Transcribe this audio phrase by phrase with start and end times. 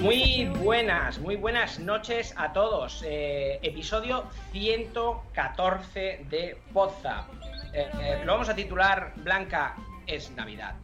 [0.00, 3.02] Muy buenas, muy buenas noches a todos.
[3.06, 7.26] Eh, episodio 114 de Podzap.
[7.74, 9.76] Eh, eh, lo vamos a titular Blanca
[10.06, 10.74] es Navidad.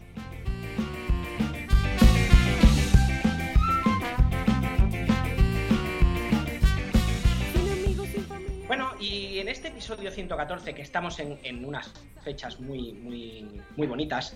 [8.66, 11.92] Bueno, y en este episodio 114, que estamos en, unas
[12.24, 14.34] fechas muy, muy, muy bonitas,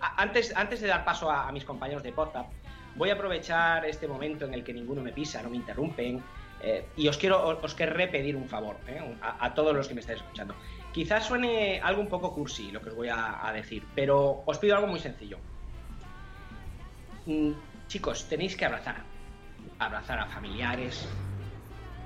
[0.00, 2.46] a- antes, antes de dar paso a, a mis compañeros de Podzap,
[2.96, 6.22] voy a aprovechar este momento en el que ninguno me pisa, no me interrumpen,
[6.60, 9.94] eh, y os quiero, os, os querré pedir un favor eh, a, todos los que
[9.94, 10.54] me estáis escuchando.
[10.92, 14.58] Quizás suene algo un poco cursi lo que os voy a, a decir, pero os
[14.58, 15.38] pido algo muy sencillo.
[17.26, 17.52] Mm,
[17.88, 19.02] chicos, tenéis que abrazar.
[19.78, 21.08] Abrazar a familiares,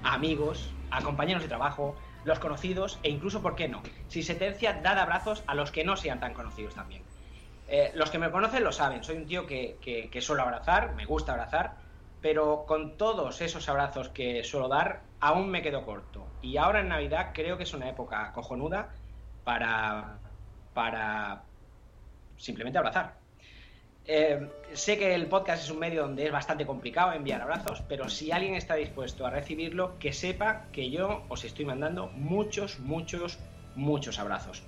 [0.03, 3.83] a amigos, a compañeros de trabajo, los conocidos e incluso, ¿por qué no?
[4.09, 7.06] Si se tercia, dad abrazos a los que no sean tan conocidos también.
[7.69, 11.05] Eh, los que me conocen lo saben, soy un tío que, que, suelo abrazar, me
[11.05, 11.75] gusta abrazar,
[12.21, 16.27] pero con todos esos abrazos que suelo dar, aún me quedo corto.
[16.43, 18.91] Y ahora en Navidad creo que es una época cojonuda
[19.45, 20.19] para,
[20.75, 21.43] para
[22.37, 23.15] simplemente abrazar.
[24.09, 28.09] Eh, sé que el podcast es un medio donde es bastante complicado enviar abrazos, pero
[28.09, 33.41] si alguien está dispuesto a recibirlo, que sepa que yo os estoy mandando muchos, muchos,
[33.75, 34.63] muchos abrazos.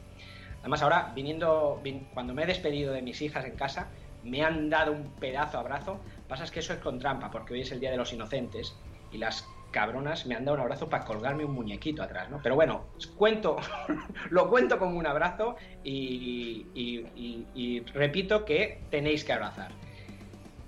[0.60, 3.90] Además, ahora, viniendo, vin- cuando me he despedido de mis hijas en casa,
[4.22, 6.00] me han dado un pedazo abrazo.
[6.26, 8.76] Pasa es que eso es con trampa, porque hoy es el Día de los Inocentes
[9.10, 12.40] y las cabronas me han dado un abrazo para colgarme un muñequito atrás, ¿no?
[12.42, 12.86] Pero bueno,
[13.16, 13.56] cuento,
[14.30, 19.72] lo cuento como un abrazo y- y repito que tenéis que abrazar.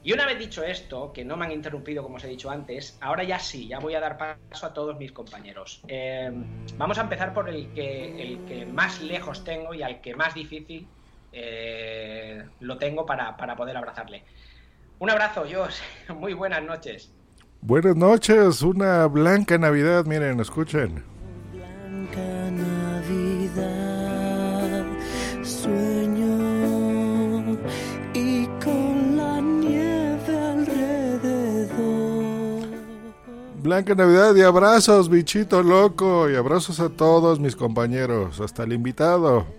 [0.03, 2.97] Y una vez dicho esto, que no me han interrumpido como os he dicho antes,
[3.03, 5.83] ahora ya sí, ya voy a dar paso a todos mis compañeros.
[5.89, 6.31] Eh,
[6.79, 10.35] vamos a empezar por el que, el que más lejos tengo y al que más
[10.35, 10.89] difícil
[11.33, 14.25] eh, lo tengo para, para poder abrazarle.
[14.99, 15.83] Un abrazo, Jos.
[16.17, 17.13] Muy buenas noches.
[17.63, 21.05] Buenas noches, una blanca Navidad, miren, escuchen.
[33.63, 39.47] Blanca Navidad y abrazos, bichito loco, y abrazos a todos mis compañeros, hasta el invitado.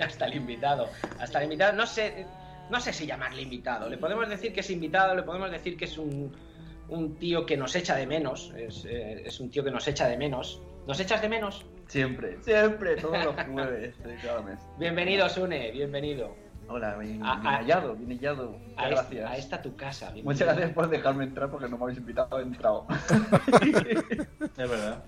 [0.00, 0.86] Hasta el invitado.
[1.18, 1.72] Hasta el invitado.
[1.72, 2.26] No sé,
[2.70, 3.88] no sé si llamarle invitado.
[3.88, 6.30] Le podemos decir que es invitado, le podemos decir que es un,
[6.88, 8.52] un tío que nos echa de menos.
[8.56, 10.60] Es, eh, es un tío que nos echa de menos.
[10.86, 11.64] ¿Nos echas de menos?
[11.88, 14.58] Siempre, siempre, todos los jueves de cada mes.
[14.78, 16.36] Bienvenido, Sune, bienvenido.
[16.68, 18.56] Hola, bien, A- bien hallado, bien hallado.
[18.76, 19.30] A, Muchas gracias.
[19.30, 20.12] a esta tu casa.
[20.22, 22.86] Muchas gracias por dejarme entrar porque no me habéis invitado, he entrado.
[24.58, 25.02] Es verdad.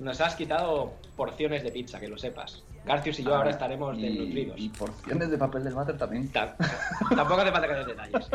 [0.00, 2.62] Nos has quitado porciones de pizza, que lo sepas.
[2.84, 4.58] Garcius y yo ahora estaremos y, desnutridos.
[4.60, 6.28] y porciones de papel del váter también.
[6.30, 6.56] Ta-
[7.14, 8.28] Tampoco hace falta que des detalles.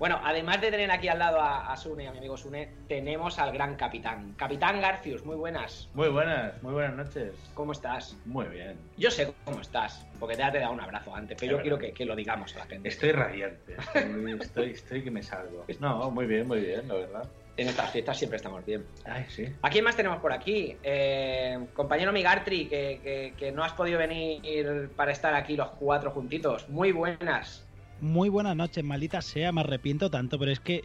[0.00, 3.38] Bueno, además de tener aquí al lado a, a Sune, a mi amigo Sune, tenemos
[3.38, 4.32] al gran capitán.
[4.34, 5.90] Capitán Garcius, muy buenas.
[5.92, 7.34] Muy buenas, muy buenas noches.
[7.52, 8.16] ¿Cómo estás?
[8.24, 8.78] Muy bien.
[8.96, 11.62] Yo sé cómo estás, porque te, te he dado un abrazo antes, pero Es yo
[11.62, 12.88] quiero que, que lo digamos a la gente.
[12.88, 13.76] Estoy radiante.
[13.76, 15.66] Estoy, estoy, estoy que me salgo.
[15.80, 17.28] No, muy bien, muy bien, la verdad.
[17.58, 18.86] En estas fiestas siempre estamos bien.
[19.04, 19.44] Ay, sí.
[19.60, 20.78] ¿A quién más tenemos por aquí?
[20.82, 26.10] Eh, compañero Migartri, que, que- que no has podido venir para estar aquí los cuatro
[26.10, 26.70] juntitos.
[26.70, 27.66] Muy buenas.
[28.00, 30.84] Muy buenas noches, maldita sea, me arrepiento tanto, pero es que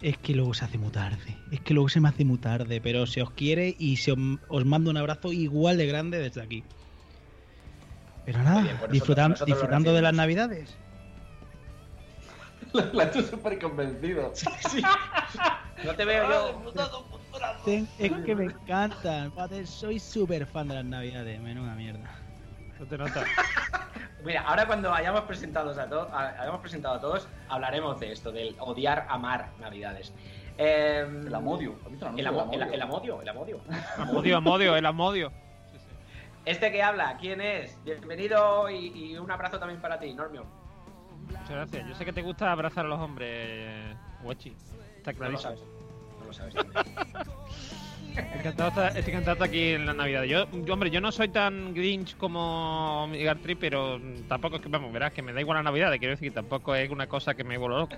[0.00, 1.36] es que luego se hace muy tarde.
[1.50, 4.18] Es que luego se me hace muy tarde, pero se os quiere y se os,
[4.48, 6.64] os mando un abrazo igual de grande desde aquí.
[8.24, 10.76] Pero nada, bien, nosotros- disfrutan- nosotros lo disfrutando de las navidades.
[12.92, 14.32] La, hecho súper convencido.
[15.84, 16.62] No te veo yo.
[17.66, 22.10] Es que me encantan, padre, soy súper fan de las navidades, menuda mierda.
[22.78, 23.24] No te nota.
[24.24, 28.56] Mira, ahora cuando hayamos presentado a, todos, hayamos presentado a todos, hablaremos de esto, del
[28.58, 30.12] odiar, amar Navidades.
[30.56, 31.74] Eh, El amodio.
[31.84, 33.60] ¿Has visto el El, amodio, el amodio.
[33.98, 35.32] Amodio, amodio, el amodio.
[36.46, 37.82] Este que habla, ¿quién es?
[37.84, 40.44] Bienvenido y, y un abrazo también para ti, Normio.
[41.26, 41.86] Muchas gracias.
[41.88, 44.54] Yo sé que te gusta abrazar a los hombres, Wechi.
[44.96, 45.56] Está No lo clarísimo.
[45.56, 45.60] sabes.
[46.20, 46.54] No lo sabes.
[48.16, 49.00] estoy encantado de
[49.32, 50.22] estar aquí en la Navidad.
[50.24, 54.92] Yo, yo, hombre, yo no soy tan Grinch como Gartri, pero tampoco es que, vamos,
[54.92, 55.90] verás que me da igual la Navidad.
[55.98, 57.96] Quiero decir, tampoco es una cosa que me vuelvo loco.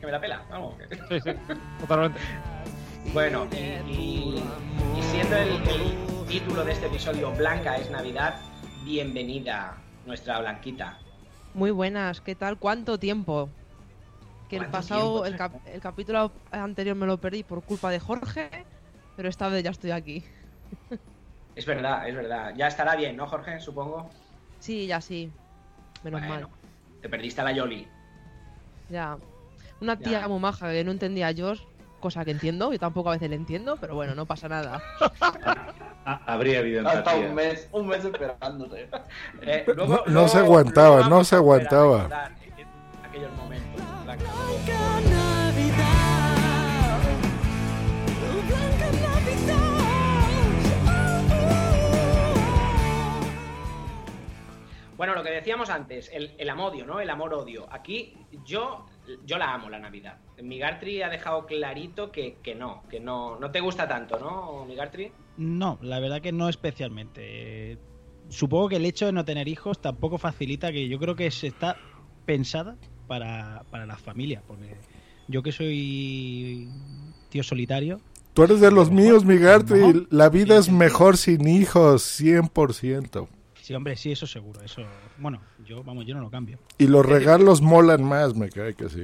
[0.00, 0.74] que me la pela, vamos.
[1.08, 1.30] Sí, sí,
[1.80, 2.18] totalmente.
[3.12, 4.42] Bueno, y, y-
[4.98, 8.34] y siendo el, el título de este episodio Blanca es Navidad,
[8.84, 10.98] bienvenida nuestra Blanquita.
[11.54, 12.58] Muy buenas, ¿qué tal?
[12.58, 13.48] ¿Cuánto tiempo?
[14.48, 15.26] Que el ¿Cuánto pasado, tiempo?
[15.26, 18.48] el, cap- el capítulo anterior me lo perdí por culpa de Jorge,
[19.16, 20.24] pero esta vez ya estoy aquí.
[21.54, 22.52] Es verdad, es verdad.
[22.56, 23.58] Ya estará bien, ¿no, Jorge?
[23.60, 24.10] Supongo.
[24.60, 25.30] Sí, ya sí.
[26.04, 26.48] Menos Bueno, mal.
[27.00, 27.88] Te perdiste a la Yoli.
[28.90, 29.16] Ya.
[29.80, 30.28] Una tía Ya.
[30.28, 31.60] muy maja que no entendía a Josh,
[32.00, 34.82] cosa que entiendo, yo tampoco a veces le entiendo, pero bueno, no pasa nada.
[36.04, 37.28] Ah, habría habido Hasta empatía.
[37.28, 38.88] un mes, un mes esperándote.
[39.42, 42.08] Eh, luego- No- se aguantaba, no se aguantaba.
[42.56, 42.64] eh,
[43.02, 43.82] Aquellos momentos,
[54.96, 57.00] Bueno, lo que decíamos antes, el, el amodio, ¿no?
[57.00, 57.66] El amor-odio.
[57.70, 58.14] Aquí
[58.44, 58.86] yo,
[59.24, 60.18] yo la amo, la Navidad.
[60.42, 65.12] Migartri ha dejado clarito que, que no, que no, no te gusta tanto, ¿no, Migartri?
[65.36, 67.78] No, la verdad que no especialmente.
[68.28, 71.48] Supongo que el hecho de no tener hijos tampoco facilita que yo creo que se
[71.48, 71.76] está
[72.24, 72.76] pensada
[73.06, 74.76] para, para las familias, porque
[75.28, 76.68] yo que soy
[77.28, 78.00] tío solitario,
[78.36, 79.80] Tú eres de los míos, mi Gartry.
[79.80, 80.06] No.
[80.10, 83.28] La vida es mejor sin hijos, 100%.
[83.66, 84.80] Sí, hombre, sí, eso seguro, eso,
[85.18, 86.56] bueno, yo, vamos, yo no lo cambio.
[86.78, 89.02] Y los regalos molan más, me cae que sí.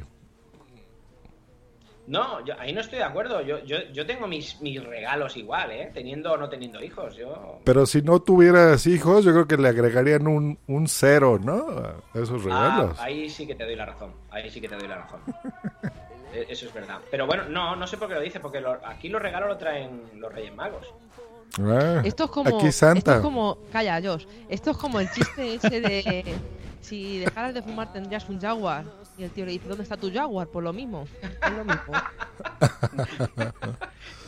[2.06, 3.40] No, yo, ahí no estoy de acuerdo.
[3.42, 5.90] Yo, yo, yo tengo mis, mis regalos igual, ¿eh?
[5.92, 7.16] Teniendo o no teniendo hijos.
[7.16, 7.60] Yo...
[7.64, 11.68] Pero si no tuvieras hijos, yo creo que le agregarían un, un cero, ¿no?
[12.14, 12.98] A esos regalos.
[12.98, 14.12] Ah, ahí sí que te doy la razón.
[14.30, 15.20] Ahí sí que te doy la razón.
[16.32, 16.98] Eh, Eso es verdad.
[17.10, 19.56] Pero bueno, no, no sé por qué lo dice, porque lo- aquí los regalos lo
[19.58, 20.86] traen los Reyes Magos.
[21.60, 22.56] Ah, Esto es como.
[22.56, 23.16] Aquí Esto Santa.
[23.16, 23.58] es como.
[23.70, 24.26] Calla, Josh.
[24.48, 26.34] Esto es como el chiste ese de.
[26.82, 28.84] Si dejaras de fumar tendrías un jaguar.
[29.16, 30.48] Y el tío le dice, ¿dónde está tu jaguar?
[30.48, 31.06] Pues lo mismo.
[31.22, 31.92] Es lo mismo.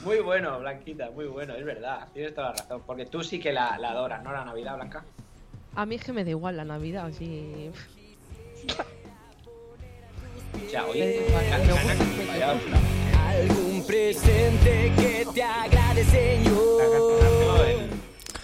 [0.04, 2.06] Muy bueno, Blanquita, muy bueno, es verdad.
[2.12, 2.82] Tienes toda la razón.
[2.86, 4.32] Porque tú sí que la, la adoras, ¿no?
[4.32, 5.02] La Navidad, Blanca.
[5.74, 7.72] A mí es que me da igual la Navidad, así.
[10.54, 12.60] O sea, Me da oye,
[13.16, 16.54] Algún presente que te agrade, Señor.
[16.54, 17.90] No, el,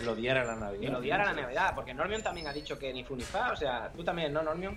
[0.01, 0.83] el odiar a la Navidad.
[0.91, 3.53] el odiar a la Navidad, porque Normion también ha dicho que ni fu ni fa,
[3.53, 4.77] o sea, tú también, ¿no, Normion?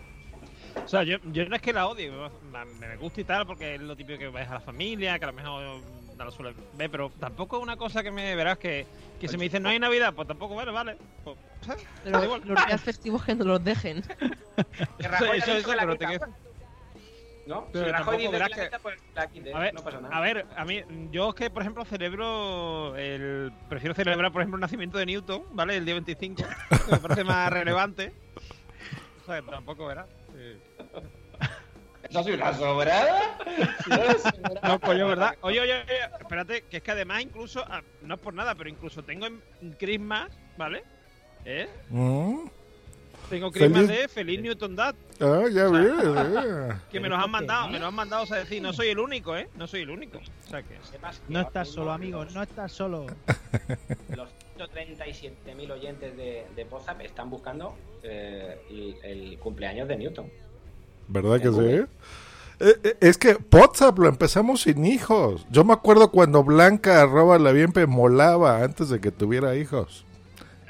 [0.83, 3.75] O sea, yo, yo no es que la odie, me, me gusta y tal, porque
[3.75, 5.63] es lo típico que ves a la familia, que a lo mejor
[6.17, 8.85] no lo suele ver, pero tampoco es una cosa que me verás que,
[9.19, 10.97] que se me dice no hay Navidad, pues tampoco, bueno, vale.
[11.23, 11.37] Pues,
[12.05, 12.41] igual.
[12.45, 14.01] los días festivos que no los dejen.
[14.99, 16.29] Que Rajoy Eso, eso, que la pero te quedas-
[17.45, 17.67] ¿No?
[17.73, 20.15] Pero si Rajoy tampoco dice que la pues la quite, A ver, no pasa nada.
[20.15, 20.81] a ver, a mí,
[21.11, 23.51] yo es que, por ejemplo, celebro el.
[23.67, 25.75] Prefiero celebrar, por ejemplo, el nacimiento de Newton, ¿vale?
[25.75, 28.13] El día 25, que me parece más relevante.
[29.21, 30.07] O sea, tampoco verás.
[30.33, 30.57] Sí.
[32.03, 33.37] ¿Eso sido una sobrada?
[34.61, 35.35] No, coño, ¿verdad?
[35.41, 38.69] Oye, oye, oye, espérate, que es que además incluso, ah, no es por nada, pero
[38.69, 39.41] incluso tengo en
[39.79, 40.83] Christmas, ¿vale?
[41.45, 41.69] ¿Eh?
[41.89, 42.45] Mm.
[43.29, 45.91] Tengo Christmas Feliz- de Feliz Newton Dad, Ah, ya ves.
[46.45, 46.73] eh.
[46.91, 48.99] que me los han mandado, me los han mandado, o sea, decir, no soy el
[48.99, 49.49] único, ¿eh?
[49.55, 50.17] No soy el único.
[50.19, 50.77] O sea que...
[50.91, 53.05] Sepas que No estás solo, amigo, no estás solo.
[54.15, 60.29] Los 137.000 oyentes de, de WhatsApp están buscando eh, el, el cumpleaños de Newton.
[61.07, 61.85] ¿Verdad que sí?
[62.59, 65.45] Eh, eh, Es que WhatsApp lo empezamos sin hijos.
[65.49, 70.05] Yo me acuerdo cuando Blanca arroba la Bienpe molaba antes de que tuviera hijos.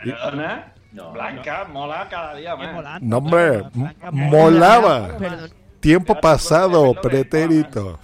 [0.03, 0.72] ¿Perdona?
[0.93, 3.01] No, Blanca, mola cada día más.
[3.01, 5.17] No, hombre, Blanca molaba.
[5.17, 5.51] Perdón.
[5.79, 8.00] Tiempo pasado, pues, pretérito.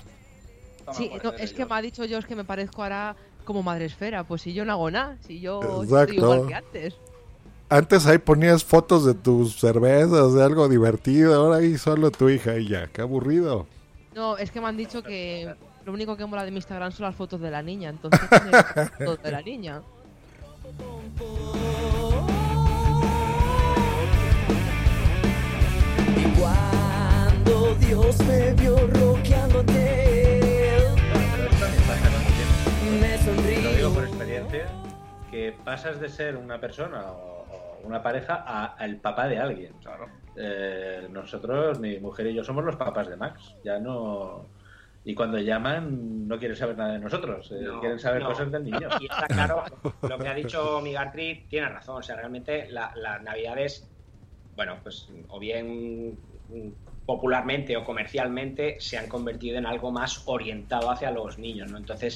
[0.79, 1.67] Está Sí, mejor no, es que yo.
[1.67, 3.15] me ha dicho Josh que me parezco ahora
[3.45, 4.23] como madre esfera.
[4.23, 5.97] Pues si yo no hago nada, si yo Exacto.
[6.01, 6.95] estoy igual que antes.
[7.69, 11.35] Antes ahí ponías fotos de tus cervezas, de algo divertido.
[11.35, 12.87] Ahora ahí solo tu hija y ya.
[12.87, 13.67] Qué aburrido.
[14.15, 15.53] No, es que me han dicho que
[15.85, 17.89] lo único que mola de mi Instagram son las fotos de la niña.
[17.91, 18.19] Entonces,
[18.97, 19.81] fotos de la niña.
[27.75, 30.39] Dios me vio rockeándote,
[32.99, 34.67] me lo digo por experiencia,
[35.31, 39.73] que pasas de ser una persona o, o una pareja a- al papá de alguien.
[40.35, 43.55] Eh, nosotros, mi mujer y yo somos los papás de Max.
[43.63, 44.45] Ya no.
[45.05, 47.51] Y cuando llaman, no quieren saber nada de nosotros.
[47.51, 48.29] eh, No, quieren saber no.
[48.29, 48.87] cosas del niño.
[48.99, 49.63] Y está claro,
[50.07, 51.97] lo que ha dicho Migartri tiene razón.
[51.97, 53.89] O sea, realmente la- las navidades,
[54.55, 56.17] bueno, pues o bien
[57.11, 61.77] popularmente o comercialmente se han convertido en algo más orientado hacia los niños, ¿no?
[61.77, 62.13] Entonces,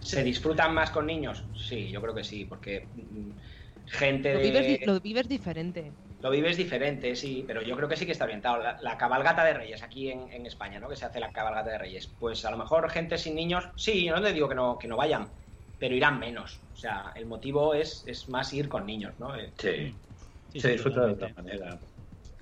[0.00, 1.48] ¿se disfrutan más con niños?
[1.52, 3.30] Sí, yo creo que sí, porque mm,
[3.86, 4.44] gente Lo de...
[4.44, 5.82] vives, di- lo vives diferente.
[6.20, 8.58] Lo vives diferente, sí, pero yo creo que sí que está orientado.
[8.62, 10.88] La, la cabalgata de Reyes aquí en, en España, ¿no?
[10.88, 12.14] Que se hace la cabalgata de Reyes.
[12.18, 14.86] Pues a lo mejor gente sin niños, sí, yo no te digo que no, que
[14.88, 15.34] no vayan,
[15.76, 16.68] pero irán menos.
[16.72, 19.34] O sea, el motivo es, es más ir con niños, ¿no?
[19.36, 20.02] Eh, Sí.
[20.48, 21.80] Sí, Se sí, disfruta de otra manera.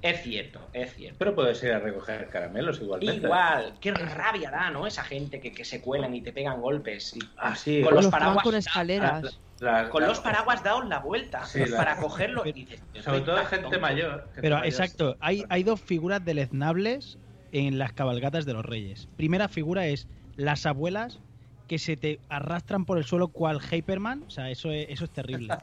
[0.02, 1.18] Es cierto, es cierto.
[1.18, 3.26] Pero puedes ir a recoger caramelos igualmente.
[3.26, 4.86] Igual, qué rabia da, ¿no?
[4.86, 7.14] Esa gente que, que se cuelan y te pegan golpes.
[7.16, 7.82] y- Ah, sí.
[7.82, 8.42] Con los paraguas.
[8.42, 9.40] con da- escaleras.
[9.60, 12.46] La- Con la- los paraguas daos la vuelta Sí, la- para cogerlo.
[12.46, 13.80] Y dices, Sobre todo gente tonto.
[13.80, 14.22] mayor.
[14.28, 14.66] gente Pero mayor.
[14.68, 17.18] exacto, hay, hay dos figuras deleznables
[17.52, 19.08] en las cabalgatas de los reyes.
[19.16, 21.20] Primera figura es las abuelas
[21.70, 25.10] que se te arrastran por el suelo cual Hyperman, o sea, eso es, eso es
[25.10, 25.54] terrible.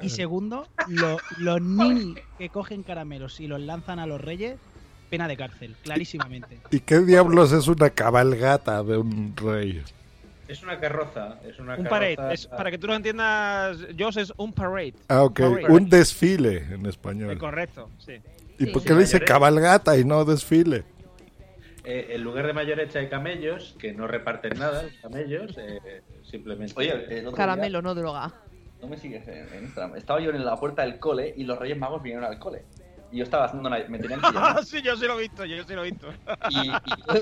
[0.00, 4.56] Y segundo, lo- los ninis que cogen caramelos y los lanzan a los reyes,
[5.10, 6.58] pena de cárcel, clarísimamente.
[6.70, 9.82] ¿Y qué diablos es una cabalgata de un rey?
[10.48, 11.36] Es una carroza.
[11.46, 12.32] Es una Un carroza- parade.
[12.34, 14.94] Es, para que tú lo entiendas, Joss, es un parade.
[15.08, 15.40] Ah, ok.
[15.40, 15.66] Parade.
[15.68, 17.36] Un desfile en Eh, español.
[17.36, 18.12] correcto, sí.
[18.58, 18.88] ¿Y Sí, por sí.
[18.88, 19.28] qué le dice Mayores.
[19.28, 20.84] cabalgata y no desfile?
[21.84, 26.74] Eh, en lugar de mayorecha hay camellos, que no reparten nada, los camellos, eh, simplemente.
[26.76, 28.32] Oye, el otro día- Caramelo, no droga.
[28.82, 29.96] No me sigues en, en Instagram.
[29.96, 32.62] Estaba yo en la puerta del cole y los Reyes Magos vinieron al cole.
[33.12, 33.78] Y yo estaba haciendo una.
[33.88, 34.26] Me tenían que
[34.64, 36.08] sí, yo sí lo he visto, yo sí lo he visto.
[36.50, 36.72] Y, y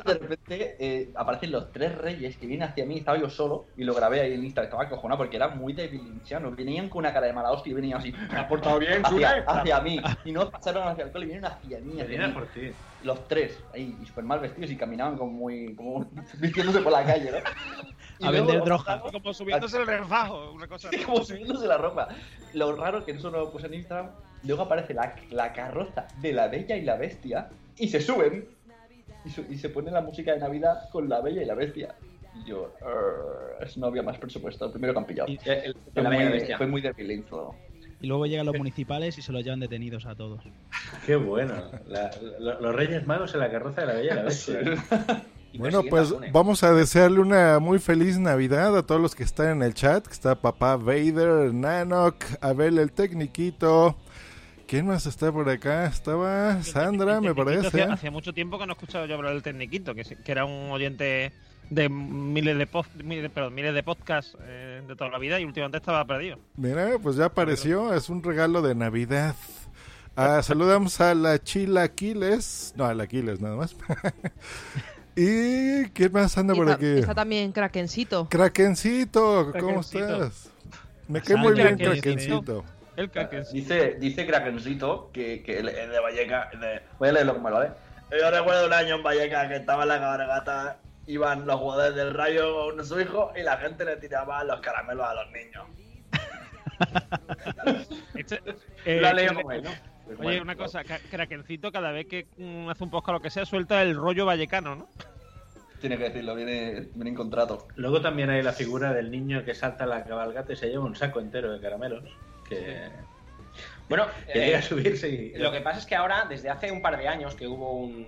[0.04, 2.98] de repente eh, aparecen los tres reyes que vienen hacia mí.
[2.98, 4.66] Estaba yo solo y lo grabé ahí en Instagram.
[4.68, 6.50] Estaba acojonado porque era muy debilinchiano.
[6.50, 8.12] Venían con una cara de mala hostia y venían así.
[8.12, 9.98] ¿Te has portado bien, Hacia, hacia mí.
[10.24, 11.92] Y no pasaron hacia el cole, vinieron hacia mí.
[11.92, 12.34] hacia Vienen mí.
[12.34, 12.70] por ti.
[13.04, 15.74] Los tres, ahí, y súper mal vestidos y caminaban como muy.
[15.74, 17.38] como vistiéndose por la calle, ¿no?
[18.18, 19.00] Y A vender droga.
[19.00, 21.04] Como subiéndose el refajo, una cosa Sí, así.
[21.04, 22.08] como subiéndose la ropa.
[22.54, 24.10] Lo raro que eso no lo puse en Instagram.
[24.44, 28.46] Luego aparece la, la carroza de la Bella y la Bestia y se suben
[29.24, 31.94] y, su- y se pone la música de Navidad con la Bella y la Bestia.
[32.34, 34.66] Y yo, "Arr, es no había más presupuesto.
[34.66, 35.28] El primero que han pillado.
[35.30, 36.56] Y- El- el- Fue la muy, Bella Bestia.
[36.58, 37.54] fue muy debilinzo.
[38.00, 40.40] Y luego llegan los municipales y se los llevan detenidos a todos.
[41.04, 41.54] Qué bueno.
[41.88, 44.60] La- la- los Reyes Magos en la carroza de la Bella y la Bestia.
[45.50, 49.48] Y Bueno, pues vamos a desearle una muy feliz Navidad a todos los que están
[49.48, 50.06] en el chat.
[50.06, 53.96] Que está papá Vader, Nanok, Abel el Tecniquito.
[54.68, 55.86] ¿Quién más está por acá?
[55.86, 57.68] Estaba Sandra, me parece.
[57.68, 60.70] Hacía, hacía mucho tiempo que no he escuchado yo hablar del Tecniquito, que, era un
[60.70, 61.32] oyente
[61.70, 62.68] de miles de,
[63.02, 66.38] miles, perdón, miles de podcasts eh, de toda la vida y últimamente estaba perdido.
[66.58, 67.94] Mira, pues ya apareció.
[67.94, 69.34] Es un regalo de Navidad.
[70.16, 72.74] Ah, saludamos a la Chilaquiles.
[72.76, 73.74] No, a la Aquiles nada más.
[75.16, 76.98] ¿Y quién más anda Y por está, aquí?
[76.98, 78.28] está también Krakencito.
[78.28, 80.24] Krakencito, ¿cómo Krakencito.
[80.24, 80.50] estás?
[81.08, 82.42] Me cae muy bien Krakencito.
[82.42, 82.77] Krakencito.
[82.98, 83.54] El Krakencito.
[83.74, 86.50] Dice, dice Krakencito que, que es de Valleca.
[86.60, 87.70] de- Voy a leerlo como lo ¿vale?
[88.10, 90.78] Yo recuerdo un año en Valleca que estaba en la cabalgata.
[91.06, 95.06] Iban los jugadores del Rayo con su hijo y la gente le tiraba los caramelos
[95.06, 95.64] a los niños.
[98.14, 98.40] Este-
[98.84, 99.70] eh, Lo ha leído este- como él, ¿no?
[100.06, 103.28] Pues Oye, una cosa, Krakencito cada vez que mm, hace un podcast o lo que
[103.30, 104.88] sea, suelta el rollo vallecano, ¿no?
[105.82, 107.68] Tiene que decirlo, viene, viene en contrato.
[107.76, 110.96] Luego también hay la figura del niño que salta la cabalgata y se lleva un
[110.96, 112.04] saco entero de caramelos.
[112.48, 112.88] Que,
[113.88, 115.38] Bueno, eh, llega a subirse y.
[115.38, 118.06] Lo que pasa es que ahora, desde hace un par de años, que hubo un-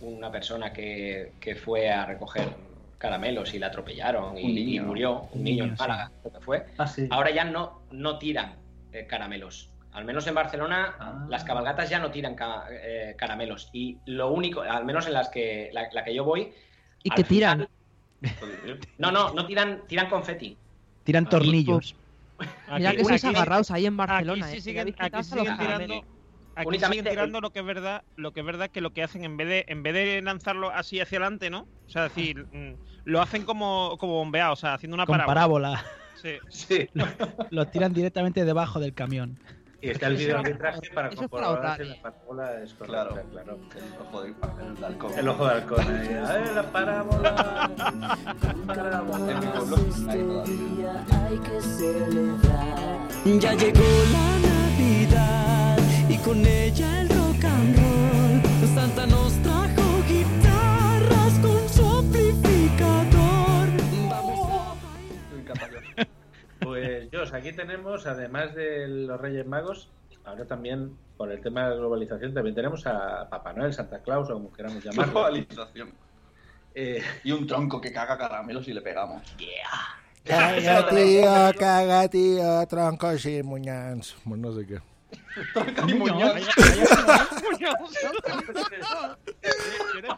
[0.00, 2.48] una persona que, que fue a recoger
[2.98, 4.82] caramelos y la atropellaron y, Un niño.
[4.82, 6.66] y murió, un Un niño niño, en Málaga, creo que fue.
[6.78, 7.06] Ah, sí.
[7.10, 8.56] Ahora ya no, no tiran
[8.92, 9.70] eh, caramelos.
[9.92, 11.26] Al menos en Barcelona, Ah.
[11.28, 13.70] las cabalgatas ya no tiran ca- eh, caramelos.
[13.72, 16.52] Y lo único, al menos en las que la, la que yo voy.
[17.02, 17.68] Y que final- tiran.
[18.98, 20.56] No, no, no tiran, tiran confeti.
[21.04, 21.94] Tiran Ah, tornillos.
[22.76, 24.46] Mira Aquí- que sois agarrados ahí en Barcelona.
[24.46, 26.04] Aquí eh, sí siguen, aquí siguen tirando.
[26.54, 29.24] Aquí siguen tirando lo que es verdad, lo que es verdad que lo que hacen
[29.24, 31.66] en vez de en vez de lanzarlo así hacia adelante, ¿no?
[31.86, 35.34] O sea, decir, mm, lo hacen como como bombeado, o sea, haciendo una Con parábola.
[35.80, 35.84] parábola.
[36.20, 36.36] Sí.
[36.50, 36.88] Sí.
[37.50, 39.38] Los tiran directamente debajo del camión.
[39.82, 42.74] Y está el video arbitraje para eso es para comprobar ahorrar, si la parábola es
[42.74, 43.10] Claro.
[43.10, 43.58] correcta, claro.
[43.58, 44.28] El ojo de,
[44.78, 45.18] el halcón.
[45.18, 45.80] El ojo de halcón.
[45.80, 46.14] ahí.
[46.14, 47.70] A ver, la parábola.
[49.28, 49.76] En mi pueblo
[50.08, 51.04] hay todavía.
[51.28, 53.08] hay que celebrar.
[53.40, 57.08] Ya llegó la Navidad y con ella el
[67.22, 69.88] Pues, aquí tenemos, además de los Reyes Magos,
[70.24, 74.28] ahora también, por el tema de la globalización, también tenemos a Papá Noel, Santa Claus,
[74.28, 75.12] o como queramos llamarlo.
[75.12, 75.94] Globalización.
[76.74, 79.22] Eh, Y un tronco que caga caramelos y le pegamos.
[80.24, 84.16] Caga, tío, caga, tío, troncos y muñans.
[84.24, 84.80] Bueno, no sé qué.
[85.86, 86.34] Y muñoz.
[87.60, 87.70] yo,
[90.02, 90.16] no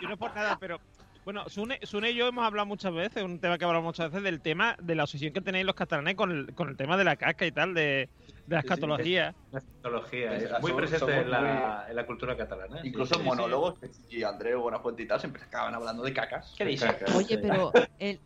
[0.00, 0.78] yo es por nada, pero
[1.26, 4.22] bueno, Sune, Sune y yo hemos hablado muchas veces, un tema que hablamos muchas veces,
[4.22, 7.02] del tema de la obsesión que tenéis los catalanes con el, con el tema de
[7.02, 8.08] la casca y tal, de, de
[8.46, 9.34] la Sí, sí, escatología.
[9.50, 12.80] la escatología Es- es muy presente en la, en la cultura catalana.
[12.80, 13.28] sí, Incluso sí, en sí.
[13.28, 13.74] monólogos,
[14.08, 16.54] y Andreu Buenafuente y tal, siempre acaban hablando de cacas.
[16.56, 16.92] ¿Qué dices?
[16.92, 17.38] Cacas, Oye, sí.
[17.42, 18.20] pero el,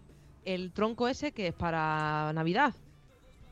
[0.45, 2.75] el tronco ese que es para Navidad.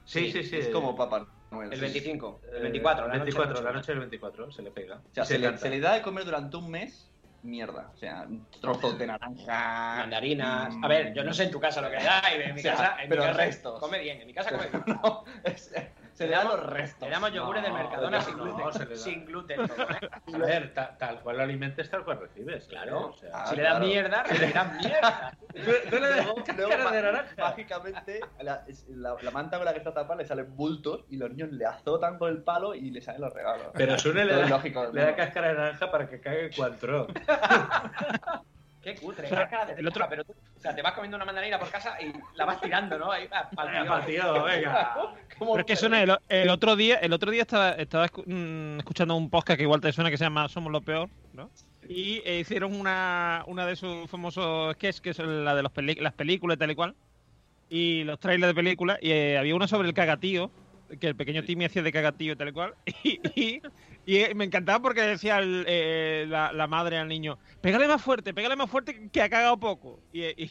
[0.05, 0.57] Sí, sí, sí.
[0.57, 1.73] Es como Papá Noel.
[1.73, 1.85] El sí.
[1.87, 4.97] 25, el Eh, 24, la 24, noche, la noche del 24 se le pega.
[4.97, 5.61] O sea, Y se, le, canta.
[5.63, 7.11] se le da de comer durante un mes
[7.43, 7.91] mierda.
[7.95, 8.27] O sea,
[8.61, 9.97] trozos de naranja.
[9.99, 10.75] Mandarinas.
[10.75, 12.61] mm, A ver, yo no sé en tu casa lo que da, y en mi
[12.61, 13.81] O sea, casa, en pero mi casa restos.
[13.81, 14.83] come bien, en mi casa come bien.
[15.03, 15.73] No, es-
[16.19, 17.09] se le dan los restos.
[17.09, 18.73] Le damos yogures del No, Mercadona no, sin no, gluten.
[18.73, 18.97] se le da.
[18.97, 20.11] sin gluten todo, ¿eh?
[20.35, 22.67] A ver, ta- tal cual lo alimentes, tal cual recibes.
[22.67, 22.99] Claro.
[22.99, 23.05] ¿eh?
[23.05, 23.87] O sea, Ah, si le das claro.
[23.87, 25.33] mierda, le das mierda.
[25.55, 27.35] Luego, luego, cara de naranja.
[27.39, 31.17] mágicamente, la, es- la- la manta con la que está tapada le salen bultos y
[31.19, 33.69] los niños le azotan con el palo y le salen los regalos.
[33.75, 37.07] Pero Sune le da, lógico del le da cáscara de naranja para que cague cuatro.
[38.95, 41.71] Qué cutre, de el otro- pero tú, o sea, te vas comiendo una mandarina por
[41.71, 43.11] casa y la vas tirando, ¿no?
[43.13, 43.91] Ahí, pa- pa'l Venga, tío.
[43.91, 44.95] pa'l tío, venga.
[45.39, 48.79] ¿Cómo Pero es que suena el, el otro día, el otro día estaba, estaba mm,
[48.79, 51.51] escuchando un podcast que igual te suena que se llama Somos lo peor, ¿no?
[51.89, 56.13] Y eh, hicieron una, una de sus famosos sketches, que es la de los las
[56.15, 56.95] películas y tal y cual.
[57.71, 58.99] Y los trailers de películas.
[59.01, 60.51] Y eh, había una sobre el cagatío,
[61.01, 62.75] que el pequeño Timmy hacía de cagatío y tal y cual.
[63.05, 63.63] Y, y-
[64.09, 68.01] y, eh, me encantaba porque decía el, eh, la, la madre al niño, pégale más
[68.01, 70.01] fuerte, pégale más fuerte que ha cagado poco.
[70.13, 70.51] Y, y-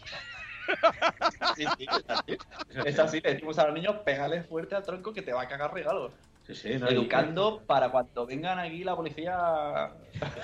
[1.56, 2.38] Sí, sí, es así.
[2.86, 5.48] Es así, le decimos a los niños, pégale fuerte al tronco que te va a
[5.48, 6.12] cagar regalos.
[6.46, 9.92] Sí, sí, no, Educando para cuando vengan aquí la policía.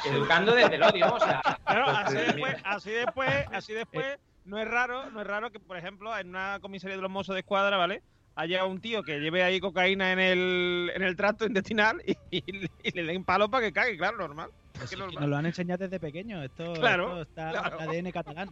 [0.05, 4.67] Educando desde el odio, o sea, Claro, así después, así después, así después, no es
[4.67, 7.77] raro, no es raro que, por ejemplo, en una comisaría de los mozos de escuadra,
[7.77, 8.01] ¿vale?
[8.35, 12.67] Haya un tío que lleve ahí cocaína en el, en el tracto intestinal y, y-
[12.83, 14.49] y le den palo para que cague, claro, normal.
[14.73, 15.21] Pues normal.
[15.21, 16.41] Nos lo han enseñado desde pequeño.
[16.43, 17.79] Esto, Claro, esto está claro.
[17.79, 18.49] ADN catalán,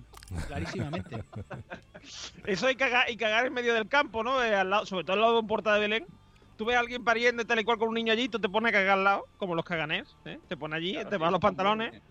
[0.48, 1.24] clarísimamente.
[2.46, 4.44] Eso y cagar, y cagar en medio del campo, ¿no?
[4.44, 6.06] Eh, al lado, sobre todo al lado de un porta de Belén.
[6.58, 8.70] Tú ves a alguien pariendo tal y cual con un niño allí, tú te pones
[8.70, 10.38] a cagar al lado, como los caganés, ¿eh?
[10.48, 12.02] Te pones allí, Claro, te vas los pantalones, muy-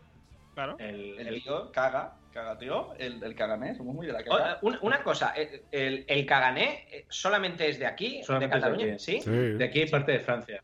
[0.55, 0.77] claro.
[0.79, 4.59] El, El el- tío caga, caga tío, el, el caganés, somos muy de la caga.
[4.63, 8.95] una, una cosa, el, el, el cagané eh, solamente es de aquí, Solamente de Cataluña,
[8.95, 8.99] aquí.
[8.99, 9.21] ¿sí?
[9.21, 9.31] Sí.
[9.31, 10.63] de aquí parte de Francia.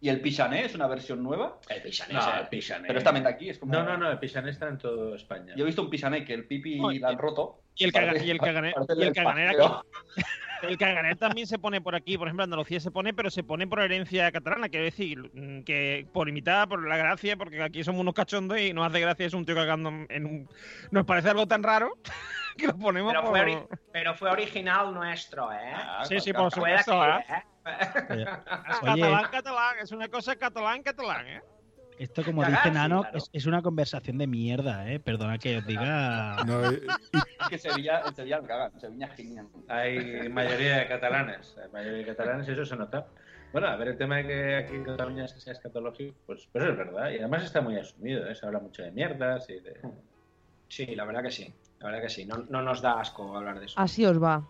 [0.00, 1.58] ¿Y el pichané es una versión nueva?
[1.68, 2.86] El pichané, No, el pichané.
[2.86, 3.72] Pero es también de aquí, es como.
[3.72, 5.54] No, no, no, el pichané está en toda España.
[5.56, 7.60] Yo he visto un pichané que el pipi No, la han roto.
[7.76, 9.56] Y el, caga- Parece- y el cagané, y el cagané aquí.
[10.62, 13.66] El caganer también se pone por aquí, por ejemplo, Andalucía se pone, pero se pone
[13.66, 15.30] por herencia catalana, quiero decir,
[15.66, 19.26] que por imitada, por la gracia, porque aquí somos unos cachondos y nos hace gracia
[19.26, 20.48] es un tío cagando en un...
[20.90, 21.98] Nos parece algo tan raro
[22.56, 23.30] que lo ponemos Pero por...
[23.32, 25.58] fue, ori- pero fue original nuestro, ¿eh?
[25.74, 27.42] Ah, Sí, sí, por supuesto, que, ¿eh?
[27.66, 28.26] ¿Eh?
[28.70, 31.42] Es catalán, catalán, es una cosa catalán, catalán, ¿eh?
[31.98, 33.18] esto, como Cagar, dice sí, Nano, claro.
[33.18, 35.00] es, es una conversación de mierda, ¿eh?
[35.00, 36.36] Perdona que os diga.
[36.46, 36.80] No, Es
[37.48, 39.48] que Sevilla, en Sevilla lo cagan, Sevilla genial.
[39.68, 43.06] Hay mayoría de catalanes, hay mayoría de catalanes eso se nota.
[43.52, 46.76] Bueno, a ver, el tema de que aquí en Cataluña sea escatológico, pues, pues es
[46.76, 47.10] verdad.
[47.10, 48.34] Y además está muy asumido, ¿eh?
[48.34, 49.80] se habla mucho de mierdas y de...
[50.68, 51.54] Sí, la verdad que sí.
[51.78, 52.26] La verdad que sí.
[52.26, 53.80] No, no nos da asco hablar de eso.
[53.80, 54.46] Así os va.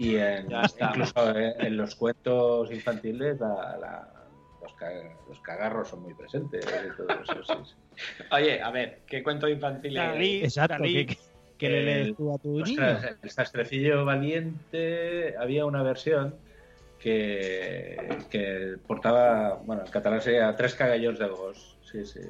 [0.00, 0.48] Y en-
[0.80, 4.08] incluso en, en los cuentos infantiles la- la-
[4.62, 4.90] los, ca-
[5.28, 7.44] los cagarros son muy presentes y todo eso.
[7.44, 8.22] sí, sí.
[8.32, 10.42] Oye, a ver, ¿qué cuento infantil es?
[10.44, 11.04] Exacto, Dalí.
[11.06, 11.16] ¿qué,
[11.58, 12.62] qué le El- lees tú a tu niño?
[12.62, 16.36] Ostras, el sastrecillo valiente había una versión
[16.98, 21.76] que, que portaba, bueno, en catalán sería tres cagallons de gos.
[21.82, 22.20] Sí, sí.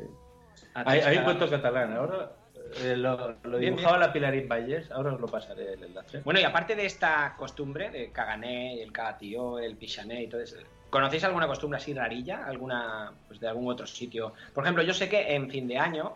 [0.74, 2.32] Hay, hay un cuento catalán, ahora
[2.76, 6.20] eh, lo, lo Bien, dibujaba la Pilarín Valles, ahora os lo pasaré el enlace.
[6.24, 10.56] Bueno, y aparte de esta costumbre de cagané, el cagatío, el pichané y todo eso,
[10.90, 12.44] ¿conocéis alguna costumbre así rarilla?
[12.46, 14.34] ¿Alguna, pues de algún otro sitio?
[14.54, 16.14] Por ejemplo, yo sé que en fin de año,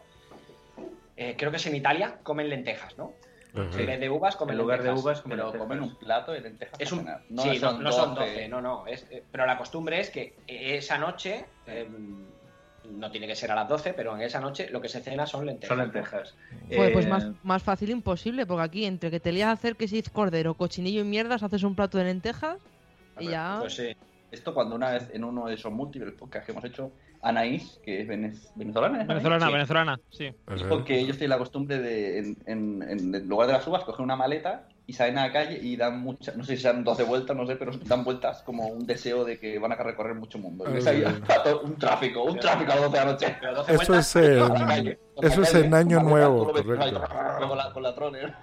[1.16, 3.14] eh, creo que es en Italia, comen lentejas, ¿no?
[3.56, 5.68] En vez de uvas, comen En lugar de uvas, comen Pero lentejas.
[5.68, 6.80] comen un plato de lentejas.
[6.80, 8.48] Es un, no, sí, no, no son 12, 12.
[8.48, 8.84] no, no.
[8.88, 11.88] es- eh, pero la costumbre es que esa noche, eh,
[12.90, 15.26] no tiene que ser a las 12, pero en esa noche lo que se cena
[15.26, 15.68] son lentejas.
[15.76, 16.34] Son lentejas.
[16.74, 19.76] Pues, pues Eh, más, más fácil imposible, porque aquí entre que te lías a hacer
[19.76, 22.58] que si es cordero, cochinillo y mierdas, haces un plato de lentejas
[23.16, 23.56] A y ver, ya...
[23.60, 23.94] Pues sí.
[24.30, 26.90] Esto cuando una vez en uno de esos múltiples podcasts que hemos hecho,
[27.22, 29.52] Anaís, que es venez- venezolana, ¿es Venezolana, Anaís?
[29.54, 30.28] venezolana, sí.
[30.30, 30.54] Sí.
[30.56, 32.82] Dijo que ellos tienen la costumbre de, en, en-
[33.14, 36.00] en lugar de las uvas, coger una maleta y salen a la calle y dan
[36.00, 39.24] muchas, no sé si sean 12 vueltas, no sé, pero dan vueltas como un deseo
[39.24, 40.64] de que van a recorrer mucho mundo.
[40.68, 41.02] Y ahí
[41.62, 43.36] un tráfico, un tráfico a las 12 de la noche.
[43.68, 47.02] Eso es en, eso es en Año Nuevo, correcto.
[47.48, 48.34] Con la, con la troller.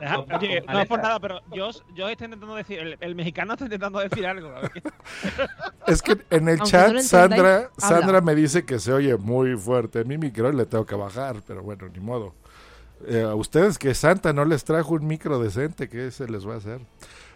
[0.00, 3.54] Deja- Oye, no es por nada, pero yo, yo estoy intentando decir, el, el mexicano
[3.54, 4.52] está intentando decir algo.
[5.86, 7.70] Es que en el Aunque chat no Sandra.
[7.78, 10.00] Sandra me dice que se oye muy fuerte.
[10.00, 12.34] En mi micro le tengo que bajar, pero bueno, ni modo.
[13.06, 16.54] Eh, a ustedes que Santa no les trajo un micro decente, ¿qué se les va
[16.54, 16.80] a hacer?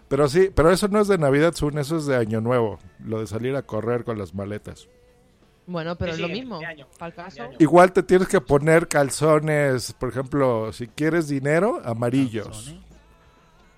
[0.09, 3.20] Pero sí, pero eso no es de Navidad, Sun, eso es de Año Nuevo, lo
[3.20, 4.88] de salir a correr con las maletas.
[5.66, 6.57] Bueno, pero Sí, es lo sí, mismo.
[6.59, 7.44] año, caso.
[7.61, 12.46] Igual te tienes que poner calzones, por ejemplo, si quieres dinero, amarillos.
[12.48, 12.83] Calzones.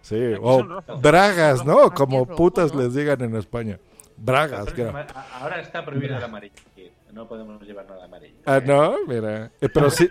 [0.01, 1.83] Sí, Aquí o bragas, ¿no?
[1.85, 2.83] Aquí Como es rojo, putas ¿no?
[2.83, 3.79] les digan en España.
[4.16, 6.55] Bragas, es a- Ahora está prohibido el amarillo.
[6.73, 6.90] aquí.
[7.12, 8.35] No podemos llevar nada amarillo.
[8.44, 9.51] Ah, no, mira.
[9.61, 10.11] Eh, pero sí,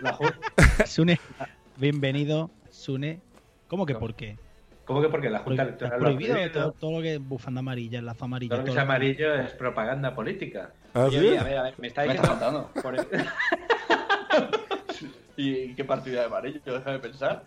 [0.85, 1.19] Sune,
[1.77, 3.19] bienvenido, Sune.
[3.67, 4.37] ¿Cómo que por qué?
[4.85, 6.61] ¿Cómo que porque la Junta Electoral lo ha prohibido prohibido?
[6.63, 8.49] todo, todo lo que es bufanda amarilla, lazo amarillo.
[8.49, 10.71] Todo lo que es lo- amarillo es propaganda política.
[10.93, 11.27] ¿Ah, Oye, sí?
[11.27, 12.69] oye, a ver, a ver, me está Me estás diciendo.
[12.71, 12.73] contando.
[12.81, 13.07] por el-
[15.35, 16.61] ¿Y qué partida de amarillo?
[16.65, 17.43] Déjame pensar.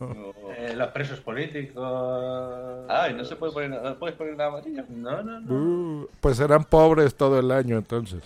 [0.00, 0.32] No.
[0.56, 2.84] Eh, los presos políticos.
[2.88, 4.84] Ay, no se puede poner, no puedes poner nada amarillo.
[4.90, 5.54] No, no, no.
[5.54, 8.20] Uh, pues serán pobres todo el año entonces.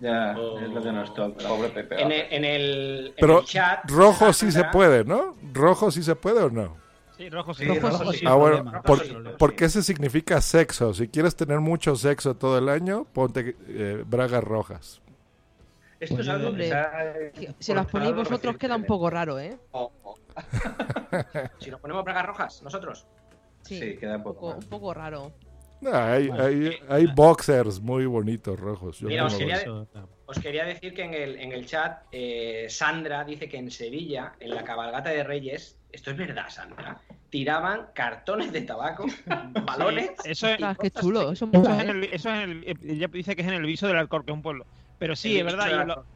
[0.00, 1.48] Ya, es lo que nos toca.
[1.48, 2.02] Pobre Pepe.
[2.02, 3.88] En el, en el, en Pero el chat.
[3.90, 5.34] rojo sí se puede, ¿no?
[5.52, 6.76] Rojo sí se puede o no.
[7.16, 7.64] Sí, rojo sí.
[7.64, 8.18] Sí, rojo rojo sí.
[8.18, 8.26] sí.
[8.28, 9.14] Ah, bueno, por- Sí, sí.
[9.38, 10.92] porque ese significa sexo.
[10.94, 15.00] Si quieres tener mucho sexo todo el año, ponte eh, bragas rojas.
[16.00, 19.56] Esto es algo que se Si las ponéis vosotros queda un poco raro, ¿eh?
[19.70, 20.16] Oh, oh.
[21.60, 23.06] Si nos ponemos bragas rojas, nosotros.
[23.62, 25.32] Sí, queda un poco un poco raro.
[25.86, 28.98] Ah, hay, Bueno, hay, hay boxers muy bonitos rojos.
[29.00, 29.86] Yo Mira, tengo os quería-.
[30.26, 34.50] Os decir que en el, en el chat, eh, Sandra dice que en Sevilla, en
[34.50, 39.04] la cabalgata de Reyes, esto es verdad, Sandra, tiraban cartones de tabaco,
[39.66, 40.12] balones.
[40.22, 41.32] Sí, eso es, qué chulo.
[41.32, 41.90] Eso es en ¿eh?
[41.90, 44.30] el, eso es en el- ella dice que es en el viso del Alcor, que
[44.30, 44.66] es un pueblo.
[44.98, 45.86] Pero sí, El es verdad.
[45.86, 46.06] lo-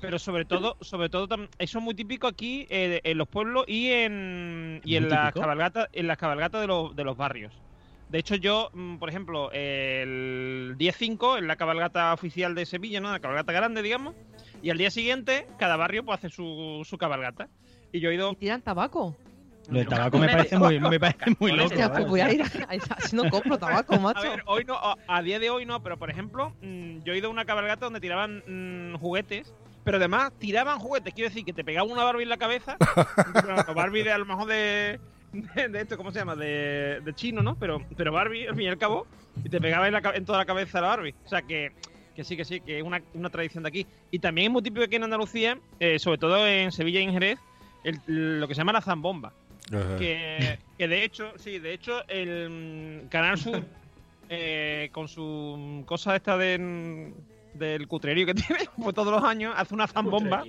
[0.00, 1.26] pero sobre todo, sobre todo
[1.58, 5.32] eso es muy típico aquí eh, en los pueblos y en y en ¿Muy las
[5.32, 7.54] cabalgatas, en las cabalgatas de los, de los barrios.
[8.08, 13.00] De hecho, yo, mm, por ejemplo, el día 5, en la cabalgata oficial de Sevilla,
[13.00, 13.10] ¿no?
[13.10, 14.14] La cabalgata grande, digamos,
[14.62, 17.48] y al día siguiente, cada barrio pues hace su, su cabalgata.
[17.92, 19.16] Y yo he ido ¿Y tiran tabaco?
[19.68, 21.66] Lo del tabaco me parece muy, me parece muy loco.
[21.66, 22.46] Hostia, pues voy a ir a...
[22.96, 24.22] Así no compro tabaco, A macho.
[24.22, 27.18] ver, hoy no, a, a día de hoy no, pero por ejemplo, mm, yo he
[27.18, 31.52] ido a una cabalgata donde tiraban mm, juguetes, pero además tiraban juguetes, quiero decir que
[31.52, 32.76] te pegaban una Barbie en la cabeza,
[33.32, 35.00] bueno, Barbie de a lo mejor de,
[35.54, 36.36] de, de esto, ¿cómo se llama?
[36.36, 37.56] De, de chino, ¿no?
[37.56, 39.06] Pero, pero Barbie, al fin y al cabo,
[39.44, 41.14] y te pegaba en, la ca- en toda la cabeza la Barbie.
[41.24, 41.72] O sea que,
[42.14, 43.86] que sí, que sí, que es una, una tradición de aquí.
[44.10, 47.12] Y también es muy típico aquí en Andalucía, eh, sobre todo en Sevilla y en
[47.12, 47.38] Jerez,
[47.84, 49.32] el- lo que se llama la zambomba
[49.98, 53.62] que, que de hecho, sí, de hecho, el Canal Sur,
[54.28, 57.12] eh, con su cosa esta de,
[57.54, 60.42] del cutrerío que tiene, pues todos los años hace una zambomba,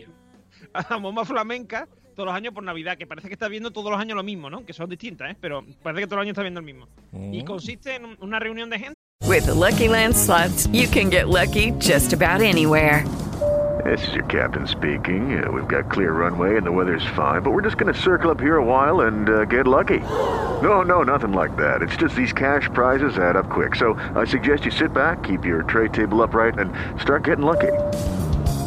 [0.73, 3.99] una zambomba flamenca, todos los años por Navidad, que parece que está viendo todos los
[3.99, 4.65] años lo mismo, ¿no?
[4.65, 5.35] Que son distintas, ¿eh?
[5.39, 6.87] Pero parece que todos los años está viendo el mismo.
[7.31, 7.45] Y Mm.
[7.45, 8.93] consiste en un- una reunión de gente.
[9.27, 13.03] With the Lucky Land slots, you can get lucky just about anywhere.
[13.85, 15.39] This is your captain speaking.
[15.39, 18.31] Uh, we've got clear runway and the weather's fine, but we're just going to circle
[18.31, 19.99] up here a while and uh, get lucky.
[20.63, 21.83] No, no, nothing like that.
[21.83, 23.75] It's just these cash prizes add up quick.
[23.75, 27.71] So I suggest you sit back, keep your tray table upright, and start getting lucky.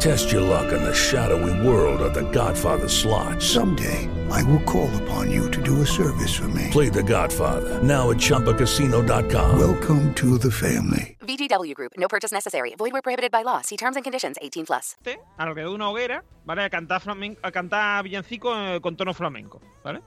[0.00, 3.40] Test your luck in the shadowy world of The Godfather slot.
[3.42, 6.68] Someday, I will call upon you to do a service for me.
[6.72, 9.58] Play The Godfather now at ChumbaCasino.com.
[9.58, 11.16] Welcome to the family.
[11.20, 11.92] VGW Group.
[11.96, 12.74] No purchase necessary.
[12.76, 13.60] Void where prohibited by law.
[13.62, 14.36] See terms and conditions.
[14.42, 14.96] 18 plus.
[15.38, 16.62] alrededor de una hoguera, ¿vale?
[16.64, 20.00] A cantar, flamenco, a cantar villancico eh, con tono flamenco, ¿vale?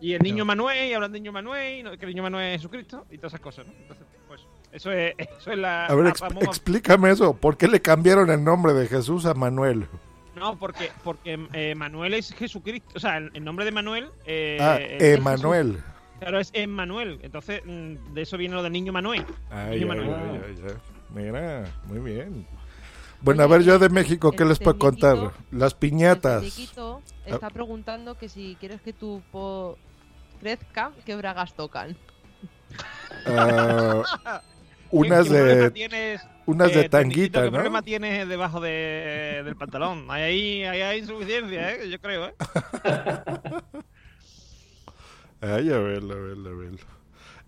[0.00, 2.46] Y el niño Manuel, y hablan de niño Manuel, y no- que el niño Manuel
[2.54, 3.72] es Jesucristo, y todas esas cosas, ¿no?
[3.72, 4.21] Entonces, pues,
[4.72, 5.86] eso es, eso es la.
[5.86, 7.34] A ver, la ex- famosa- explícame eso.
[7.34, 9.86] ¿Por qué le cambiaron el nombre de Jesús a Manuel?
[10.34, 14.08] No, porque, porque eh, Manuel es Jesucristo, o sea, el, el nombre de Manuel.
[14.24, 14.78] Eh, ah.
[14.80, 15.78] Emanuel.
[16.18, 17.18] Claro, es Emmanuel.
[17.22, 19.24] Entonces, mm, de eso viene lo del niño Manuel.
[19.50, 20.14] Ay, Niño ay, Manuel.
[20.14, 20.74] ay, ay, ay.
[21.14, 22.46] Mira, muy bien.
[23.20, 25.32] Bueno, a ver, yo de México, ¿qué el les puedo contar?
[25.52, 26.42] Las El piñatas.
[26.42, 29.76] Federiquito está preguntando que si quieres que tu po-
[30.40, 31.96] crezca, ¿qué bragas tocan?
[33.26, 34.40] Ah,
[34.92, 37.52] unas ¿Qué problema de tienes, unas eh, de tanguita, ¿Qué ¿no?
[37.52, 40.06] problema tienes debajo de- del pantalón?
[40.08, 41.90] Ahí hay, ahí hay insuficiencia, ¿eh?
[41.90, 42.34] Yo creo, ¿eh?
[45.40, 46.78] Ay, a verlo, a verlo, a verlo.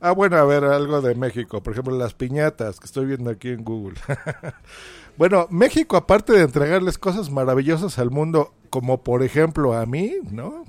[0.01, 1.63] Ah, bueno, a ver, algo de México.
[1.63, 3.97] Por ejemplo, las piñatas que estoy viendo aquí en Google.
[5.17, 10.65] bueno, México, aparte de entregarles cosas maravillosas al mundo, como por ejemplo a mí, ¿no?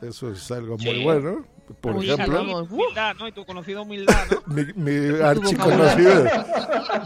[0.00, 1.44] Eso es algo muy bueno.
[1.80, 3.28] Por Uy, ejemplo, y humildad, ¿no?
[3.28, 4.54] Y tu conocido humildad, ¿no?
[4.54, 6.24] mi, mi archiconocido.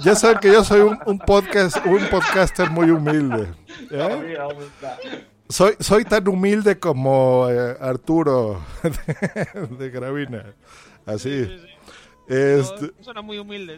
[0.02, 3.48] Ya saben que yo soy un, un podcast, un podcaster muy humilde.
[3.90, 4.36] ¿eh?
[5.48, 10.54] Soy, soy tan humilde como eh, Arturo de, de Gravina.
[11.04, 11.46] Así.
[12.26, 13.76] Este, Suena muy humilde.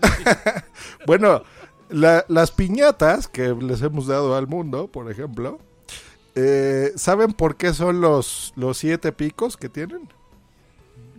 [1.06, 1.42] bueno,
[1.88, 5.58] la- las piñatas que les hemos dado al mundo, por ejemplo,
[6.36, 10.08] eh, ¿saben por qué son los, los siete picos que tienen?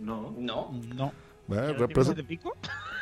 [0.08, 0.34] No.
[0.38, 0.70] No.
[0.94, 1.12] No.
[1.46, 2.54] Bueno, ¿Tiene represa- siete pico?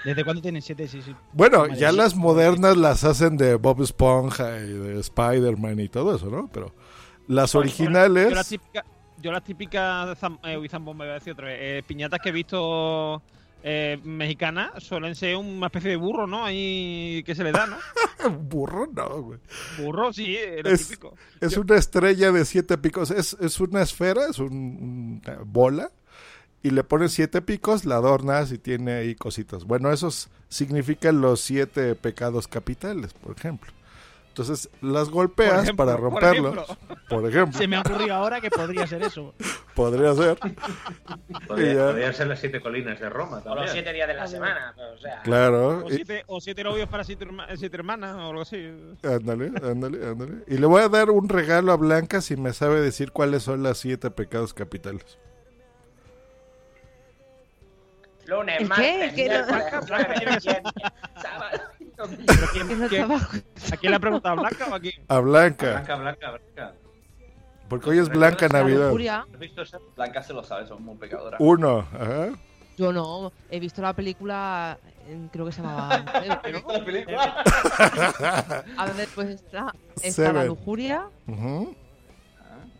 [0.04, 0.86] ¿Desde cuándo tienen siete?
[0.86, 1.14] Sí, sí.
[1.32, 6.14] Bueno, Madre ya las modernas las hacen de Bob Esponja y de Spider-Man y todo
[6.14, 6.48] eso, ¿no?
[6.52, 6.72] Pero
[7.26, 8.28] las originales...
[8.28, 8.84] Yo las típicas,
[9.20, 12.28] yo las típicas zam- eh, uy, zambomba, iba a decir otra vez, eh, piñatas que
[12.28, 13.20] he visto
[13.64, 16.44] eh, mexicanas suelen ser una especie de burro, ¿no?
[16.44, 17.76] Ahí que se le da, ¿no?
[18.48, 19.40] Burro no, güey.
[19.80, 21.14] Burro, sí, eh, lo Es, típico.
[21.40, 23.10] es Yo- una estrella de siete picos.
[23.10, 25.90] Es, es una esfera, es un- una bola.
[26.66, 29.64] Y le pones siete picos, la adornas y tiene ahí cositas.
[29.64, 33.70] Bueno, esos significan los siete pecados capitales, por ejemplo.
[34.28, 36.52] Entonces las golpeas ejemplo, para por romperlos.
[36.58, 36.96] ejemplo.
[37.08, 37.58] Por ejemplo.
[37.58, 39.32] Se me ha ocurrido ahora que podría ser eso.
[39.74, 40.38] Podría ser.
[41.46, 41.86] Podría, ya.
[41.86, 43.62] podrían ser las siete colinas de Roma O también.
[43.64, 44.74] los siete días de la semana.
[44.94, 45.84] O sea, Claro.
[45.86, 48.56] O siete, o siete novios para siete, herma- siete hermanas o algo así.
[49.04, 50.32] Ándale, ándale, ándale.
[50.48, 53.62] Y le voy a dar un regalo a Blanca si me sabe decir cuáles son
[53.62, 55.18] las siete pecados capitales.
[58.28, 59.24] Lunes, ¿El martes, qué?
[59.24, 59.46] ¿Qué no?
[59.46, 60.72] miércoles, jueves, viernes,
[61.22, 61.58] sábado.
[61.96, 62.08] ¿Pero
[62.52, 63.36] quién, Que no quién- trabajo.
[63.72, 64.36] ¿A quién le ha preguntado?
[64.36, 64.94] ¿Blanca o a quién?
[65.08, 65.70] A Blanca.
[65.70, 66.74] Blanca, blanca, blanca.
[67.68, 68.86] Porque hoy es Blanca La Navidad.
[68.86, 69.26] lujuria.
[69.32, 69.78] ¿Has visto esa?
[69.96, 71.40] Blanca se lo sabe, son muy pecadoras.
[71.40, 72.28] Uno, ajá.
[72.76, 74.78] Yo no, he visto la película,
[75.32, 75.98] creo que se llamaba.
[75.98, 76.72] Mujer, ¿no?
[76.72, 77.42] la película?
[78.76, 81.08] A ver, pues está, está la lujuria,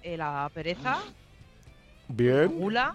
[0.02, 1.02] eh, la pereza, la
[2.09, 2.94] Bien, gula,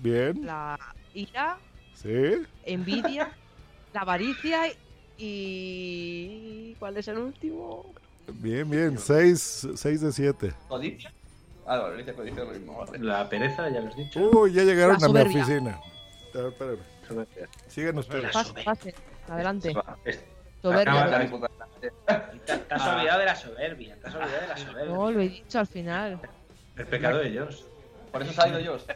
[0.00, 0.46] bien.
[0.46, 0.78] la
[1.20, 1.58] ira,
[1.94, 2.42] Sí.
[2.64, 3.30] envidia,
[3.92, 4.62] la avaricia
[5.18, 6.74] y.
[6.78, 7.86] ¿Cuál es el último?
[8.34, 8.98] Bien, bien.
[8.98, 10.52] Seis, seis de siete.
[10.68, 11.12] ¿Codicia?
[11.66, 12.84] Ah, no, dice codicia lo mismo.
[13.00, 14.30] La pereza, ya lo has dicho.
[14.30, 15.78] Uy, ya llegaron a mi oficina.
[16.34, 17.26] A ver, espérame.
[17.68, 18.32] Sigan ustedes.
[18.32, 18.94] Pase, pase.
[19.28, 19.74] Adelante.
[20.04, 20.24] Es-
[20.62, 21.28] Soberbia.
[21.80, 21.90] Te,
[22.58, 23.96] te has olvidado de la soberbia.
[23.96, 24.94] Te has olvidado de la soberbia.
[24.94, 26.20] No, lo he dicho al final.
[26.76, 27.64] El pecado de ellos.
[28.12, 28.76] Por eso se ha ido yo.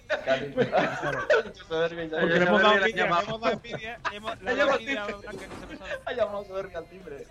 [1.69, 5.21] Porque le hemos dado envidia, le hemos dado envidia, hemos- le hemos dado.
[6.07, 7.27] Ha llamado soberbia al timbre.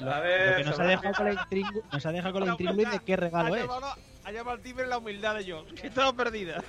[0.00, 2.46] Lo, A ver, lo que nos ha dejado con la intrigu- nos ha dejado con
[2.46, 3.62] la intriga de qué regalo es.
[4.24, 6.62] ha llamado al timbre la humildad de Jones, que estaba perdida.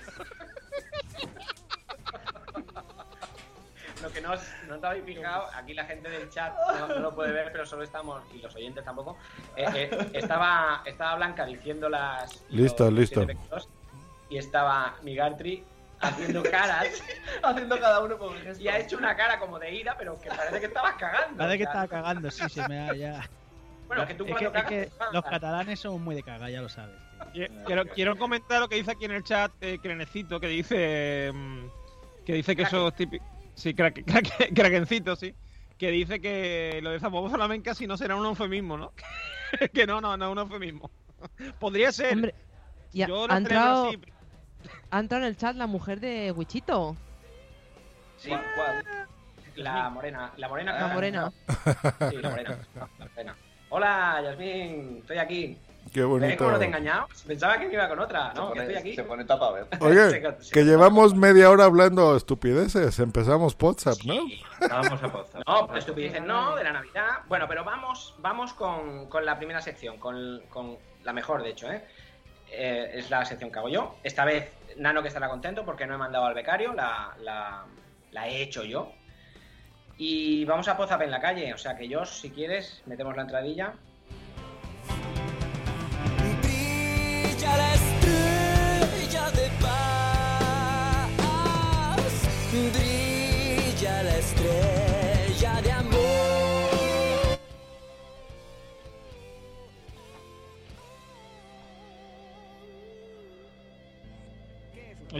[4.01, 6.99] Lo que no os, no os habéis fijado, aquí la gente del chat no, no
[6.99, 9.17] lo puede ver, pero solo estamos, y los oyentes tampoco.
[9.55, 12.43] eh, eh, estaba, estaba Blanca diciendo las.
[12.49, 13.25] Listo, los listo.
[13.25, 13.69] pecados,
[14.29, 15.63] y estaba Migartri
[15.99, 16.87] haciendo caras.
[17.43, 18.63] Haciendo cada uno con un gesto.
[18.63, 21.37] y ha hecho una cara como de ira, pero que parece que estabas cagando.
[21.37, 23.29] Parece que estaba cagando, sí, se me ha ya.
[23.87, 26.49] Bueno, que tú Es que, cuando es que cagas, los catalanes son muy de cagar,
[26.49, 26.95] ya lo sabes.
[27.33, 27.47] tío.
[27.65, 31.65] Quiero, quiero comentar lo que dice aquí en el chat eh, Crenecito, que dice mm,
[32.25, 33.25] que dice que eso es típico.
[33.55, 34.03] Sí, crack-
[34.55, 35.35] Krakencito, sí.
[35.77, 38.93] Que dice que lo de Zambobo flamenca si no será un eufemismo, ¿no?
[39.73, 40.89] que no, no, no es un eufemismo.
[41.59, 42.13] Podría ser.
[42.13, 42.35] Hombre,
[42.93, 44.12] ya, Yo lo entrado, así, pero-
[44.95, 46.95] ha entrado en el chat la mujer de Wichito.
[48.17, 48.43] Sí, ¿Cuál?
[48.55, 48.83] cuál?
[49.55, 50.31] la morena.
[50.37, 50.79] La morena.
[50.79, 51.31] La morena.
[52.09, 52.57] Sí, la morena.
[52.75, 53.35] La morena.
[53.69, 55.57] Hola, Yasmin, estoy aquí.
[55.91, 56.37] Qué ¿Ves bonito.
[56.37, 57.07] cómo no te he engañado?
[57.27, 58.47] Pensaba que me iba con otra, Se ¿no?
[58.53, 58.95] Que pone- estoy aquí.
[58.95, 59.67] Se pone tapa a ver.
[59.79, 62.97] Oye, Se- que llevamos media hora hablando estupideces.
[62.99, 64.15] Empezamos WhatsApp, ¿no?
[64.69, 65.43] Vamos a pozar.
[65.47, 67.09] No, pero estupideces no, de la Navidad.
[67.27, 71.69] Bueno, pero vamos, vamos con, con la primera sección, con, con la mejor, de hecho,
[71.71, 71.83] ¿eh?
[72.55, 73.95] Eh, Es la sección que hago yo.
[74.03, 78.41] Esta vez Nano que estará contento porque no he mandado al becario, la, la, he
[78.41, 78.91] hecho yo.
[79.97, 83.23] Y vamos a Pozap en la calle, o sea que yo, si quieres, metemos la
[83.23, 83.73] entradilla.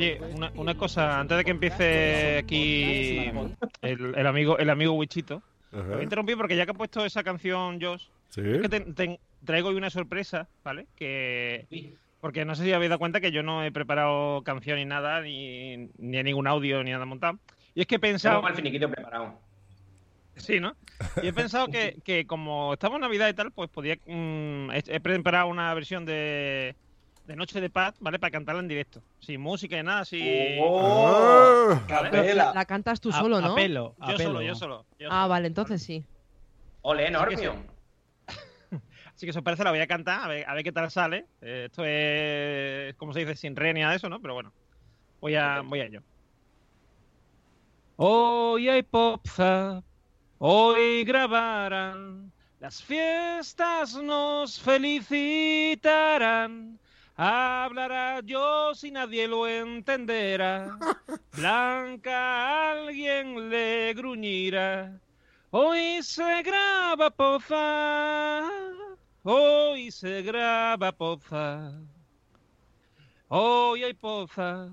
[0.03, 3.31] Oye, una, una cosa, antes de que empiece aquí
[3.81, 5.81] el, el amigo el amigo Wichito, Ajá.
[5.83, 8.41] lo voy a interrumpir porque ya que ha puesto esa canción Josh, Sí.
[8.41, 10.87] es que te- te- traigo hoy una sorpresa, ¿vale?
[10.95, 11.67] Que
[12.19, 15.21] porque no sé si habéis dado cuenta que yo no he preparado canción ni nada,
[15.21, 17.37] ni, ni ningún audio, ni nada montado.
[17.75, 18.37] Y es que he pensado...
[18.37, 19.39] Tengo el finiquito preparado.
[20.37, 20.73] Sí, ¿no?
[21.21, 23.97] Y he pensado que, que como estamos en Navidad y tal, pues podía...
[24.07, 26.75] mm, he, he preparado una versión de,
[27.25, 28.19] de Noche de Paz, ¿vale?
[28.19, 29.01] Para cantarla en directo.
[29.19, 30.57] Sin música ni nada, sin...
[30.59, 31.79] ¡Oh!
[31.87, 32.09] ¿Vale?
[32.11, 33.53] Pero la, la cantas tú A- solo, ¿no?
[33.53, 34.85] apelo, Yo solo, yo solo.
[34.99, 36.05] yo Ah, vale, entonces sí.
[36.81, 37.65] Ole, Así que Normio.
[39.15, 40.89] Así que si os parece la voy a cantar, a ver, a ver qué tal
[40.91, 41.25] sale.
[41.41, 44.19] Eh, esto es, como se dice, sin re ni nada de eso, ¿no?
[44.19, 44.51] Pero bueno,
[45.21, 46.01] voy a, voy a ello.
[47.95, 49.83] Hoy hay popza,
[50.39, 56.79] hoy grabarán, las fiestas nos felicitarán.
[57.15, 60.77] Hablará yo si nadie lo entenderá.
[61.37, 64.99] Blanca alguien le gruñirá.
[65.51, 68.49] Hoy se graba poza,
[69.21, 71.71] hoy se graba poza.
[73.27, 74.71] Hoy hay poza,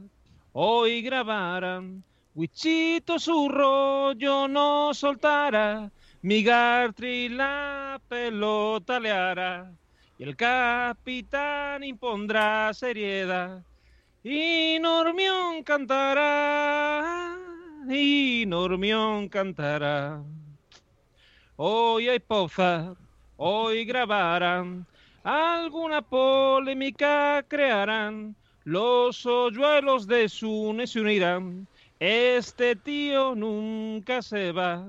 [0.53, 2.03] hoy grabarán.
[2.35, 5.91] Wichito su rollo no soltará.
[6.23, 9.71] Mi Gartri la pelota le hará.
[10.21, 13.65] Y el capitán impondrá seriedad.
[14.23, 17.39] Y Normión cantará.
[17.89, 20.23] Y Normión cantará.
[21.57, 22.95] Hoy hay poza,
[23.39, 24.87] hoy grabarán,
[25.25, 31.67] alguna polémica crearán, los hoyuelos de Sune se unirán,
[31.99, 34.87] este tío nunca se va,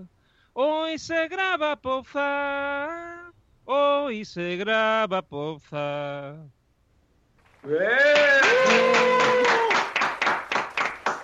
[0.54, 3.21] hoy se graba poza,
[3.72, 6.36] hoy se graba poza.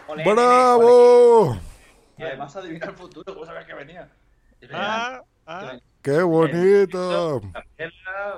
[0.08, 1.60] Ole, ¡Bravo!
[2.18, 4.10] Y además adivina el futuro, ¿cómo sabías que venía?
[4.72, 5.78] Ah, ah.
[6.02, 7.42] ¡Qué bonito!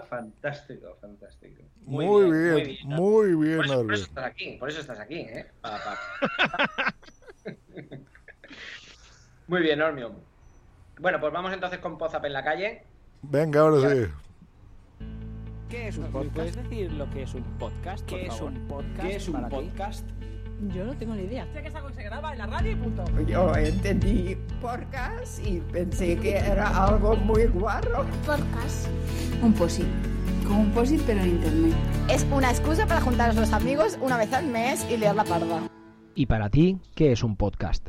[0.10, 1.62] Fantástico, fantástico.
[1.82, 5.00] Muy, Muy bien, bien, muy bien, Por eso, por eso estás aquí, por eso estás
[5.00, 5.52] aquí, ¿eh?
[5.62, 6.93] Pa, pa.
[9.48, 10.13] Muy bien, Normio.
[11.00, 12.84] Bueno, pues vamos entonces con Pozap en la calle.
[13.21, 14.12] Venga, ahora sí.
[15.69, 16.36] ¿Qué es un podcast?
[16.36, 18.05] ¿Puedes decir lo que es un podcast?
[18.05, 19.01] ¿Qué es un podcast?
[19.01, 20.10] ¿Qué es un podcast?
[20.73, 21.47] Yo no tengo ni idea.
[21.53, 23.03] Sé que es algo que se graba en la radio y punto.
[23.27, 28.05] Yo entendí podcast y pensé que era algo muy guarro.
[28.25, 28.88] Podcast.
[29.43, 29.86] Un posit.
[30.47, 31.73] Como un posit pero en internet.
[32.10, 35.23] Es una excusa para juntar a los amigos una vez al mes y leer la
[35.23, 35.69] parda.
[36.15, 37.88] ¿Y para ti, qué es un podcast?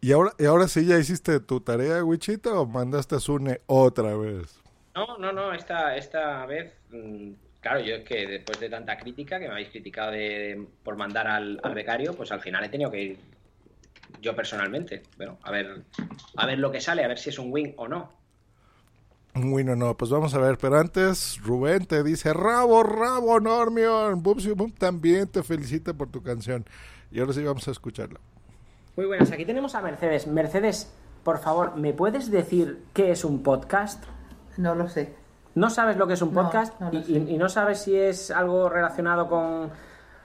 [0.00, 4.16] ¿Y ahora, ¿Y ahora sí ya hiciste tu tarea, Wichito, o mandaste a Sune otra
[4.16, 4.60] vez?
[4.94, 9.38] No, no, no, esta, esta vez, mm, claro, yo es que después de tanta crítica
[9.38, 12.90] que me habéis criticado de, por mandar al, al becario, pues al final he tenido
[12.90, 13.18] que ir
[14.20, 15.02] yo personalmente.
[15.16, 15.82] Bueno, a ver,
[16.36, 18.12] a ver lo que sale, a ver si es un win o no.
[19.34, 24.50] Bueno, no, pues vamos a ver, pero antes Rubén te dice, rabo, rabo, Normion, Bubsy
[24.52, 26.64] Boom también te felicita por tu canción.
[27.12, 28.18] Y ahora sí vamos a escucharla.
[29.00, 30.26] Muy buenas, aquí tenemos a Mercedes.
[30.26, 30.92] Mercedes,
[31.24, 34.04] por favor, ¿me puedes decir qué es un podcast?
[34.58, 35.14] No lo sé.
[35.54, 36.78] ¿No sabes lo que es un podcast?
[36.82, 37.12] no y, sé.
[37.12, 39.70] y- y no sabes si es algo relacionado con,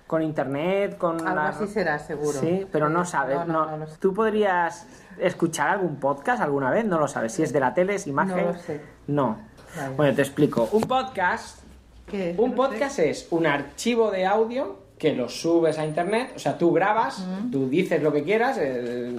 [0.07, 1.21] con internet, con...
[1.25, 2.38] Algo la- así será, seguro.
[2.38, 3.47] Sí, pero no sabes.
[3.47, 3.95] No, lo sé.
[3.97, 4.85] ¿Tú podrías
[5.19, 6.83] escuchar algún podcast alguna vez?
[6.83, 7.31] No lo sabes.
[7.31, 8.45] Si es de la tele, es imagen...
[8.45, 8.81] No lo sé.
[9.07, 9.38] No.
[9.77, 9.95] Vale.
[9.95, 10.67] Bueno, te explico.
[10.73, 11.63] Un podcast...
[12.07, 12.38] ¿Qué es?
[12.39, 12.55] Un sé.
[12.57, 17.25] podcast es un archivo de audio que lo subes a internet, o sea, tú grabas,
[17.51, 19.12] tú dices lo que quieras, eh,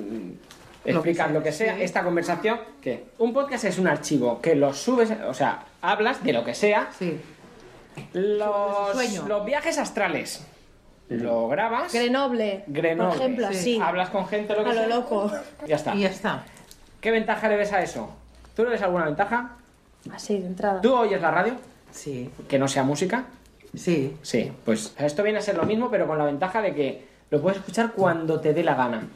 [0.84, 5.10] explicas lo que sea, esta conversación, que un podcast es un archivo que lo subes,
[5.28, 6.88] o sea, hablas de lo que sea.
[8.12, 9.24] Los, Sueño.
[9.26, 10.44] los viajes astrales.
[11.08, 11.92] Lo grabas.
[11.92, 12.64] Grenoble.
[12.66, 13.12] Grenoble.
[13.12, 13.78] Por ejemplo, así.
[13.80, 14.88] Hablas con gente lo que A lo sea.
[14.88, 15.30] loco.
[15.66, 15.94] Ya está.
[15.94, 16.44] Y ya está.
[17.00, 18.10] ¿Qué ventaja le ves a eso?
[18.54, 19.52] ¿Tú le ves alguna ventaja?
[20.12, 20.80] Así, de entrada.
[20.80, 21.54] ¿Tú oyes la radio?
[21.92, 22.30] Sí.
[22.48, 23.24] ¿Que no sea música?
[23.76, 24.16] Sí.
[24.22, 27.40] Sí, pues esto viene a ser lo mismo, pero con la ventaja de que lo
[27.40, 29.08] puedes escuchar cuando te dé la gana.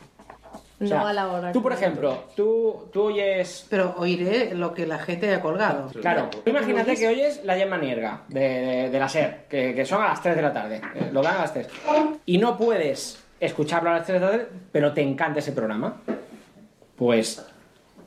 [0.82, 1.52] O sea, no a la hora.
[1.52, 3.66] Tú, por ejemplo, tú, tú oyes...
[3.68, 5.88] Pero oiré lo que la gente haya colgado.
[6.00, 9.84] Claro, tú imagínate que oyes la Gemma Nierga de, de, de la SER, que, que
[9.84, 11.68] son a las 3 de la tarde, eh, lo dan a las 3.
[12.24, 16.00] Y no puedes escucharlo a las 3 de la tarde, pero te encanta ese programa.
[16.96, 17.44] Pues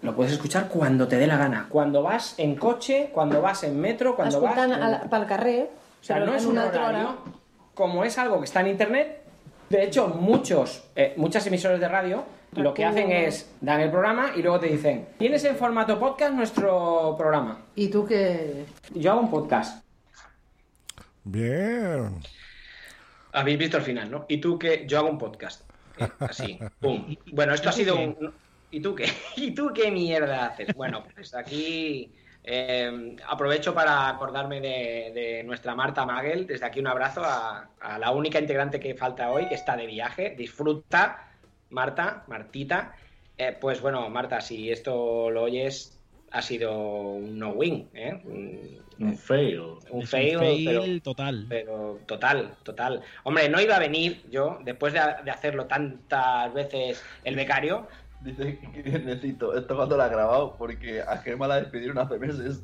[0.02, 1.68] lo puedes escuchar cuando te dé la gana.
[1.70, 4.58] Cuando vas en coche, cuando vas en metro, cuando vas...
[4.58, 5.70] Escoltant a la, pel carrer.
[6.04, 6.86] O sea, no es un horario.
[6.86, 7.16] hora.
[7.74, 9.24] Como es algo que está en internet,
[9.70, 12.26] de hecho, muchos, eh, muchas emisoras de radio
[12.56, 16.34] lo que hacen es dan el programa y luego te dicen, ¿tienes en formato podcast
[16.34, 17.62] nuestro programa?
[17.74, 18.66] ¿Y tú qué?
[18.94, 19.82] Yo hago un podcast.
[21.24, 22.20] Bien.
[23.32, 24.26] Habéis visto el final, ¿no?
[24.28, 25.62] Y tú que yo hago un podcast.
[25.98, 27.16] Eh, Así, pum.
[27.32, 28.18] Bueno, esto ¿y ha sido qué?
[28.20, 28.34] un.
[28.72, 29.06] ¿Y tú qué?
[29.38, 30.76] ¿Y tú qué mierda haces?
[30.76, 32.12] Bueno, pues aquí
[32.44, 36.46] eh, aprovecho para acordarme de, de nuestra Marta Magel.
[36.48, 39.86] Desde aquí un abrazo a, a la única integrante que falta hoy, que está de
[39.88, 40.36] viaje.
[40.38, 41.30] Disfruta,
[41.70, 42.96] Marta, Martita.
[43.38, 46.00] Eh, pues bueno, Marta, si esto lo oyes,
[46.32, 46.72] ha sido
[47.14, 48.22] un no-win, ¿eh?
[48.26, 49.60] Un, Un fail.
[49.90, 51.46] un Es fail, un fail pero- total.
[51.50, 53.02] pero total, total.
[53.24, 57.88] Hombre, no iba a venir yo, después de, de hacerlo tantas veces el becario.
[58.24, 62.64] Dice que necesito esto cuando lo ha grabado, porque a Gemma la despidieron hace meses.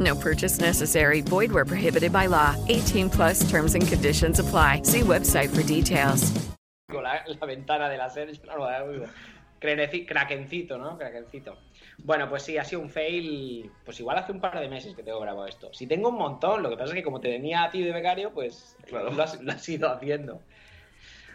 [0.00, 1.20] No purchase necessary.
[1.20, 2.54] Void where prohibited by law.
[2.68, 4.82] 18 plus terms and conditions apply.
[4.84, 6.32] See website for details.
[6.88, 9.06] La, la ventana de la serie, yo no lo
[10.06, 10.98] Krakencito, ¿no?
[10.98, 11.56] Krakencito.
[11.98, 13.70] Bueno, pues sí, ha sido un fail.
[13.84, 15.72] Pues igual hace un par de meses que tengo grabado esto.
[15.72, 17.92] Si tengo un montón, lo que pasa es que como te tenía a ti de
[17.92, 19.10] becario, pues Claro.
[19.10, 20.42] lo, has, lo has ido haciendo.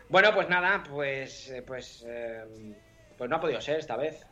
[0.09, 1.49] Bueno, pues nada, pues.
[1.49, 2.43] eh, Pues, eh,
[3.17, 4.25] pues no ha podido ser esta vez.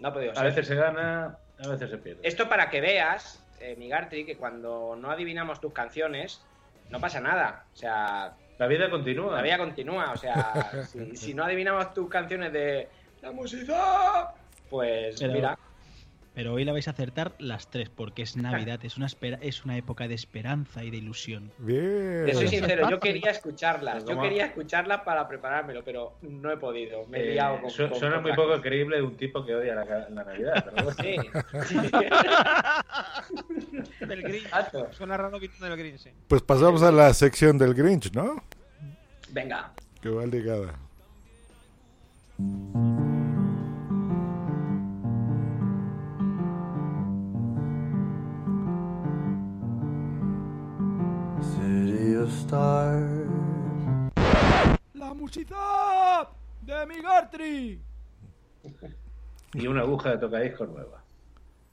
[0.00, 0.44] No ha podido A ser.
[0.46, 2.20] veces se gana, a veces se pierde.
[2.26, 6.42] Esto para que veas, eh, Migartri, que cuando no adivinamos tus canciones,
[6.90, 7.64] no pasa nada.
[7.72, 9.34] O sea, La vida continúa.
[9.36, 10.12] la vida continúa.
[10.12, 12.88] O sea, si, si no adivinamos tus canciones de
[13.22, 14.34] la música,
[14.70, 15.58] pues Pero- mira.
[16.34, 19.64] Pero hoy la vais a acertar las tres, porque es Navidad, es una, espera, es
[19.64, 21.52] una época de esperanza y de ilusión.
[21.58, 22.24] Bien.
[22.26, 24.04] Te soy sincero, yo quería escucharlas.
[24.04, 27.06] Yo quería escucharlas para preparármelo, pero no he podido.
[27.06, 27.70] Me he Eh, liado con.
[27.70, 30.64] su- con- suena con muy poco creíble de un tipo que odia la, Navidad.
[30.74, 31.02] Pero bueno.
[31.02, 31.16] Sí.
[34.06, 34.44] Del Grinch.
[34.46, 34.88] Exacto.
[34.92, 36.10] Suena raro del Grinch, sí.
[36.26, 38.42] Pues pasamos a la sección del Grinch, ¿no?
[39.30, 39.72] Venga.
[40.02, 40.74] Que va ligada.
[51.52, 53.28] City of Stars.
[54.94, 56.28] ¡La música
[56.62, 57.80] de Migartri!
[59.54, 61.02] Y una aguja de tocadiscos nueva.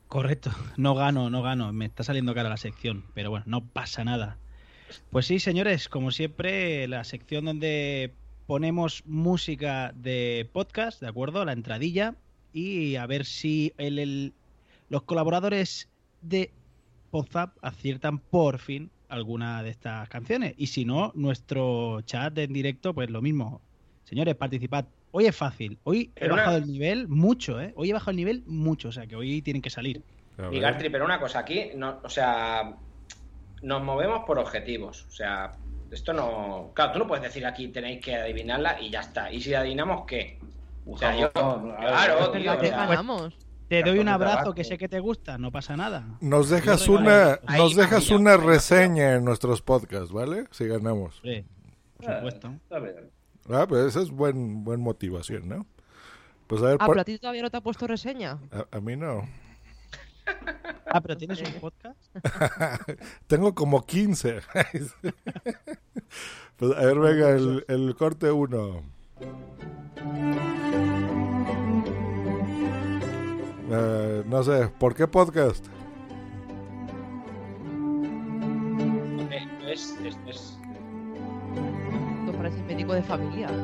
[0.07, 4.03] Correcto, no gano, no gano, me está saliendo cara la sección, pero bueno, no pasa
[4.03, 4.37] nada.
[5.09, 8.13] Pues sí, señores, como siempre, la sección donde
[8.45, 11.45] ponemos música de podcast, ¿de acuerdo?
[11.45, 12.15] La entradilla,
[12.51, 14.33] y a ver si el, el-
[14.89, 15.87] los colaboradores
[16.21, 16.51] de
[17.13, 20.53] WhatsApp aciertan por fin alguna de estas canciones.
[20.57, 23.61] Y si no, nuestro chat en directo, pues lo mismo.
[24.05, 24.85] Señores, participad.
[25.11, 25.77] Hoy es fácil.
[25.83, 27.73] Hoy he Pero una- bajado el nivel mucho, ¿eh?
[27.75, 30.01] Hoy he bajado el nivel mucho, o sea que hoy tienen que salir.
[30.37, 30.51] A ver.
[30.51, 32.75] Migartri, pero una cosa, aquí, no, o sea,
[33.61, 35.05] nos movemos por objetivos.
[35.07, 35.51] O sea,
[35.91, 36.71] esto no.
[36.73, 39.31] Claro, tú no puedes decir aquí tenéis que adivinarla y ya está.
[39.31, 40.39] ¿Y si adivinamos qué?
[40.85, 41.31] O sea, yo.
[41.33, 42.53] Claro, pues, tío.
[42.53, 43.33] o ¿Qué sea, ganamos?
[43.71, 44.53] Te doy un abrazo tabaco.
[44.53, 46.05] que sé que te gusta, no pasa nada.
[46.19, 47.39] Nos dejas una.
[47.47, 50.45] Ahí nos dejas una ahí reseña en nuestros podcasts, ¿vale?
[50.51, 51.15] Si ganamos.
[51.19, 51.45] Hombre,
[51.97, 52.51] por Ah, supuesto.
[52.63, 53.09] está bien.
[53.49, 55.65] Ah, pues esa es buen, buen motivación, ¿no?
[56.47, 58.39] Pues a ver, Ah, por- pero a ti todavía no te ha puesto reseña.
[58.51, 59.25] a, a mí no.
[60.87, 61.97] Ah, pero tienes un podcast.
[63.27, 64.41] Tengo como 15.
[66.57, 68.83] pues a ver, venga, el, el corte 1.
[73.69, 75.65] Eh, no sé, ¿por qué podcast?
[79.31, 80.57] eh, es, es, es-
[82.25, 83.49] Esto parece médico de familia.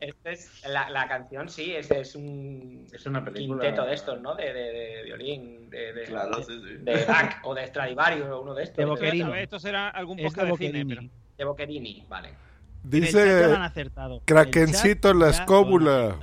[0.00, 3.60] Este es la, la canción, sí, es, es un Es una película.
[3.62, 4.34] quinteto de estos, ¿no?
[4.34, 6.74] De, de, de violín, de, de, Claro, de, sí, sí.
[6.82, 8.76] de Bach o de Stradivarius o uno de estos.
[8.98, 11.02] De ver, Esto será algún Es de podcast de cine, pero.
[11.36, 12.30] De Boccherini, vale.
[12.84, 14.22] El Dice lo han acertado.
[14.24, 16.18] Krakencito En el la escóbula.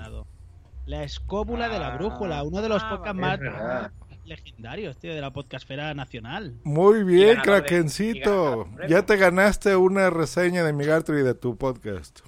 [0.85, 3.37] La escóbula de la brújula, uno de los Ah, podcasts vale.
[3.37, 3.91] más, verdad.
[4.25, 6.53] legendarios, tío, de la podcastfera nacional.
[6.63, 8.67] Muy bien, y Krakencito.
[8.87, 12.19] Ya te ganaste una reseña de Migartry de tu podcast.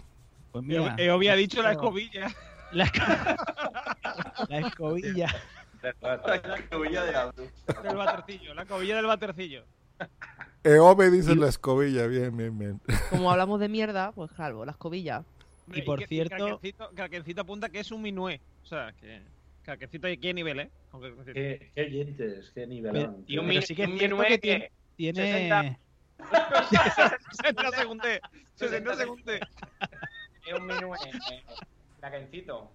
[0.51, 2.27] Pues Yo, yo había dicho la escobilla.
[2.71, 2.89] La,
[4.49, 5.27] la escobilla.
[6.01, 7.31] La escobilla de la
[7.83, 9.63] Del batercillo, la escobilla del batercillo.
[10.63, 12.81] Eove dice la escobilla, bien, bien, bien.
[13.09, 15.23] Como hablamos de mierda, pues claro, la escobilla.
[15.73, 18.39] Y por que- cierto- Craquencito, Craquencito apunta que es un minué.
[18.63, 19.21] O sea, que.
[19.63, 20.69] Craquencito, ¿y qué nivel, eh?
[21.33, 23.23] Qué, qué oyentes, qué nivelón.
[23.27, 25.79] Y un, sí que minué que que tiene- 60
[27.31, 28.07] 60 segundos.
[28.55, 29.35] 60 segundos.
[30.45, 30.97] Es un minué.
[31.31, 31.43] eh,
[31.99, 32.69] Crakencito.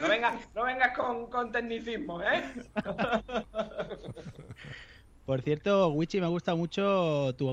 [0.00, 2.42] No vengas, no vengas con, con tecnicismo, ¿eh?
[5.26, 7.48] Por cierto, Wichi, me gusta mucho tu,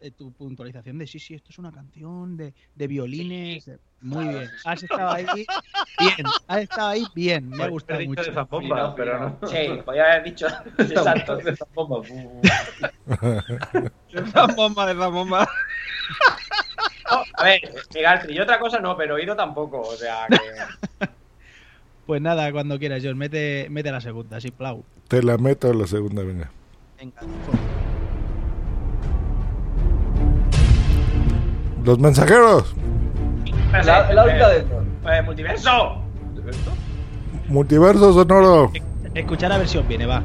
[0.00, 3.68] eh, tu puntualización de sí, sí, esto es una canción de, de violines.
[4.00, 4.48] Muy bien.
[4.64, 6.26] Has estado ahí bien.
[6.46, 7.48] Has estado ahí bien.
[7.48, 8.30] Me ha Podría gustado haber dicho mucho.
[8.30, 9.48] de Zambomba, pero no.
[9.48, 10.46] Sí, podía haber dicho.
[10.78, 11.36] Exacto.
[11.38, 12.06] De Zambomba.
[14.34, 15.48] La bomba de la bomba.
[17.10, 17.60] No, a ver,
[17.92, 19.80] Migartri, y otra cosa no, pero oído tampoco.
[19.80, 21.06] O sea, que.
[22.06, 24.84] Pues nada, cuando quieras, John, mete, mete la segunda, así, plau.
[25.08, 26.52] Te la meto a la segunda, venga.
[26.98, 27.20] Venga,
[31.84, 32.74] Los mensajeros.
[33.84, 34.84] La, la única dentro.
[35.08, 36.02] Eh, multiverso.
[37.48, 38.72] Multiverso sonoro.
[39.14, 40.22] Escuchar a ver si os viene, va.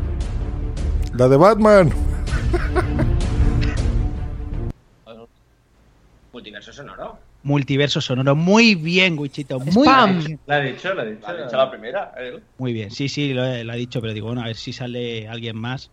[1.15, 1.91] La de Batman.
[6.33, 7.17] Multiverso sonoro.
[7.43, 8.35] Multiverso sonoro.
[8.35, 9.59] Muy bien, Wichito.
[9.59, 10.19] Muy Spam.
[10.19, 10.39] bien.
[10.47, 11.21] La ha dicho, la ha dicho.
[11.21, 12.13] La ha dicho la primera.
[12.17, 12.41] él.
[12.57, 14.73] Muy bien, sí, sí, lo he, lo ha dicho, pero digo, bueno, a ver si
[14.73, 15.91] sale alguien más.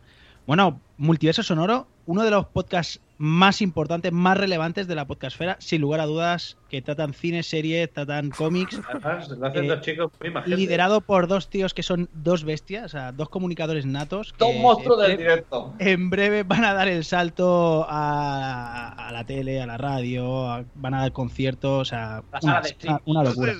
[0.49, 5.83] Bueno, Multiverso Sonoro, uno de los podcasts más importantes, más relevantes de la podcastfera, sin
[5.83, 10.11] lugar a dudas, que tratan cine, series, tratan cómics, Además, lo hacen Eh, dos chicos
[10.19, 14.35] muy liderado por dos tíos que son dos bestias, o sea, dos comunicadores natos.
[14.39, 15.75] Dos monstruos en del breve- directo.
[15.81, 20.65] En breve van a dar el salto a, a la tele, a la radio, a-
[20.77, 23.53] van a dar conciertos, o sea, La una, locura.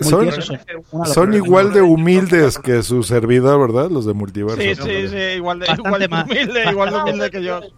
[0.00, 3.90] Son igual de humildes que su servidor, ¿verdad?
[3.90, 4.60] Los de Multiverso.
[4.60, 6.24] Sí, sí, sí, igual de, igual de más.
[6.24, 7.60] humilde, igual de humilde que yo.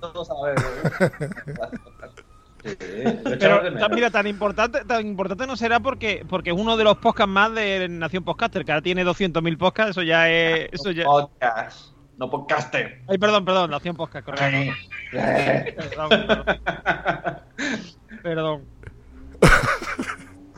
[2.62, 7.32] Pero mira, tan importante, tan importante no será porque, porque es uno de los podcasts
[7.32, 10.68] más de Nación Podcaster, que ahora tiene 200.000 podcasts, eso ya es...
[10.72, 11.04] Eso ya...
[11.04, 11.92] Podcast.
[12.18, 13.02] No podcaster.
[13.08, 14.74] Ay, perdón, perdón, Nación Podcast, correcto.
[15.10, 16.44] Perdón, perdón.
[18.22, 18.62] Perdón.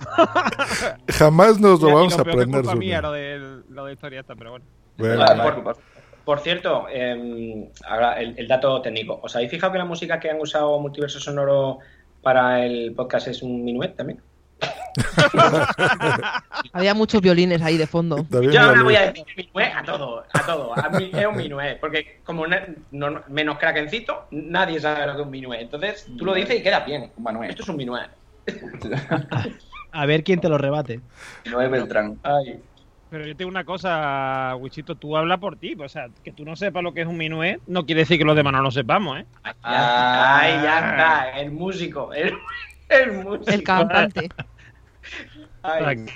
[1.09, 2.63] Jamás nos lo y vamos a es aprender.
[2.63, 4.65] culpa mía lo de, lo de historia esta, pero bueno.
[4.97, 5.77] Bueno, Ah, por,
[6.25, 9.21] por cierto, eh, ahora el, el dato técnico.
[9.23, 11.79] ¿Os habéis fijado que la música que han usado Multiverso Sonoro
[12.23, 14.21] para el podcast es un minuet también?
[16.73, 18.25] Había muchos violines ahí de fondo.
[18.31, 20.79] también Yo me ahora voy a decir minuet a todo, a todo.
[20.79, 25.25] A mí es un minuet, porque como no- menos craquencito, nadie sabe lo que es
[25.27, 25.61] un minuet.
[25.63, 27.11] Entonces tú lo dices y queda bien.
[27.19, 27.51] Manuel.
[27.51, 28.09] Esto es un minuet.
[29.95, 31.01] A ver quién te lo rebate.
[31.51, 32.19] No es Beltrán.
[32.23, 32.61] Ay.
[33.11, 35.77] Pero yo tengo una cosa, Wichito, tú habla por ti.
[35.79, 38.25] O sea, que tú no sepas lo que es un minuet no quiere decir que
[38.25, 39.27] los demás no lo sepamos, ¿eh?
[39.63, 42.35] Ay, ya está, el músico, el,
[42.89, 43.51] el músico.
[43.51, 44.29] El cantante.
[45.63, 46.07] Ay.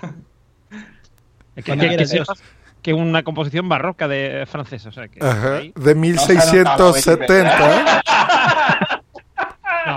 [1.55, 2.43] Es que, que, que quieras, sepas
[2.83, 4.89] que es una composición barroca de francesa.
[4.89, 7.59] O sea, que Ajá, de 1670.
[7.59, 8.98] No,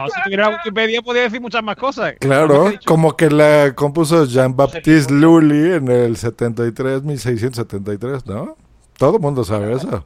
[0.01, 2.15] No, si tuviera Wikipedia podía decir muchas más cosas.
[2.19, 8.55] Claro, como que la compuso Jean-Baptiste Lully en el 73, 1673, ¿no?
[8.97, 10.05] Todo el mundo sabe eso.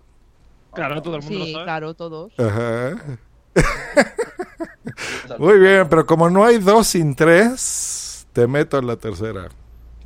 [0.73, 1.63] Claro, todo el mundo sí, sabe.
[1.63, 2.33] claro, todos.
[2.37, 2.95] Ajá.
[5.39, 9.49] Muy bien, pero como no hay dos sin tres, te meto en la tercera.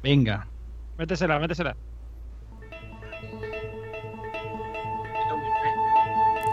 [0.04, 0.48] Venga,
[0.98, 1.76] métesela, métesela.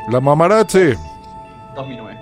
[0.09, 0.95] La mamarazzi.
[1.74, 2.16] 2009.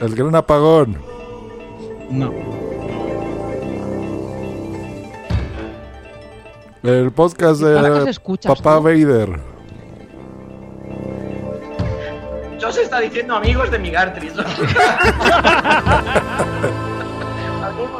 [0.00, 0.96] El gran apagón.
[2.10, 2.32] No.
[6.82, 8.82] El podcast ¿Para qué se de Papá tú?
[8.82, 9.40] Vader.
[12.58, 14.32] Yo se está diciendo amigos de Migartris.
[17.62, 17.98] Alguno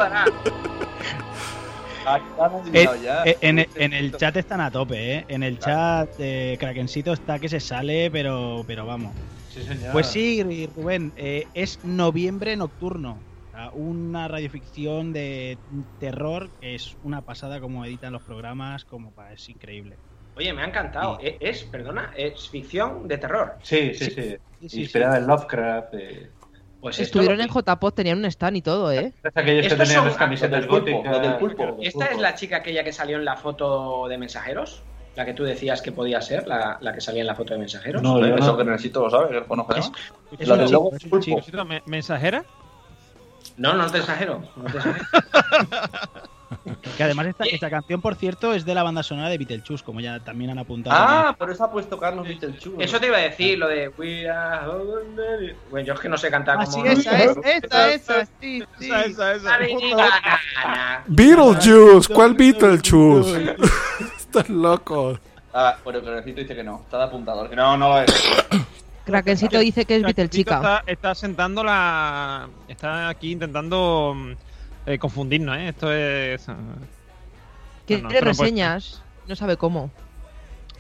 [2.75, 2.87] Eh,
[3.25, 5.25] eh, en, en el chat están a tope, ¿eh?
[5.29, 9.17] En el chat eh, Krakencito está que se sale, pero, pero vamos.
[9.49, 9.93] Sí, señor.
[9.93, 13.25] Pues sí, Rubén, eh, es Noviembre Nocturno.
[13.73, 15.59] Una radioficción de
[15.99, 19.99] terror que es una pasada como editan los programas, como pa- es increíble.
[20.37, 21.19] Oye, me ha encantado.
[21.21, 23.57] Es, perdona, es ficción de terror.
[23.63, 24.37] Sí, sí, sí.
[24.61, 25.23] Sí, sí, Inspirada sí.
[25.23, 25.95] en Lovecraft.
[25.95, 26.33] eh.
[26.81, 29.13] Pues esto- Estuvieron en JPOT, tenían un stand y todo, ¿eh?
[29.25, 31.23] Es aquellos que tenían son- las camisetas del pulpo, góticas.
[31.23, 31.77] del pulpo.
[31.83, 34.83] ¿Esta es la chica aquella que salió en la foto de mensajeros?
[35.17, 37.59] La que tú decías que podía ser, la, la que salía en la foto de
[37.59, 38.01] mensajeros.
[38.03, 38.57] No, yo Eso no.
[38.59, 39.93] que necesito lo sabe, que lo conoce, ¿no?
[40.39, 41.41] Es La un del logo es pulpo.
[41.87, 42.45] ¿Mensajera?
[43.57, 44.41] No, no te exagero.
[44.55, 45.05] No te exagero.
[46.97, 50.01] Que además esta, esta canción, por cierto, es de la banda sonora de Beetlejuice, como
[50.01, 50.97] ya también han apuntado.
[50.99, 52.77] Ah, por eso ha puesto Carlos Vitelchu.
[52.79, 55.55] Eso te iba a decir, lo de We are ordinary.
[55.71, 56.85] Bueno, yo es que no sé cantar Ah, como.
[56.85, 58.87] sí, esa es, Esa, esa, sí, sí.
[58.91, 61.05] Esa, esa, esa.
[61.07, 63.57] Beetlejuice, ¿cuál Beetlejuice?
[64.19, 65.19] Estás loco.
[65.53, 66.81] Ah, pero que necesito dice que no.
[66.85, 67.49] Está de apuntador.
[67.49, 68.13] Que no, no lo es.
[69.05, 70.57] Krakencito dice que es Beetlechica.
[70.57, 72.47] Está, está sentando la.
[72.69, 74.33] Está aquí intentando mm,
[74.89, 75.69] eh, confundirnos, ¿eh?
[75.69, 76.49] Esto es.
[76.49, 76.53] eh,
[77.87, 79.91] Quiere no, no reseñas, no sabe cómo.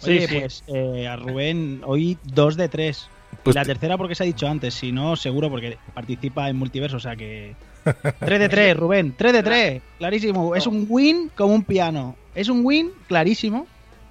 [0.02, 0.40] Oye, Sí, sí.
[0.40, 3.08] pues eh, a Rubén hoy dos de tres.
[3.42, 6.56] Pues la te- tercera porque se ha dicho antes, si no, seguro porque participa en
[6.56, 7.54] multiverso, o sea que...
[8.20, 10.54] 3 de 3, Rubén, 3 de 3, clarísimo.
[10.54, 12.16] Es un win como un piano.
[12.34, 13.66] Es un win clarísimo.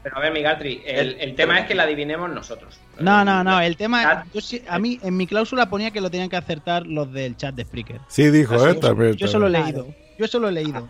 [0.08, 2.80] Pero a ver, Migatri, el, el tema es que la adivinemos nosotros.
[2.97, 4.26] No, no, no, el tema...
[4.34, 4.39] Yo,
[4.70, 7.66] a mí, en mi cláusula ponía que lo tenían que acertar los del chat de
[7.66, 7.99] Spreaker.
[8.08, 8.76] Sí, dijo, ¿eh?
[8.76, 9.18] También.
[9.18, 9.86] Yo solo he leído.
[10.18, 10.88] Yo solo he leído.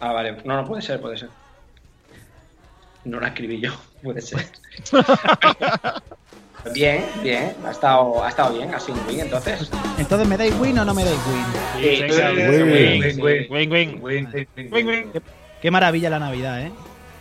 [0.00, 0.36] Ah, vale.
[0.44, 1.30] No, no puede ser, puede ser.
[3.06, 4.46] No la escribí yo, puede ser.
[6.74, 7.54] bien, bien.
[7.64, 9.70] Ha estado, ha estado bien, ha sido un win entonces.
[9.96, 11.44] Entonces, ¿me dais win o no me dais win?
[11.80, 13.50] Sí, win, sí, win, win.
[13.50, 15.12] Win, win, win, win.
[15.62, 16.72] Qué maravilla la Navidad, ¿eh?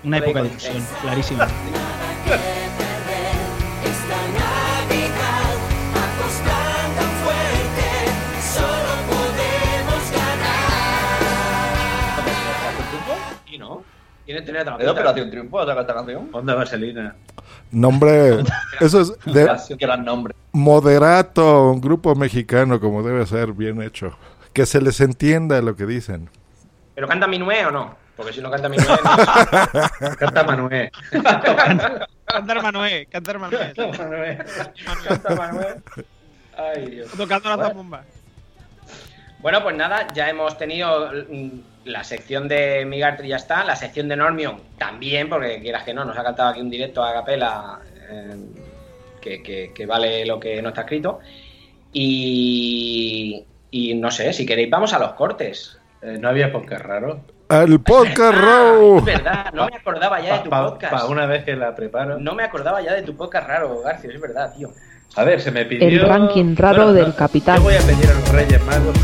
[0.03, 1.43] Una época de ilusión, clarísimo.
[13.49, 13.83] Y no.
[14.25, 16.29] Tiene tener otra ¿Es de Operación Triunfo saca esta canción?
[16.33, 17.15] Onda Vaselina.
[17.71, 18.43] Nombre.
[18.79, 20.35] Eso es de Qué gran nombre.
[20.51, 24.17] Moderato, un grupo mexicano, como debe ser, bien hecho.
[24.53, 26.29] Que se les entienda lo que dicen.
[26.95, 28.06] ¿Pero canta Minué o no?
[28.17, 28.83] Porque si no canta Minué.
[28.87, 30.89] no- Canta Manuel.
[32.25, 33.73] Cantar Manuel, cantar Manuel.
[35.07, 35.75] canta Manuel.
[36.57, 37.11] Ay, Dios.
[37.15, 38.03] Tocando la zambomba.
[39.39, 41.49] Bueno, pues nada, ya hemos tenido mm,
[41.85, 46.03] la sección de Migartri ya está, la sección de Normion también, porque quieras que no,
[46.03, 48.35] nos ha cantado aquí un directo a capela eh,
[49.21, 51.19] que, que- que vale lo que no está escrito.
[51.93, 55.79] Y, y no sé, si queréis vamos a los cortes.
[56.01, 57.21] Eh, no había podcast raro.
[57.49, 58.97] ¡Al podcast Ah, Raw!
[58.99, 61.09] es verdad, no me acordaba ya de tu Para podcast.
[61.09, 62.19] una vez que la preparo.
[62.19, 64.69] No me acordaba ya de tu podcast raro, García, es verdad, tío.
[65.15, 65.87] A ver, se me pidió.
[65.87, 67.57] El ranking raro del capitán.
[67.57, 68.95] Yo voy a pedir a los Reyes Magos.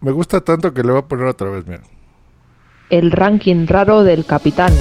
[0.00, 1.82] Me gusta tanto que le voy a poner otra vez, mira.
[2.90, 4.72] El ranking raro del capitán.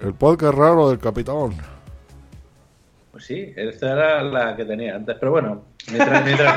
[0.00, 1.52] El podcast raro del capitán.
[3.22, 5.16] Pues sí, esta era la que tenía antes.
[5.20, 6.56] Pero bueno, mientras, mientras,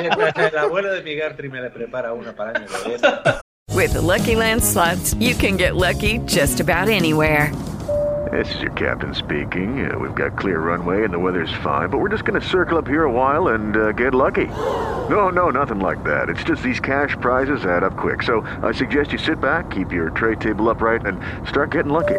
[0.00, 3.08] mientras el abuelo de mi Gartry me le prepara una para año que viene.
[3.72, 7.52] With the Lucky Land slots, you can get lucky just about anywhere.
[8.32, 9.88] This is your captain speaking.
[9.88, 12.76] Uh, we've got clear runway and the weather's fine, but we're just going to circle
[12.76, 14.48] up here a while and uh, get lucky.
[15.08, 16.28] No, no, nothing like that.
[16.30, 18.24] It's just these cash prizes add up quick.
[18.24, 22.18] So I suggest you sit back, keep your tray table upright, and start getting lucky.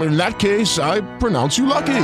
[0.00, 1.94] In that case, I pronounce you lucky.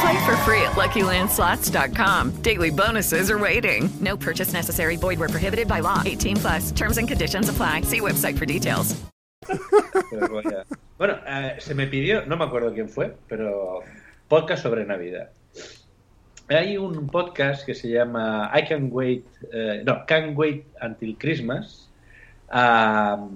[0.00, 2.42] Play for free at LuckyLandSlots.com.
[2.42, 3.90] Daily bonuses are waiting.
[4.00, 4.96] No purchase necessary.
[4.96, 6.02] Void were prohibited by law.
[6.06, 6.70] 18 plus.
[6.72, 7.82] Terms and conditions apply.
[7.82, 8.94] See website for details.
[9.46, 10.64] Pero voy a-
[10.98, 13.82] Bueno, eh, se me pidió, no me acuerdo quién fue, pero
[14.28, 15.30] podcast sobre Navidad.
[16.50, 21.87] Hay un podcast que se llama I Can Wait, eh, no, Can't Wait Until Christmas,
[22.50, 23.26] ah,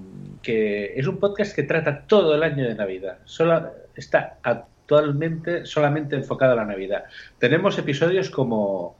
[0.42, 3.18] que es un podcast que trata todo el año de Navidad.
[3.24, 7.04] Solo está actualmente solamente enfocado a la Navidad.
[7.38, 8.96] Tenemos episodios como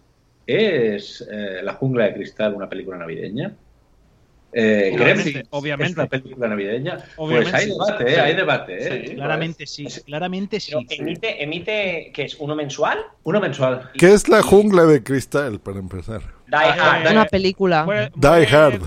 [0.47, 3.55] ¿Es eh, La jungla de cristal una película navideña?
[4.55, 5.93] Eh, Obviamente, Gremlins obviamente.
[5.93, 6.99] es una película navideña.
[7.17, 8.15] Obviamente, pues hay debate, sí.
[8.15, 8.21] ¿eh?
[8.21, 8.77] hay debate.
[8.77, 9.07] ¿eh?
[9.07, 10.73] Sí, Claramente sí, claramente sí.
[10.73, 12.37] Pero emite, emite, ¿qué es?
[12.39, 12.99] ¿Uno mensual?
[13.23, 13.91] Uno mensual.
[13.95, 16.21] ¿Qué es la jungla de cristal, para empezar?
[16.49, 17.13] Die Hard.
[17.13, 18.11] Una película.
[18.15, 18.83] Die Hard.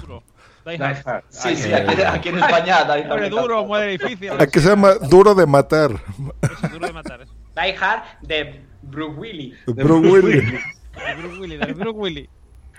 [0.66, 1.07] Die Die Hard.
[1.07, 1.24] Hard.
[1.30, 2.84] Sí, sí, Ah, aquí, aquí en España.
[2.86, 4.32] Die Hard Muere duro, muere difícil.
[4.39, 5.91] Aquí se llama Duro de Matar.
[6.41, 7.22] Eso, duro de matar.
[7.22, 7.34] Eso.
[7.55, 9.55] Die Hard de Bruce Willis.
[9.68, 10.43] Bruce Willis.
[10.51, 12.30] De Bruce Willis, de Bruce Willis.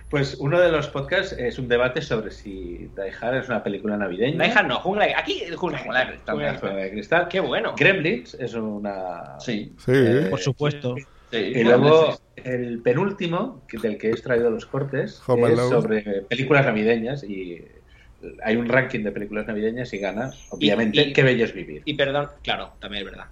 [0.08, 3.96] Pues uno de los podcasts es un debate sobre si Die Hard es una película
[3.96, 4.42] navideña.
[4.44, 5.14] Die Hard no, Jungla de...
[5.16, 6.34] Aquí Jungla de Jungla de Cristal.
[6.36, 7.28] Jungla de Jungla de Cristal.
[7.28, 7.74] Qué bueno.
[7.76, 9.38] Gremlins es una...
[9.40, 9.74] Sí.
[9.78, 9.92] Sí.
[9.94, 10.94] Eh, Por supuesto.
[11.32, 15.70] Sí, Y luego el penúltimo, del que he extraído los cortes, Home es Alone.
[15.70, 17.66] sobre películas navideñas y
[18.42, 21.82] hay un ranking de películas navideñas y gana, obviamente, y- Qué bello es vivir.
[21.84, 23.26] Y perdón, claro, también es verdad.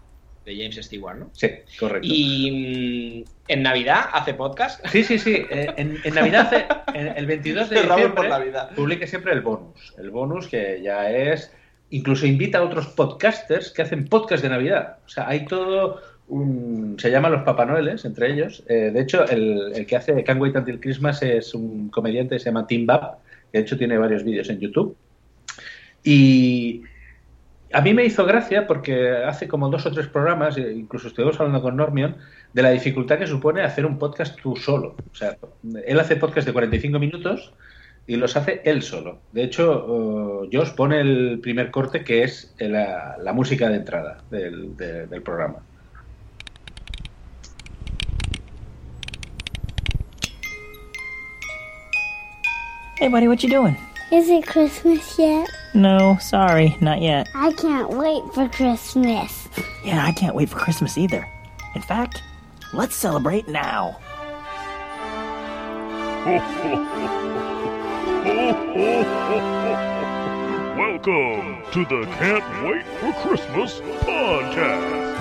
[0.45, 1.31] De James Stewart, ¿no?
[1.33, 1.49] Sí,
[1.81, 2.07] correcto.
[2.11, 4.85] Y mm, en Navidad hace podcast.
[4.89, 5.37] Sí, sí, sí.
[5.51, 6.67] eh, En, en Navidad, hace-
[6.99, 8.71] en- el 22 de diciembre, por Navidad.
[8.75, 9.95] publica siempre el bonus.
[9.99, 11.51] El bonus que ya es...
[11.91, 14.99] Incluso invita a otros podcasters que hacen podcast de Navidad.
[15.07, 16.97] O sea, hay todo un...
[16.99, 18.65] Se llaman los Papá Noeles, entre ellos.
[18.69, 22.47] Eh, de hecho, el, el que hace Can't Wait Until Christmas es un comediante se
[22.47, 23.19] llama Tim Bab,
[23.59, 24.97] de hecho tiene varios vídeos en YouTube.
[26.03, 26.83] Y
[27.73, 31.39] a mí me hizo gracia porque hace como dos o tres programas, e incluso estuvimos
[31.41, 32.17] hablando con Normion,
[32.53, 34.97] de la dificultad que supone hacer un podcast tú solo.
[35.13, 35.37] O sea,
[35.87, 37.53] él hace podcast de 45 minutos
[38.07, 39.21] y los hace él solo.
[39.33, 44.77] De hecho, eh, Josh pone el primer corte que es la, música de entrada del,
[44.77, 45.61] de- del programa.
[52.97, 53.77] Hey, buddy, what you doing?
[54.13, 55.49] Is it Christmas yet?
[55.75, 57.29] No, sorry, not yet.
[57.35, 59.49] I can't wait for Christmas.
[59.85, 61.29] Yeah, I can't wait for Christmas either.
[61.75, 62.23] In fact,
[62.73, 63.99] let's celebrate now.
[70.77, 75.15] Welcome to the Can't Wait for Christmas podcast.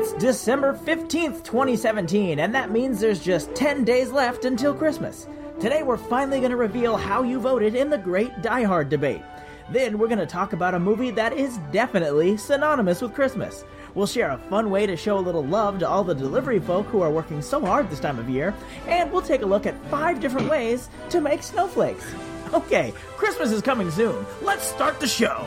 [0.00, 5.26] It's December 15th, 2017, and that means there's just 10 days left until Christmas.
[5.58, 9.22] Today, we're finally going to reveal how you voted in the Great Die Hard debate.
[9.68, 13.64] Then, we're going to talk about a movie that is definitely synonymous with Christmas.
[13.96, 16.86] We'll share a fun way to show a little love to all the delivery folk
[16.86, 18.54] who are working so hard this time of year,
[18.86, 22.06] and we'll take a look at five different ways to make snowflakes.
[22.54, 24.24] Okay, Christmas is coming soon.
[24.42, 25.44] Let's start the show.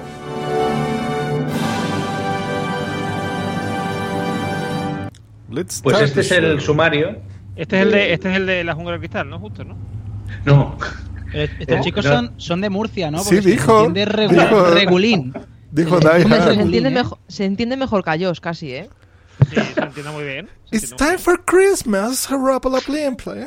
[5.51, 6.59] Let's Pues este es el show.
[6.61, 7.17] sumario.
[7.55, 9.39] Este es el de, este es el de la jungla de cristal, ¿no?
[9.39, 9.75] Justo, ¿no?
[10.45, 10.77] No.
[11.33, 12.11] Eh, Estos Eh, chicos no.
[12.11, 13.19] son, son de Murcia, ¿no?
[13.19, 15.33] Sí, Porque se dijo, entiende regu- dijo- regulín.
[15.71, 16.91] Dijo Hombre, se, entiende ¿eh?
[16.91, 18.89] mejor, se entiende mejor que a Josh, casi, ¿eh?
[19.49, 20.49] Sí, se entiende muy bien.
[20.69, 23.45] Se It's time for Christmas, Harapala Plim Play.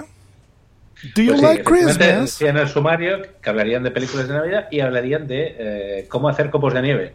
[1.15, 2.41] Do you Pues sí, like Christmas?
[2.41, 6.49] en el sumario que hablarían de películas de Navidad y hablarían de eh, cómo hacer
[6.49, 7.15] copos de nieve.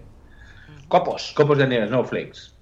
[0.88, 1.34] Copos.
[1.36, 2.54] Copos de nieve, snowflakes.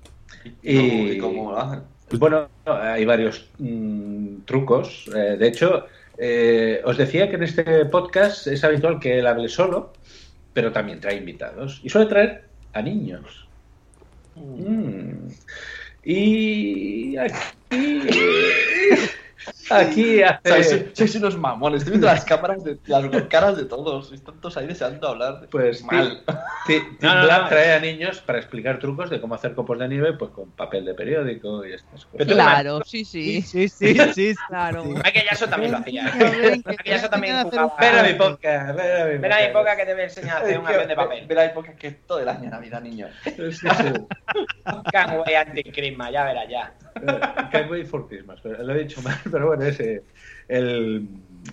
[0.64, 1.82] ¿Y cómo- y cómo lo hacen?
[2.08, 5.10] Pues bueno, hay varios mm, trucos.
[5.14, 5.88] Eh, de hecho,
[6.18, 9.94] eh, os decía que en este podcast es habitual que él hable solo,
[10.54, 11.82] pero también trae invitados.
[11.84, 13.48] Y suele traer a niños.
[14.36, 15.28] Mm.
[16.04, 17.36] Y aquí,
[19.70, 20.64] aquí hace...
[20.64, 21.82] Sois, sois unos mamones.
[21.82, 24.12] Estoy viendo las cámaras, de, las caras de todos.
[24.12, 25.48] Están todos ahí deseando hablar.
[25.52, 26.24] Pues mal.
[26.68, 27.50] Tim No, no, Black no.
[27.50, 30.86] trae a niños para explicar trucos de cómo hacer copos de nieve pues con papel
[30.86, 32.28] de periódico y estas cosas.
[32.28, 33.42] Claro, sí, sí.
[33.42, 34.36] Sí, sí, sí.
[34.48, 34.84] Claro.
[35.14, 36.12] Jackson también lo hacía.
[36.18, 37.76] Ven, Jackson también jugaba.
[37.80, 39.50] Ven a mi podcast, ven a mi Ven a mi podcast.
[39.50, 41.28] época que te voy a enseñar a hacer un avión de papel.
[41.28, 43.08] Ve la época que es todo el año Navidad, niño.
[43.24, 43.68] Sí, sí.
[45.74, 46.74] Christmas, ya verás ya.
[47.52, 50.04] Can't wait for Christmas, lo he dicho mal, pero bueno, ese.
[50.48, 51.08] El,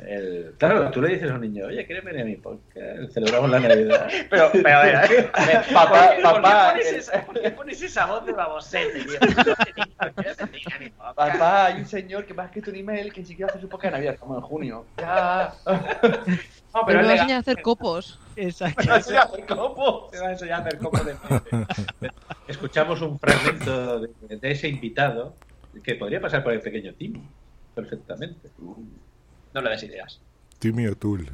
[0.06, 3.12] el, claro, tú le dices a un niño, oye, ¿quieres venir a mi podcast?
[3.12, 4.08] Celebramos la Navidad.
[4.30, 6.86] Pero, pero, a ver, a ver, a ver, Papá, ¿por qué- por qué papá, pones
[6.88, 9.04] el- esa- ¿Por qué pones esa voz de babosete.
[10.98, 13.68] Papá, hay un señor que me ha escrito un email que si quiere hacer su
[13.68, 14.86] podcast de Navidad, como en junio.
[14.98, 15.54] Ya.
[15.66, 18.18] No, Pero pero me va a enseñar a hacer copos.
[18.36, 18.82] Exacto.
[18.82, 20.10] Te va a enseñar a hacer copos.
[20.10, 21.14] Te va a enseñar a hacer copos de
[22.48, 25.36] Escuchamos un fragmento de, de ese invitado
[25.82, 27.22] que podría pasar por el pequeño Tim,
[27.74, 28.48] perfectamente.
[29.54, 30.18] No le des ideas.
[30.60, 31.26] Timmy O'Toole.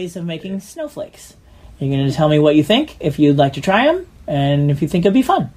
[0.00, 1.36] ways of making snowflakes.
[1.78, 4.70] You're going to tell me what you think, if you'd like to try them, and
[4.70, 5.50] if you think it'd be fun.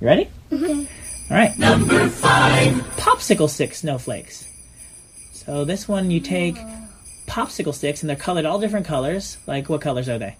[0.00, 0.28] You ready?
[0.50, 1.32] Mm-hmm.
[1.32, 1.58] All right.
[1.58, 4.48] Number five popsicle stick snowflakes.
[5.32, 6.56] So this one you take
[7.26, 9.38] popsicle sticks, and they're colored all different colors.
[9.46, 10.36] Like, what colors are they?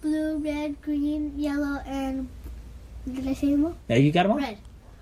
[0.00, 2.28] Blue, red, green, yellow, and
[3.12, 3.76] did I say them all?
[3.86, 4.38] There, you got them all?
[4.38, 4.58] Red.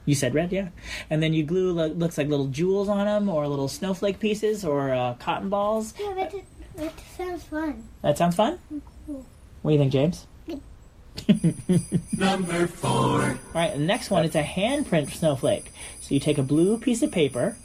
[0.07, 0.69] You said red, yeah.
[1.09, 4.65] And then you glue, lo- looks like little jewels on them, or little snowflake pieces,
[4.65, 5.95] or uh, cotton balls.
[5.99, 6.35] Yeah, that,
[6.77, 7.85] that sounds fun.
[8.03, 8.59] That sounds fun?
[9.07, 9.27] Cool.
[9.63, 10.27] What do you think, James?
[12.19, 12.91] Number four.
[12.91, 15.73] All right, the next one is a handprint snowflake.
[16.01, 17.57] So you take a blue piece of paper,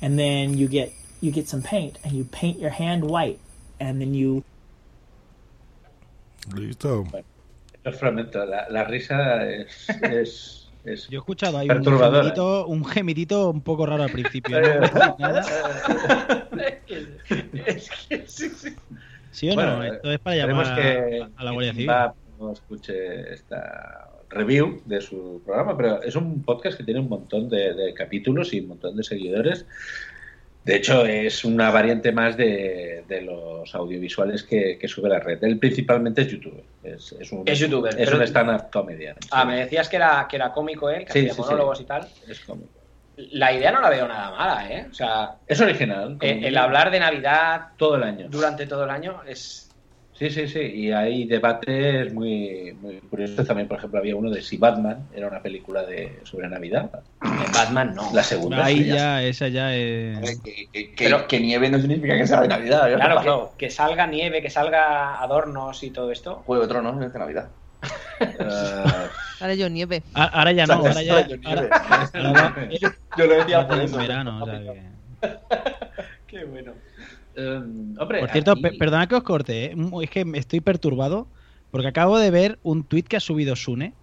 [0.00, 3.40] and then you get you get some paint, and you paint your hand white,
[3.80, 4.44] and then you
[6.50, 7.24] Listo.
[7.84, 8.44] Es fragmento.
[8.48, 13.60] La, la risa es, es, es Yo he escuchado ahí un gemidito, un gemidito un
[13.60, 14.60] poco raro al principio.
[14.60, 15.16] ¿no?
[17.66, 18.74] Es que sí, sí.
[19.32, 19.84] ¿Sí o Bueno, no?
[19.84, 21.90] Esto es para llamar que, a, la Guardia Civil.
[22.38, 27.48] No escuche esta review de su programa, pero es un podcast que tiene un montón
[27.48, 29.66] de, de capítulos y un montón de seguidores.
[30.66, 35.38] De hecho, es una variante más de, de los audiovisuales que, que sube la red.
[35.44, 36.64] Él principalmente es youtuber.
[36.82, 39.14] Es, es un, Es youtuber, Es pero- un stand-up comedian.
[39.30, 41.84] Ah, me decías que era, que era cómico él, que Sí, hacía sí, monólogos y
[41.84, 42.08] tal.
[42.28, 42.70] Es cómico.
[43.16, 44.86] La idea no la veo nada mala, ¿eh?
[44.90, 46.18] O sea, Es original.
[46.20, 48.26] eh, el hablar de Navidad todo el año.
[48.28, 49.65] durante todo el año es...
[50.18, 50.60] Sí, sí, sí.
[50.60, 53.46] Y hay debates muy, muy curiosos.
[53.46, 56.90] También, por ejemplo, había uno de si Batman era una película de sobre Navidad.
[57.20, 58.10] Batman no.
[58.14, 58.64] La segunda.
[58.64, 60.40] Ahí ya, esa ya es...
[60.42, 60.94] Que,
[61.28, 62.86] que nieve no significa que sea de Navidad.
[62.88, 63.52] ¿qué ha Claro, pasado?
[63.58, 66.36] que, que salga nieve, que salga adornos y todo esto.
[66.46, 67.48] Juego de Tronos es de Navidad.
[69.38, 70.02] Sale yo nieve.
[70.14, 71.26] A- Ahora ya no, ahora ya...
[71.44, 71.68] Ahora-
[72.14, 72.68] ahora
[73.18, 73.98] Yo lo decía ahora por en eso.
[73.98, 74.96] verano, o sea que-
[76.38, 76.72] Qué bueno.
[77.98, 79.76] hombre, Por cierto, aquí- pe- perdona que os corte, ¿eh?
[80.02, 81.30] Es que estoy perturbado
[81.70, 83.94] porque acabo de ver un tuit que ha subido Sune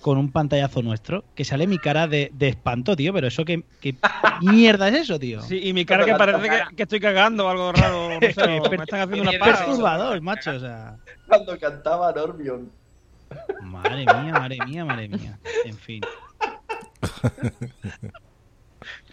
[0.00, 3.64] con un pantallazo nuestro que sale mi cara de, de espanto, tío, pero eso que,
[3.80, 3.94] que
[4.42, 5.40] mierda es eso, tío.
[5.42, 8.08] Sí, y mi cara que parece que, que estoy cagando o algo raro.
[8.08, 9.64] No sé, me están haciendo una es paja.
[9.64, 10.96] perturbador, macho, o sea.
[11.28, 12.72] Cuando cantaba Normion.
[13.62, 15.38] Madre mía, madre mía, madre mía.
[15.64, 16.00] En fin.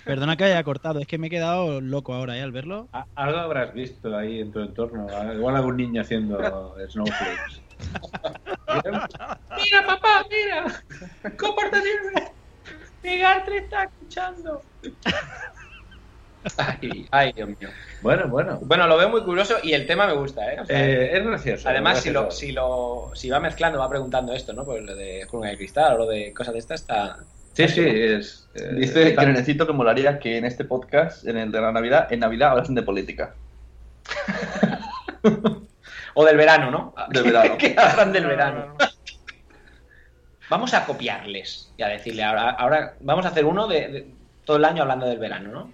[0.06, 2.42] Perdona que haya cortado, es que me he quedado loco ahora, ¿eh?
[2.42, 2.88] Al verlo.
[3.16, 5.08] Algo habrás visto ahí en tu entorno.
[5.34, 7.62] Igual algún niño haciendo snowflakes.
[8.84, 10.66] Mira, papá, mira.
[11.38, 11.88] Compórtate.
[13.04, 14.62] Migarte está escuchando.
[16.58, 17.70] Ay, ay, Dios mío.
[18.02, 18.60] Bueno, bueno.
[18.62, 20.60] Bueno, lo veo muy curioso y el tema me gusta, ¿eh?
[20.62, 21.70] O sea, Eh, es gracioso.
[21.70, 24.64] Además, es si lo, si lo si va mezclando, va preguntando esto, ¿no?
[24.64, 27.18] Pues lo de Cruz de Cristal o lo de cosas de estas está.
[27.68, 28.50] Sí, sí, es.
[28.56, 32.12] eh, Dice que necesito que molaría que en este podcast, en el de la Navidad,
[32.12, 33.34] en Navidad hablasen de política.
[36.16, 36.94] O del verano, ¿no?
[37.10, 37.58] Del verano.
[37.60, 38.76] que hablan del verano.
[40.50, 44.08] Vamos a copiarles y a decirle ahora, ahora vamos a hacer uno de, de
[44.44, 45.72] todo el año hablando del verano, ¿no?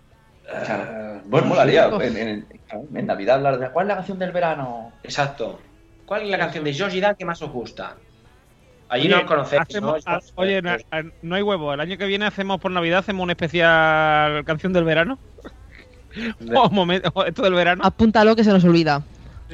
[0.65, 1.21] Claro.
[1.25, 2.47] Bueno, molaría en, en-
[2.93, 4.91] en Navidad hablar de cuál es la canción del verano.
[5.03, 5.59] Exacto.
[6.05, 7.95] ¿Cuál es la canción de George Dan que más os gusta?
[8.87, 10.13] Allí Oye, no os conocéis, hacemos- ¿no?
[10.13, 11.73] a- oye, no, a- no hay huevo.
[11.73, 15.17] El año que viene hacemos por Navidad, hacemos una especial canción del verano.
[16.55, 17.81] o momento, o esto del verano.
[17.83, 19.01] Apúntalo que se nos olvida.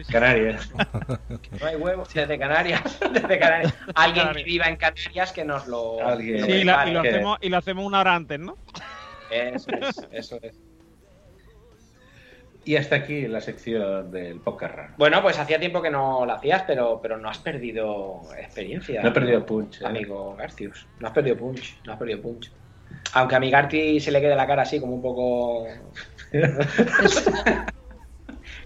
[0.09, 0.71] Canarias.
[1.59, 2.81] No hay huevos desde Canarias.
[3.13, 3.73] Desde Canarias.
[3.95, 6.05] Alguien que viva en Canarias que nos lo.
[6.07, 6.41] Alguien.
[6.41, 6.93] lo Sí, y, la- y prepare.
[6.93, 8.57] lo hacemos, y lo hacemos una hora antes, ¿no?
[9.29, 10.57] Eso es, eso es.
[12.63, 14.93] Y hasta aquí la sección del podcast raro.
[14.97, 19.01] Bueno, pues hacía tiempo que no lo hacías, pero, pero no has perdido experiencia.
[19.01, 19.85] No he perdido punch, eh.
[19.87, 20.85] Amigo Garcius.
[20.99, 22.51] No has perdido punch, no has perdido punch.
[23.13, 25.65] Aunque a mi Garti se le quede la cara así como un poco.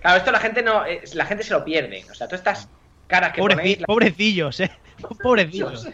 [0.02, 0.86] claro, esto la gente no.
[0.86, 2.04] eh, La gente se lo pierde.
[2.12, 2.70] O sea, todas estas
[3.08, 3.80] caras que Pobreci- ponéis.
[3.82, 4.72] la- Pobrecillos, eh.
[5.24, 5.88] Pobrecillos.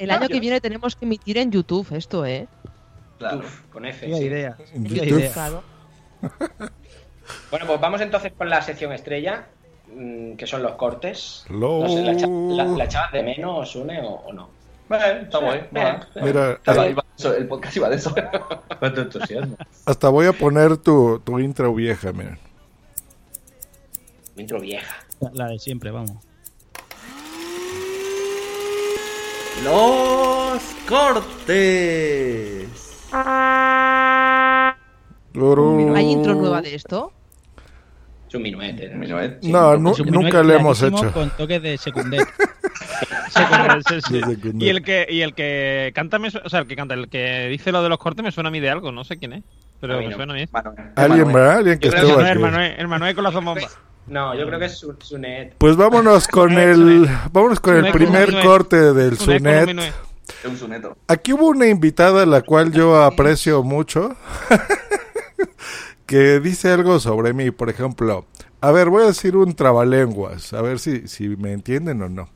[0.00, 2.46] El año que viene tenemos que emitir en YouTube esto, ¿eh?
[3.38, 4.06] Uf, con F.
[4.06, 4.12] Sí.
[4.24, 4.56] idea.
[4.74, 5.18] En Vaya YouTube.
[5.20, 5.32] idea.
[5.32, 5.62] Claro.
[7.50, 9.46] Bueno, pues vamos entonces con la sección estrella,
[9.94, 11.44] mm, que son los cortes.
[11.48, 14.48] No sé, ¿la, echa- la- la echabas de menos, Sune, o, o no?
[14.88, 15.66] Bueno, está mola.
[16.20, 16.60] Mira,
[17.16, 18.14] eso, el podcast iba de eso.
[18.78, 19.56] Cuánto entusiasmo.
[19.86, 22.38] hasta voy a poner tu, tu intro vieja, miren.
[24.36, 24.94] Intro vieja.
[25.20, 26.12] La- La de siempre, vamos.
[29.62, 32.68] Los cortes.
[35.94, 37.12] ¿Hay intro nueva de esto?
[38.28, 38.88] Es un minuete.
[38.90, 38.98] ¿no?
[38.98, 39.38] Minuet.
[39.42, 41.12] No, nu- Es un nunca le hemos hecho.
[41.12, 42.26] Con toques de secundet.
[43.88, 44.20] Sí, sí.
[44.60, 47.48] Y el que, y el que canta, me o sea, el que canta, el que
[47.48, 49.42] dice lo de los cortes me suena a mí de algo, no sé quién es.
[49.80, 50.16] Pero me no.
[50.16, 50.46] suena a mí.
[50.94, 51.58] Alguien, ¿verdad?
[51.58, 52.30] Alguien que No, aquí.
[52.30, 53.62] el Manuel, el Manuel con la zambomba.
[54.06, 55.54] No, yo creo que es su, Sunet.
[55.58, 59.80] Pues vámonos con el, vámonos con el primer corte del Sunet un.
[61.08, 64.14] Aquí hubo una invitada a la cual yo aprecio mucho
[66.06, 68.26] que dice algo sobre mí, por ejemplo.
[68.60, 72.28] A ver, voy a decir un trabalenguas, a ver si, si me entienden o no.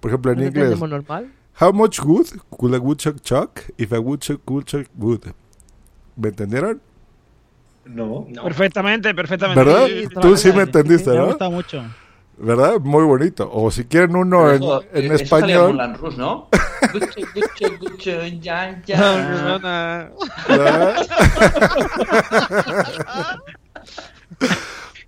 [0.00, 0.78] Por ejemplo, en ¿No inglés.
[0.80, 1.32] normal?
[1.60, 5.20] How much wood could a woodchuck chuck if a woodchuck could chuck wood?
[6.16, 6.80] ¿Me entendieron?
[7.84, 8.26] No.
[8.28, 8.42] No.
[8.42, 9.62] Perfectamente, perfectamente.
[9.64, 9.86] ¿Verdad?
[9.86, 10.20] Sí, sí, sí.
[10.20, 11.26] Tú sí me entendiste, Me ha ¿no?
[11.28, 11.82] gustado mucho.
[12.38, 12.80] ¿Verdad?
[12.80, 13.50] Muy bonito.
[13.52, 15.76] O si quieren uno en, en eso en español.
[16.16, 16.48] ¿no?
[16.92, 20.10] Gucho, gucho, gucho, ya, ya.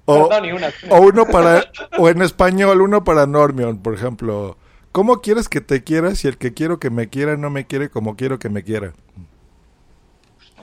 [0.07, 0.73] o, una.
[0.91, 1.67] uno para
[1.99, 4.57] o en español uno para Normion, por ejemplo.
[4.91, 7.91] ¿Cómo quieres que te quiera si el que quiero que me quiera no me quiere
[7.91, 8.95] como quiero que me quiera?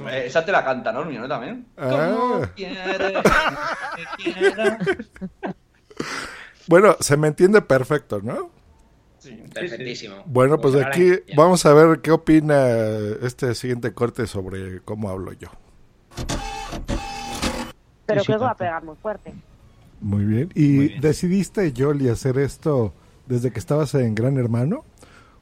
[0.10, 1.06] Eh, Esa te la canta, ¿no?
[1.06, 1.28] ¿no?
[1.28, 1.68] También.
[1.78, 2.50] Ah.
[2.56, 3.14] quieres que te
[4.34, 4.80] quiera?
[6.68, 8.50] Bueno, se me entiende perfecto, ¿no?
[9.54, 10.16] Perfectísimo.
[10.26, 12.68] Bueno, pues aquí vamos a ver qué opina
[13.22, 15.50] este siguiente corte sobre cómo hablo yo.
[18.06, 19.34] Pero que va a pegar muy fuerte.
[20.00, 20.52] Muy bien.
[20.54, 22.94] ¿Y decidiste, Yoli, hacer esto
[23.26, 24.86] desde que estabas en Gran Hermano?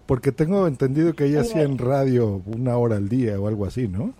[0.05, 3.87] Porque tengo entendido que ella hacía en radio una hora al día o algo así,
[3.87, 4.13] ¿no?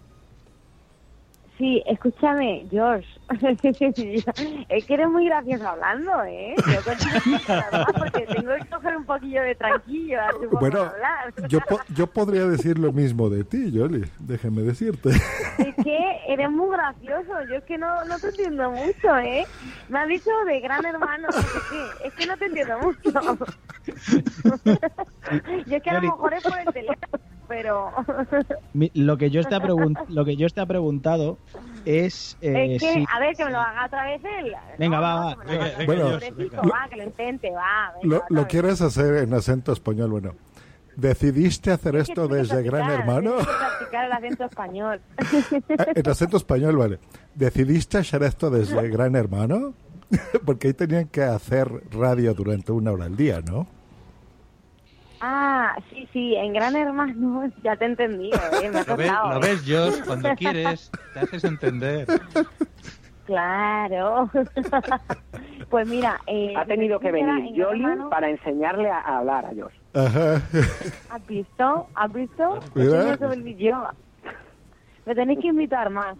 [1.63, 3.07] Sí, escúchame, George.
[4.69, 6.55] es que eres muy gracioso hablando, ¿eh?
[6.57, 7.19] Yo contigo
[7.97, 10.17] porque tengo que coger un poquillo de tranquillo
[10.59, 11.33] Bueno, hablar.
[11.47, 15.11] Yo, po- yo podría decir lo mismo de ti, Yoli, déjame decirte.
[15.11, 17.31] Es que eres muy gracioso.
[17.49, 19.45] Yo es que no, no te entiendo mucho, ¿eh?
[19.87, 21.29] Me has dicho de gran hermano.
[21.33, 22.07] no sé qué.
[22.09, 23.09] Es que no te entiendo mucho.
[25.65, 27.91] Yo es que a lo mejor es por el teléfono, pero...
[28.73, 31.37] Mi- Lo que yo te ha pregun- lo que yo te ha preguntado
[31.85, 34.53] es eh, es que, si- a ver, que me lo haga otra vez él.
[34.79, 35.35] Venga, va, va.
[35.45, 36.05] Venga, venga, Bueno,
[36.71, 37.93] va, que lo intente, va.
[38.01, 40.09] venga, ¿Lo, lo quieres hacer en acento español?
[40.11, 40.35] Bueno,
[40.95, 43.35] ¿decidiste hacer Es esto desde Gran Hermano?
[43.35, 45.01] practicar el acento español.
[45.77, 46.99] Ah, En acento español, vale.
[47.35, 49.73] ¿Decidiste hacer esto desde Gran Hermano?
[50.45, 53.67] Porque ahí tenían que hacer radio durante una hora al día, ¿no?
[55.25, 58.69] Ah, sí, sí, en Gran Hermano ya te he entendido, ¿eh?
[58.69, 59.39] Me ha Lo ves, lo ¿eh?
[59.41, 62.05] ves, Josh, cuando quieres, te haces entender.
[63.25, 64.29] Claro.
[65.69, 69.73] pues mira, eh, Ha tenido que venir Hermano, para enseñarle a, a hablar a Josh.
[69.93, 70.41] Ajá.
[71.09, 71.87] ¿Has visto?
[71.95, 72.59] ¿Has visto?
[72.75, 73.87] No yo.
[75.05, 76.17] Me tenéis que invitar más.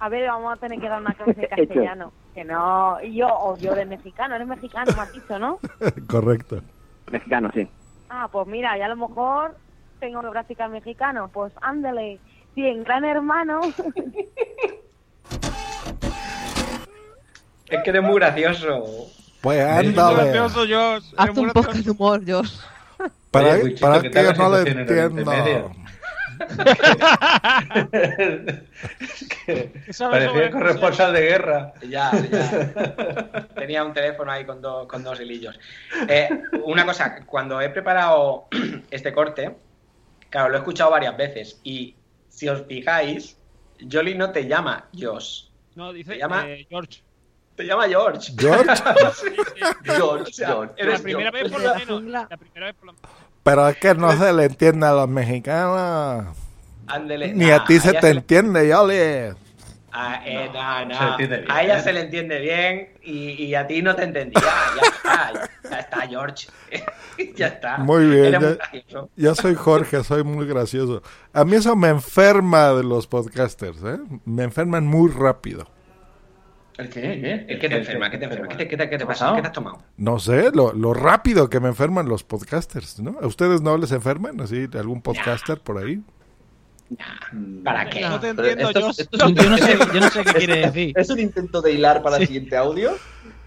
[0.00, 1.56] A ver, vamos a tener que dar una clase de Hecho.
[1.56, 2.12] castellano.
[2.34, 5.60] Que no, y yo, o yo de mexicano, eres mexicano, me has dicho, ¿no?
[6.08, 6.60] Correcto.
[7.12, 7.68] Mexicano, sí.
[8.16, 9.56] Ah, pues mira, ya a lo mejor
[9.98, 11.28] tengo que practicar mexicano.
[11.32, 12.20] Pues ándale.
[12.54, 13.60] Sí, en Gran Hermano.
[17.66, 18.84] Es que eres muy gracioso.
[19.40, 20.30] Pues ándale.
[20.30, 21.12] gracioso, Josh.
[21.16, 22.56] Haz un poco de humor, Josh.
[23.32, 25.83] Para, Oye, Wichito, para ¿qué que la no lo situación
[29.90, 31.72] sabes Parecía corresponsal de guerra.
[31.88, 33.46] Ya, ya.
[33.54, 35.58] Tenía un teléfono ahí con, dos con dos hilillos.
[36.08, 36.28] Eh,
[36.64, 38.48] una cosa, cuando he preparado
[38.90, 39.56] este corte,
[40.30, 41.96] claro, lo he escuchado varias veces y
[42.28, 43.38] si os fijáis,
[43.90, 47.02] Jolly no te llama Josh, No, dice Se llama- eh, George.
[47.56, 48.32] te llama George.
[48.38, 48.64] ¿George?
[49.84, 50.84] George, George, George.
[50.84, 52.02] La primera vez por lo menos.
[52.04, 53.10] La primera vez por lo menos.
[53.44, 56.34] Pero es que no se le entiende a los mexicanos.
[57.34, 59.34] Ni a ti se te entiende, Yoli.
[59.96, 60.50] Ah, eh,
[61.18, 61.44] bien.
[61.48, 64.42] A ella se le entiende bien y, y a ti no te entendía.
[64.42, 66.48] Ya está, ya, ya está, George.
[67.36, 67.78] ya está.
[67.78, 68.32] Muy bien.
[68.32, 69.10] Gracioso.
[69.14, 71.00] ya soy Jorge, soy muy gracioso.
[71.32, 73.98] A mí eso me enferma de los podcasters, ¿eh?
[74.24, 75.68] Me enferman muy rápido.
[76.76, 77.44] ¿El qué?
[77.48, 77.58] ¿Qué?
[77.58, 78.10] ¿Qué te enferma?
[78.10, 78.48] ¿Qué te enferma?
[78.48, 79.18] ¿Qué te, qué te- qué te ha pasa?
[79.26, 79.36] pasado?
[79.36, 79.78] ¿Qué te has tomado?
[79.96, 83.16] No sé, lo, lo rápido que me enferman los podcasters, ¿no?
[83.20, 84.40] ¿A ustedes no les enferman?
[84.40, 86.00] ¿Así, algún podcaster por ahí?
[87.64, 88.00] ¿Para qué?
[88.02, 90.66] No te entiendo, esto es un- Yo no sé, yo no sé qué quiere ¿Es-
[90.74, 90.92] decir.
[90.98, 92.92] ¿Es un intento de hilar para el siguiente audio?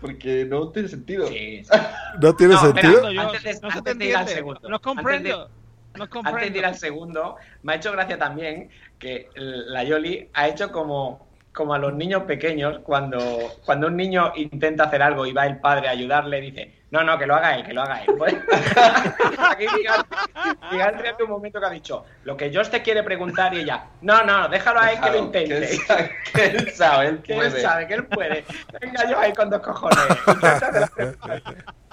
[0.02, 1.28] Porque no tiene sentido.
[1.28, 1.70] Sí, sí.
[2.22, 3.12] ¿No tiene No, sentido?
[3.14, 4.70] no, Antes de- no se te antes de ir al segundo.
[4.70, 5.50] No comprendo.
[5.96, 6.68] No Antes de ir comprendo.
[6.68, 8.70] al segundo, me ha hecho gracia también
[9.00, 11.27] que la Yoli ha hecho como,
[11.58, 13.18] como a los niños pequeños cuando,
[13.66, 17.18] cuando un niño intenta hacer algo y va el padre a ayudarle, dice, no, no,
[17.18, 18.14] que lo haga él, que lo haga él.
[18.16, 18.36] Pues,
[19.51, 23.62] aquí fíjate en un momento que ha dicho, lo que Josh te quiere preguntar y
[23.62, 25.58] ella, no, no, déjalo a él que lo Déjalo, que intente.
[25.58, 28.45] él sabe, que él sabe, él Que él sabe, que él puede.
[28.80, 29.97] Venga yo ahí con dos cojones.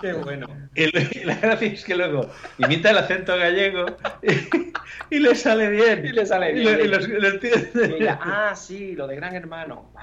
[0.00, 0.46] Qué bueno.
[0.74, 2.28] Y la gracia es que luego
[2.58, 3.86] imita el acento gallego
[4.22, 6.04] y, y le sale bien.
[6.06, 6.80] Y le sale Y lo, bien.
[6.84, 7.96] y lo- lo entiende.
[7.98, 9.90] Y ella, ah, sí, lo de Gran Hermano.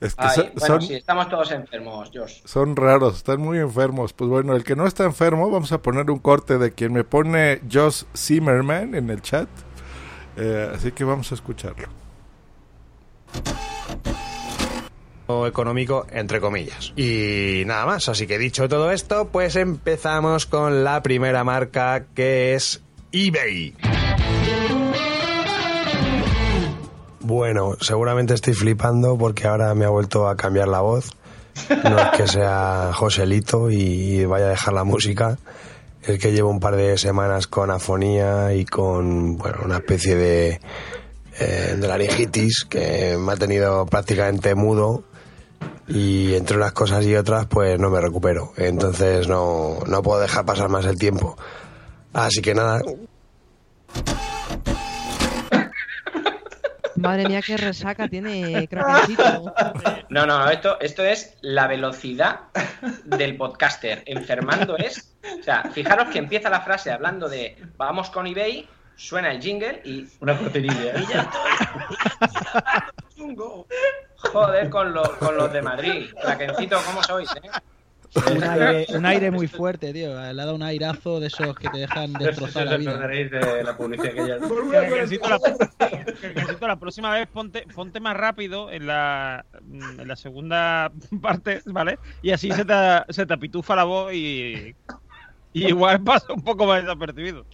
[0.00, 2.42] Es que Ay, son, bueno, son- sí, estamos todos enfermos, Josh.
[2.44, 4.12] son raros, están muy enfermos.
[4.12, 7.02] Pues bueno, el que no está enfermo, vamos a poner un corte de quien me
[7.02, 9.48] pone Josh Zimmerman en el chat.
[10.36, 11.88] Eh, así que vamos a escucharlo.
[15.46, 16.92] Económico entre comillas.
[16.96, 22.54] Y nada más, así que dicho todo esto, pues empezamos con la primera marca que
[22.54, 23.74] es eBay.
[27.20, 31.10] Bueno, seguramente estoy flipando porque ahora me ha vuelto a cambiar la voz
[31.84, 35.38] no es que sea Joselito y vaya a dejar la música.
[36.02, 40.60] Es que llevo un par de semanas con afonía y con bueno, una especie de,
[41.38, 45.04] eh, de laringitis que me ha tenido prácticamente mudo
[45.86, 48.52] y entre unas cosas y otras pues no me recupero.
[48.56, 51.36] Entonces no, no puedo dejar pasar más el tiempo.
[52.12, 52.80] Así que nada,
[56.98, 58.68] Madre mía, qué resaca tiene.
[60.10, 62.40] No, no, esto, esto es la velocidad
[63.04, 64.02] del podcaster.
[64.06, 65.14] Enfermando es.
[65.38, 69.80] O sea, fijaros que empieza la frase hablando de vamos con eBay, suena el jingle
[69.84, 70.08] y.
[70.20, 70.98] Una cortinilla.
[70.98, 71.50] Y ya estoy.
[74.18, 76.10] Joder, con, los con los de Madrid.
[76.20, 77.50] Krakencito, ¿cómo sois, eh?
[78.34, 80.08] Un aire, un aire muy fuerte, tío.
[80.14, 82.96] Le ha dado un airazo de esos que te dejan destrozar la vida.
[83.06, 84.38] de la publicidad que ya.
[84.38, 90.08] Que necesito la, que necesito la próxima vez ponte, ponte más rápido en la, en
[90.08, 90.90] la segunda
[91.20, 91.98] parte, ¿vale?
[92.22, 92.74] Y así se te,
[93.10, 94.74] se te apitufa la voz y,
[95.52, 97.44] y igual pasa un poco más desapercibido.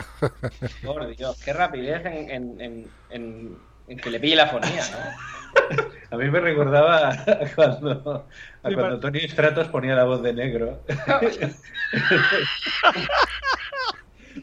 [0.84, 5.43] Por Dios, qué rapidez en, en, en, en- en que le pille la fonía, ¿no?
[6.10, 7.16] A mí me recordaba a
[7.56, 8.28] cuando,
[8.62, 10.80] a Sí, cuando Tony Stratos ponía la voz de negro.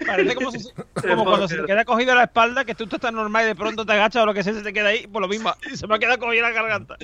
[0.05, 0.69] Parece como, si-
[1.07, 3.85] como cuando se te queda cogido la espalda, que tú estás normal y de pronto
[3.85, 5.87] te agachas o lo que sea, se te queda ahí, por lo mismo, y se
[5.87, 6.97] me ha quedado cogida la garganta.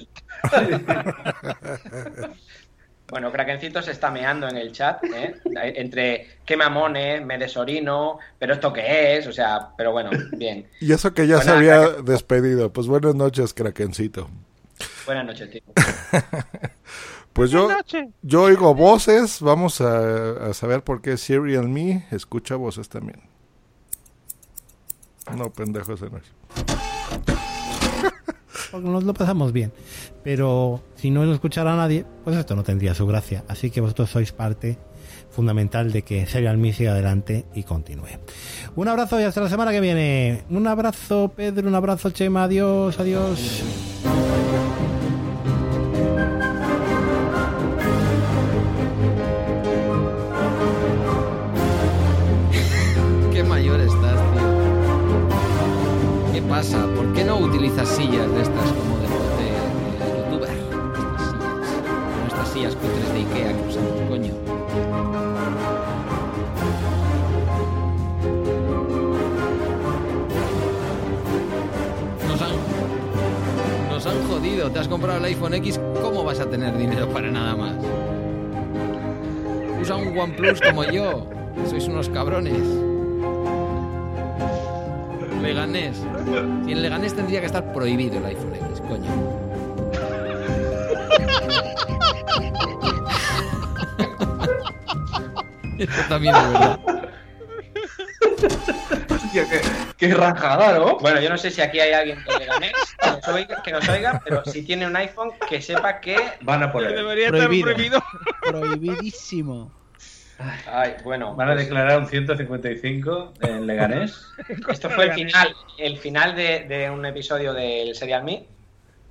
[3.10, 5.36] Bueno, Krakencito se está meando en el chat, ¿eh?
[5.76, 10.68] Entre qué mamones, me desorino, pero esto qué es, o sea, pero bueno, bien.
[10.82, 12.74] Y eso que ya Bueno, se había Kraken- despedido.
[12.74, 14.30] Pues buenas noches, Krakencito.
[15.06, 15.62] Buenas noches, tío.
[17.34, 18.08] Pues yo, Buenas noches.
[18.24, 19.42] yo oigo voces.
[19.42, 23.22] Vamos a, a saber por qué Serial Me escucha voces también.
[25.38, 26.24] No, pendejo, ese no es.
[28.72, 29.72] Porque nos lo pasamos bien.
[30.24, 33.44] Pero si no lo escuchara nadie, pues esto no tendría su gracia.
[33.48, 34.78] Así que vosotros sois parte
[35.30, 38.08] fundamental de que Serial Me siga adelante y continúe.
[38.76, 40.44] Un abrazo y hasta la semana que viene.
[40.50, 41.68] Un abrazo, Pedro.
[41.68, 42.44] Un abrazo, Chema.
[42.44, 43.40] Adiós, adiós.
[53.32, 54.20] Qué mayor estás.
[56.34, 56.86] ¿Qué pasa?
[57.38, 59.08] ¿Por qué no utilizas sillas de estas como de,
[59.38, 60.50] de- youtuber?
[60.50, 61.56] Estas sillas.
[62.16, 64.34] Como estas sillas cutres de Ikea que usamos, coño.
[72.28, 72.52] Nos han,
[73.90, 74.70] nos han jodido.
[74.72, 77.74] Te has comprado el iPhone X, ¿cómo vas a tener dinero para nada más?
[79.82, 81.28] Usa un OnePlus como yo.
[81.70, 82.62] Sois unos cabrones.
[85.42, 85.98] Leganés.
[86.66, 89.10] Si en Leganés tendría que estar prohibido el iPhone X, coño.
[95.78, 96.80] Esto también es verdad.
[99.10, 99.62] Hostia, qué,
[99.98, 100.98] qué rajada, ¿no?
[100.98, 102.72] Bueno, yo no sé si aquí hay alguien que le gané,
[103.02, 106.18] que nos oiga, que nos oiga, pero si tiene un iPhone, que sepa que.
[106.42, 106.96] Van a poner.
[106.96, 107.70] Debería Prohibido.
[107.70, 108.04] estar prohibido.
[108.42, 109.72] Prohibidísimo.
[110.68, 111.36] Ay, bueno.
[111.36, 114.28] Van a pues, declarar un 155 en Leganés.
[114.70, 118.46] Esto fue el final, el final de, de un episodio del Serial Me.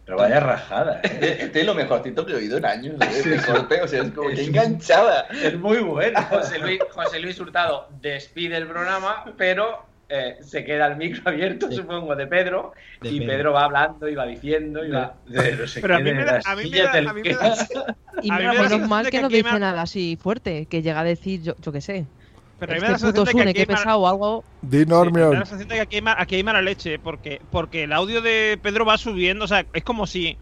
[0.05, 1.01] Pero vaya rajada.
[1.03, 1.11] ¿eh?
[1.15, 2.95] Este este es lo mejorcito que he oído en años.
[3.01, 3.07] ¿eh?
[3.11, 5.27] Este o sea, es como que enganchada.
[5.43, 6.23] Es muy buena.
[6.23, 11.71] José Luis, José Luis Hurtado despide el programa, pero eh, se queda el micro abierto,
[11.71, 12.73] supongo, de Pedro.
[13.03, 13.33] de y Pedro.
[13.33, 15.21] Pedro va hablando y va diciendo y va.
[15.27, 17.35] De no sé Pero a mí me da- a mí me da- a mí me
[17.35, 19.83] da- Y A mí me da la menos mal que que no dice me- nada
[19.83, 22.07] así fuerte, que llega a decir, yo, yo qué sé.
[22.59, 24.45] Pero a mí me da Este la sensación de que Sune, aquí que o algo.
[24.63, 26.99] Di Sí, me da la sensación de que aquí hay, ma- aquí hay mala leche,
[26.99, 30.39] porque, porque el audio de Pedro va subiendo, o sea, es como si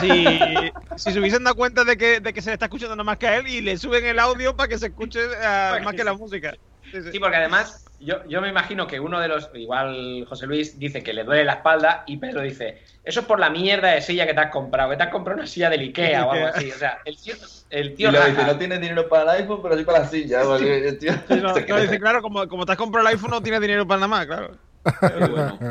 [0.00, 0.08] si,
[0.96, 3.18] si se hubiesen dado cuenta de que, de que se le está escuchando nada más
[3.18, 6.04] que a él y le suben el audio para que se escuche ah, más que
[6.04, 6.54] la música.
[6.90, 7.12] Sí, sí.
[7.12, 11.02] Sí, porque además yo, yo me imagino que uno de los, igual José Luis dice
[11.02, 14.26] que le duele la espalda y Pedro dice, eso es por la mierda de silla
[14.26, 16.72] que te has comprado, que te has comprado una silla del Ikea o algo así.
[16.72, 17.34] O sea, el tío,
[17.70, 20.08] el Y tío lo dice, no tienes dinero para el iPhone, pero sí para la
[20.08, 20.44] silla.
[20.44, 21.82] porque el tío Sí, no, se no, cree.
[21.82, 24.26] dice, claro, como, como te has comprado el iPhone no tienes dinero para nada más,
[24.26, 24.58] claro.
[25.04, 25.62] Qué bueno,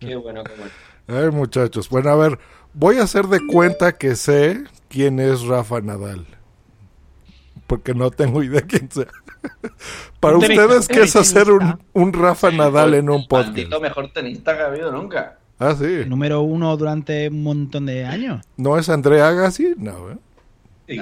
[0.00, 0.72] qué bueno, qué bueno.
[1.06, 1.88] Ay, muchachos.
[1.88, 2.38] Bueno, a ver,
[2.72, 6.26] voy a hacer de cuenta que sé quién es Rafa Nadal.
[7.66, 9.06] Porque no tengo idea quién sea.
[10.20, 13.48] Para Un ustedes, ¿qué es hacer un, un Rafa Nadal en un podcast?
[13.48, 15.38] Maldito mejor tenista que ha habido nunca.
[15.58, 16.04] Ah, sí.
[16.06, 18.44] Número uno durante un montón de años.
[18.56, 19.74] ¿No es Andrea Agassi?
[19.76, 20.16] No, ¿eh?
[20.86, 20.98] Eh,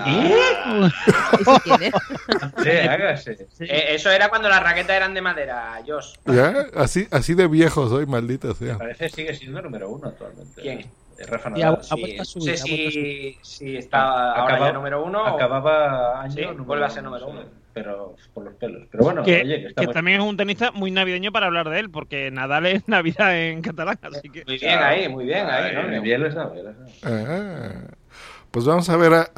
[3.89, 6.15] eso era cuando las raquetas eran de madera, Josh.
[6.27, 6.67] ¿Ya?
[6.77, 8.79] Así, así de viejo soy, maldita sea.
[8.79, 10.63] Parece que sigue siendo número uno actualmente.
[10.63, 10.87] ¿Quién?
[11.19, 11.75] Eh, Rafa Y Nadal.
[11.83, 16.33] ha- ha vuelto a subir, No sé si- está ahora ya número uno Acababa año
[16.33, 17.43] Sí, número vuelve a ser número sí, uno.
[17.75, 18.83] Pero por los pelos.
[18.91, 21.47] Pero bueno, que, oye, que está que muy- también es un tenista muy navideño para
[21.47, 24.45] hablar de él, porque Nadal es Navidad en catalán, así que...
[24.45, 25.75] Muy bien ahí, muy bien ahí.
[25.75, 25.89] ¿no?
[25.89, 26.53] bien bien da.
[27.03, 27.95] Ah,
[28.51, 29.31] pues vamos a ver a,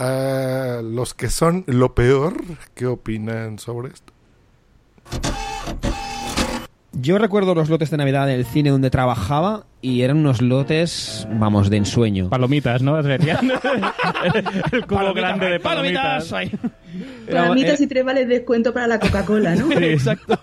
[0.79, 2.35] a los que son lo peor.
[2.75, 4.13] ¿Qué opinan sobre esto?
[7.01, 11.69] Yo recuerdo los lotes de Navidad del cine donde trabajaba y eran unos lotes, vamos,
[11.69, 12.29] de ensueño.
[12.29, 13.03] Palomitas, ¿no?
[13.03, 13.51] Serían
[14.73, 16.33] el cubo grande de palomitas.
[17.31, 19.71] Palomitas y tres vales de descuento para la Coca-Cola, ¿no?
[19.81, 20.39] exacto.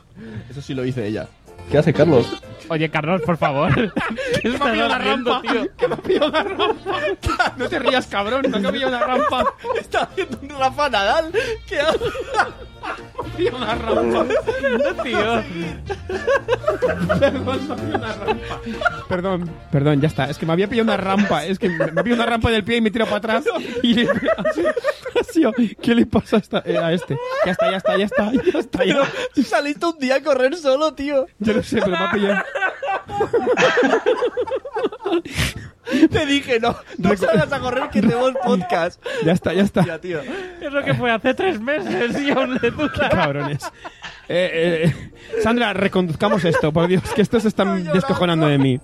[0.49, 1.27] Eso sí lo dice ella.
[1.71, 2.27] ¿Qué hace Carlos?
[2.67, 3.73] Oye, Carlos, por favor.
[4.41, 5.41] ¿Qué me ha pillado una rampa.
[5.77, 7.53] ¿Qué me ha pillado una rampa?
[7.57, 9.45] No te rías, cabrón, no me ha pillado una rampa.
[9.79, 11.31] Está haciendo un Rafa Nadal.
[11.67, 11.99] ¿Qué hace?
[13.37, 14.25] Pilla una rampa.
[14.25, 15.43] No, tío.
[17.19, 17.59] Perdón,
[17.95, 18.59] una rampa.
[19.07, 20.29] Perdón, perdón, ya está.
[20.29, 21.45] Es que me había pillado una rampa.
[21.45, 23.45] Es que me me ha pillado una rampa del pie y me tiro para atrás.
[23.83, 24.09] Y le-
[25.19, 27.17] así, así, ¿Qué le pasa a, esta- eh, a este?
[27.45, 28.85] Ya está, ya está, ya está, ya está.
[28.85, 29.43] Ya.
[29.43, 31.25] Saliste un día a correr solo, tío.
[31.39, 32.43] Yo lo sé, pero me ha pillado.
[36.09, 39.01] Te dije, no, no salgas a correr que tenemos podcast.
[39.25, 39.99] Ya está, ya está.
[39.99, 40.21] Tío.
[40.61, 43.09] Es lo que fue hace tres meses y aún le duda.
[43.09, 43.63] Cabrones.
[44.29, 45.11] Eh, eh,
[45.41, 48.79] Sandra, reconduzcamos esto, por Dios, que estos se están descojonando de mí.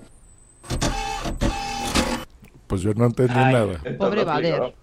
[2.67, 3.79] Pues yo no entendí nada.
[3.97, 4.73] Pobre Valer.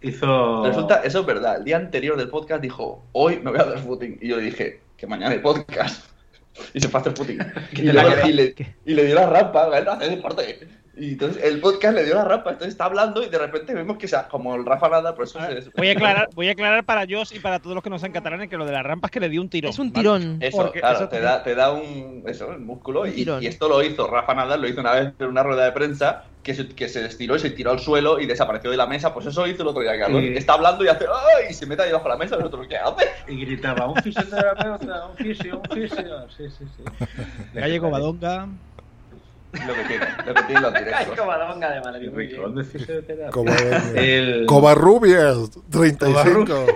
[0.00, 0.64] Hizo.
[0.66, 1.56] Resulta, eso es verdad.
[1.58, 4.18] El día anterior del podcast dijo, hoy me voy a hacer footing.
[4.20, 6.06] Y yo le dije, que mañana hay podcast.
[6.72, 7.38] Y se fue a hacer footing.
[7.72, 8.28] y, le, la quedas.
[8.28, 8.54] y le-
[8.86, 10.68] y le dio la rampa, no hace deporte.
[10.96, 13.98] Y entonces el podcast le dio la rampa, entonces está hablando y de repente vemos
[13.98, 15.70] que sea como el Rafa Nada, por eso se...
[15.76, 18.12] Voy a aclarar, voy a aclarar para Josh y para todos los que no sean
[18.12, 19.70] catalanes que lo de la rampa es que le dio un tirón.
[19.70, 20.02] Es un ¿vale?
[20.02, 20.38] tirón.
[20.40, 23.06] Eso, Porque claro, eso te, da, te da un, eso, el músculo.
[23.06, 26.24] Y, esto lo hizo Rafa Nadal, lo hizo una vez en una rueda de prensa,
[26.44, 29.12] que se, que se estiró y se tiró al suelo y desapareció de la mesa.
[29.12, 30.22] Pues eso hizo el otro día, Carlos.
[30.22, 30.34] Sí.
[30.36, 31.46] Está hablando y hace ¡ay!
[31.50, 33.08] Y se mete ahí bajo la mesa y el otro, ¿qué hace?
[33.26, 36.28] Y gritaba, un fisioterapeuta, un fisio, un fisio.
[36.36, 37.06] Sí, sí, sí.
[37.54, 38.48] Calle Covadonga.
[39.66, 41.18] Lo que tiene, lo que tiene los directos.
[41.18, 42.10] Covadonga de Madrid.
[42.12, 42.36] muy bien.
[42.36, 43.30] Rincón de fisioterapia.
[43.30, 43.84] Covarrubias.
[43.94, 45.36] El- Covarrubias,
[45.70, 46.44] 35.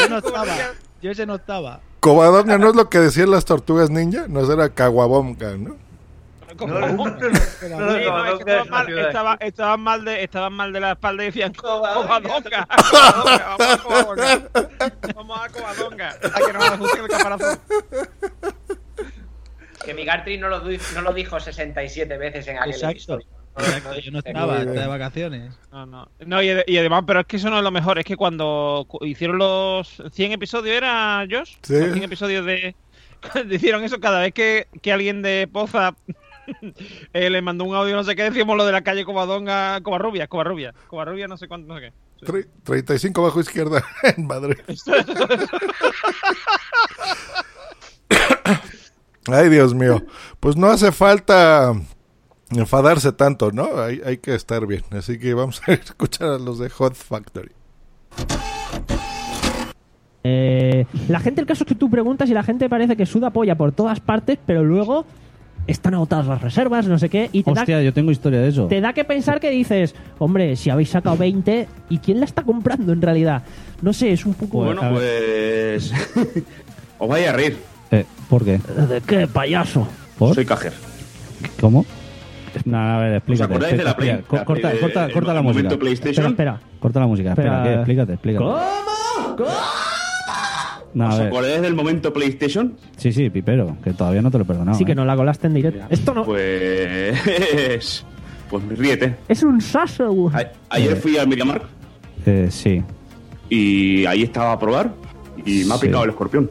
[0.00, 0.54] Yo no estaba.
[1.02, 1.80] Yo ese no estaba.
[2.00, 5.76] Covadonga no es lo que decían las tortugas ninja, no era Caguabonga, ¿no?
[9.40, 12.20] Estaban mal, de, estaban mal de la espalda y decían Covadonga.
[12.20, 14.40] Covadonga, Covadonga, vamos a Covadonga.
[15.14, 16.08] Vamos a Covadonga.
[16.10, 17.58] A que no me ajuste el caparazón.
[19.84, 22.90] Que Migartri no lo, no lo dijo 67 veces en aquel Exacto.
[22.92, 23.26] episodio.
[23.58, 25.54] Exacto, Yo no estaba, estaba de vacaciones.
[25.72, 26.08] No, no.
[26.20, 27.98] No, y, ade- y además, pero es que eso no es lo mejor.
[27.98, 31.56] Es que cuando cu- hicieron los 100 episodios, ¿era Josh?
[31.62, 31.74] Sí.
[31.80, 32.74] Los 100 episodios de.
[33.32, 35.94] Cuando hicieron eso, cada vez que, que alguien de Poza
[37.12, 40.28] eh, le mandó un audio, no sé qué, decíamos lo de la calle Covadonga, Covarrubia,
[40.28, 41.92] Covarrubia, Covarrubia, no sé cuánto, no sé qué.
[42.26, 43.82] Tre- 35 bajo izquierda
[44.16, 44.58] en Madrid.
[49.26, 50.02] Ay, Dios mío.
[50.40, 51.72] Pues no hace falta
[52.50, 53.80] enfadarse tanto, ¿no?
[53.80, 54.82] Hay, hay que estar bien.
[54.90, 57.52] Así que vamos a escuchar a los de Hot Factory.
[60.22, 63.30] Eh, la gente, el caso es que tú preguntas y la gente parece que suda
[63.30, 65.06] polla por todas partes, pero luego
[65.66, 68.48] están agotadas las reservas, no sé qué, y te, Hostia, da, yo tengo historia de
[68.48, 68.66] eso.
[68.66, 72.42] te da que pensar que dices, hombre, si habéis sacado 20, ¿y quién la está
[72.42, 73.44] comprando en realidad?
[73.80, 74.64] No sé, es un poco...
[74.70, 75.92] A Pues.
[76.98, 77.69] Os vais a reír.
[77.90, 78.58] Eh, ¿Por qué?
[78.58, 79.86] ¿De qué, payaso?
[80.18, 80.34] ¿Por?
[80.34, 80.72] Soy cajer.
[81.60, 81.84] ¿Cómo?
[82.64, 83.52] No, a ver, explícate.
[83.54, 84.22] acordáis de la Play?
[84.26, 85.68] co- La corta, Play de- corta, el corta la música.
[85.78, 86.26] PlayStation?
[86.26, 86.60] Espera, espera.
[86.80, 87.64] Corta la música, espera, Espera.
[87.72, 87.74] ¿qué?
[87.80, 88.44] explícate, explícate.
[90.92, 91.28] No, a ¿Os ver.
[91.28, 92.74] acordáis del momento PlayStation?
[92.96, 94.76] Sí, sí, Pipero, que todavía no te lo he perdonado.
[94.76, 94.96] Sí, que ¿eh?
[94.96, 95.86] no la colaste en directo.
[95.88, 96.24] Esto no...
[96.24, 98.04] Pues.
[98.50, 99.14] Pues ríete.
[99.28, 100.28] Es un saso.
[100.34, 101.66] A- Ayer fui al MediaMarkt
[102.26, 102.82] Eh, sí.
[103.48, 104.92] y ahí estaba a probar
[105.46, 105.86] y me ha Sí.
[105.86, 106.50] picado el escorpión.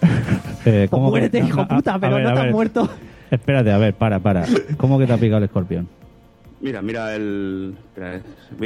[0.64, 2.88] Eh, ¿cómo que- Muérete, hijo a- puta, a pero ver, no te has muerto.
[3.30, 4.44] Espérate, a ver, para, para.
[4.76, 5.88] ¿Cómo que te ha picado el escorpión?
[6.60, 7.74] Mira, mira el.
[7.88, 8.20] espera,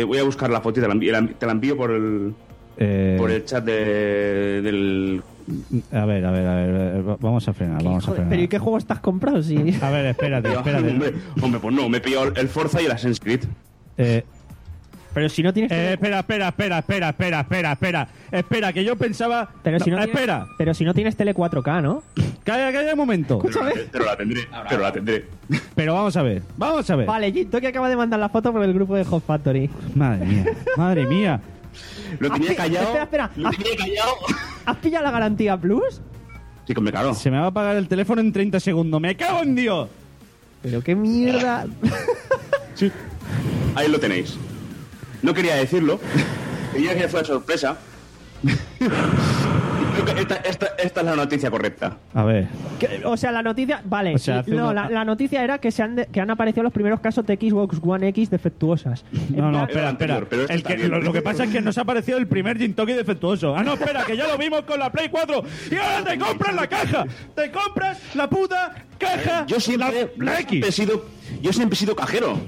[0.07, 2.35] voy- a buscar la foto y te la envío, la- te la envío por el.
[2.81, 5.21] Eh, Por el chat de, del.
[5.93, 6.69] A ver, a ver, a ver,
[6.99, 8.29] eh, va- vamos a frenar, vamos a frenar.
[8.31, 9.43] pero ¿y qué juego estás comprando?
[9.43, 9.57] Si...
[9.81, 10.89] A ver, espérate, espérate.
[10.91, 13.41] hombre, hombre, pues no, me he pillado el Forza y el Assassin's Creed.
[13.97, 14.23] Eh,
[15.19, 15.73] Pero si no tienes...
[15.73, 18.09] eh, espera, espera, espera, espera, espera, espera, espera.
[18.31, 19.51] Espera, que yo pensaba...
[19.65, 22.05] Pero si no, No, tienes- espera, Pero si no tienes tele 4K, ¿no?
[22.45, 23.39] calla, calla un momento.
[23.39, 23.73] Escúchame.
[23.91, 25.27] Pero la tendré, pero la tendré.
[25.75, 27.07] Pero vamos a ver, vamos a ver.
[27.07, 29.69] Vale, Ginto que acaba de mandar la foto por el grupo de Hot Factory.
[29.97, 30.45] Madre mía,
[30.77, 31.41] madre mía.
[32.21, 32.87] Lo tenía callado.
[32.87, 33.31] Espera, espera.
[33.35, 34.13] Lo ¿Has, tenía callado.
[34.67, 36.01] has pillado la garantía Plus?
[36.65, 37.13] Sí, me cago.
[37.15, 39.01] Se me va a apagar el teléfono en 30 segundos.
[39.01, 39.89] ¡Me cago en Dios!
[40.63, 41.67] Pero qué mierda.
[43.75, 44.39] Ahí lo tenéis.
[45.23, 45.99] No quería decirlo.
[46.73, 47.77] Quería que fuera sorpresa.
[48.79, 51.97] Creo que esta, esta, esta es la noticia correcta.
[52.15, 52.47] A ver.
[52.79, 53.83] Que- O sea, la noticia.
[53.85, 56.07] Vale, O sea, y- hace no, una- la, la noticia era que, se han de-
[56.07, 59.05] que han aparecido los primeros casos de Xbox One X defectuosas.
[59.35, 60.21] No, no, espera, espera.
[60.31, 60.91] pero este El está que- bien.
[60.91, 63.57] lo, lo que pasa es que nos ha parecido el primer Gin Toki defectuoso.
[63.57, 65.43] Ah, no, espera, que ya lo vimos con la Play 4.
[65.73, 67.05] Y ahora te compras la caja.
[67.35, 69.47] Te compras la puta caja.
[69.47, 70.75] Yo siempre, la, la siempre he X.
[70.77, 71.07] sido,
[71.43, 72.39] yo siempre he sido cajero.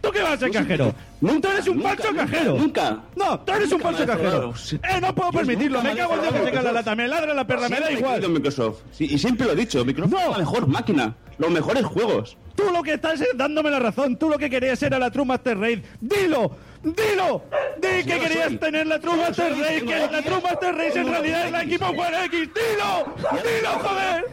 [0.00, 0.94] ¿Tú qué vas a ser cajero?
[1.20, 2.56] Nunca, Tú eres un nunca, falso nunca, cajero.
[2.56, 2.98] Nunca.
[3.16, 4.54] No, tú eres un falso cajero.
[4.72, 5.82] Eh, no puedo permitirlo.
[5.82, 6.94] Me cago en Dios que se cae la lata.
[6.94, 8.30] Me ladra la perra, me da Siempre igual.
[8.30, 8.78] Microsoft.
[8.92, 12.36] Sí, y siempre lo he dicho, Microsoft es la mejor máquina, los mejores juegos.
[12.54, 14.16] Tú lo que estás es dándome la razón.
[14.16, 15.82] Tú lo que querías era la True Master Race.
[16.00, 16.50] ¡Dilo!
[16.82, 17.42] ¡Dilo!
[17.76, 18.56] ¡Di que querías soy.
[18.56, 19.84] tener la True Race!
[19.84, 22.40] ¡Que la True Master Race en realidad es la Xbox One X!
[22.54, 23.14] ¡Dilo!
[23.16, 24.24] ¡Dilo, joder!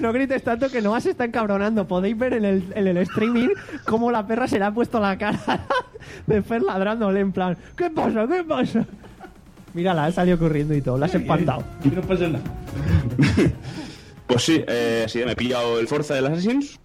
[0.00, 1.86] No grites tanto que no se está encabronando.
[1.86, 3.48] Podéis ver en el, en el streaming
[3.84, 5.66] cómo la perra se le ha puesto la cara
[6.26, 8.26] de Fer ladrándole en plan, ¿qué pasa?
[8.26, 8.84] ¿Qué pasa?
[9.72, 11.62] Mírala, ha salido corriendo y todo, la has espantado.
[11.84, 12.44] No pasa nada.
[14.26, 16.80] Pues sí, eh, sí, me he pillado el Forza del Assassins.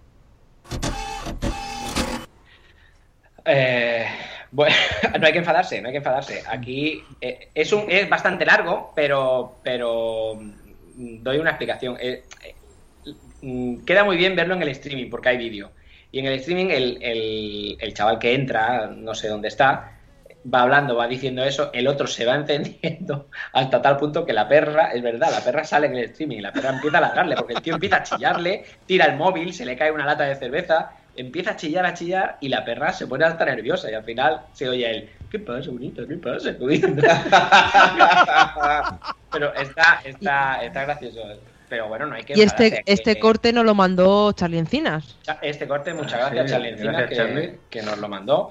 [3.44, 4.06] Eh,
[4.52, 4.76] bueno,
[5.20, 6.44] no hay que enfadarse, no hay que enfadarse.
[6.46, 11.96] Aquí eh, es, un, es bastante largo, pero, pero mm, doy una explicación.
[12.00, 12.56] Eh, eh,
[13.40, 15.74] mm, queda muy bien verlo en el streaming porque hay vídeo.
[16.10, 19.98] Y en el streaming el, el- el chaval que entra, no sé dónde está,
[20.52, 24.48] va hablando, va diciendo eso, el otro se va encendiendo hasta tal punto que la
[24.48, 27.54] perra, es verdad, la perra sale en el streaming la perra empieza a ladrarle porque
[27.54, 30.90] el tío empieza a chillarle, tira el móvil, se le cae una lata de cerveza,
[31.16, 34.42] empieza a chillar, a chillar y la perra se pone hasta nerviosa y al final
[34.52, 36.02] se oye él, ¿qué pasa, bonita?
[36.08, 36.54] ¿Qué pasa?
[39.32, 41.20] Pero está, está, está gracioso.
[41.68, 45.16] Pero bueno, no hay que Y este, que- este corte nos lo mandó Charlie Encinas.
[45.40, 47.58] este corte, muchas Ah, gracias, sí, Charlie Encina, gracias, que, Charlie.
[47.70, 48.50] que nos lo mandó.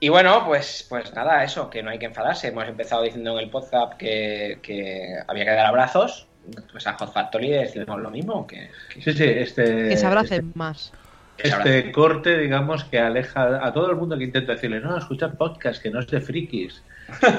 [0.00, 2.48] Y bueno, pues, pues nada, eso, que no hay que enfadarse.
[2.48, 6.26] Hemos empezado diciendo en el podcast que, que había que dar abrazos.
[6.72, 8.46] Pues a Hot Factory le decimos lo mismo.
[8.46, 9.88] Que, que- Sí, sí, este.
[9.88, 10.92] Que se abracen más.
[11.38, 15.82] Este corte, digamos, que aleja a todo el mundo que intenta decirle, no, escuchar podcast,
[15.82, 16.82] que no es de frikis.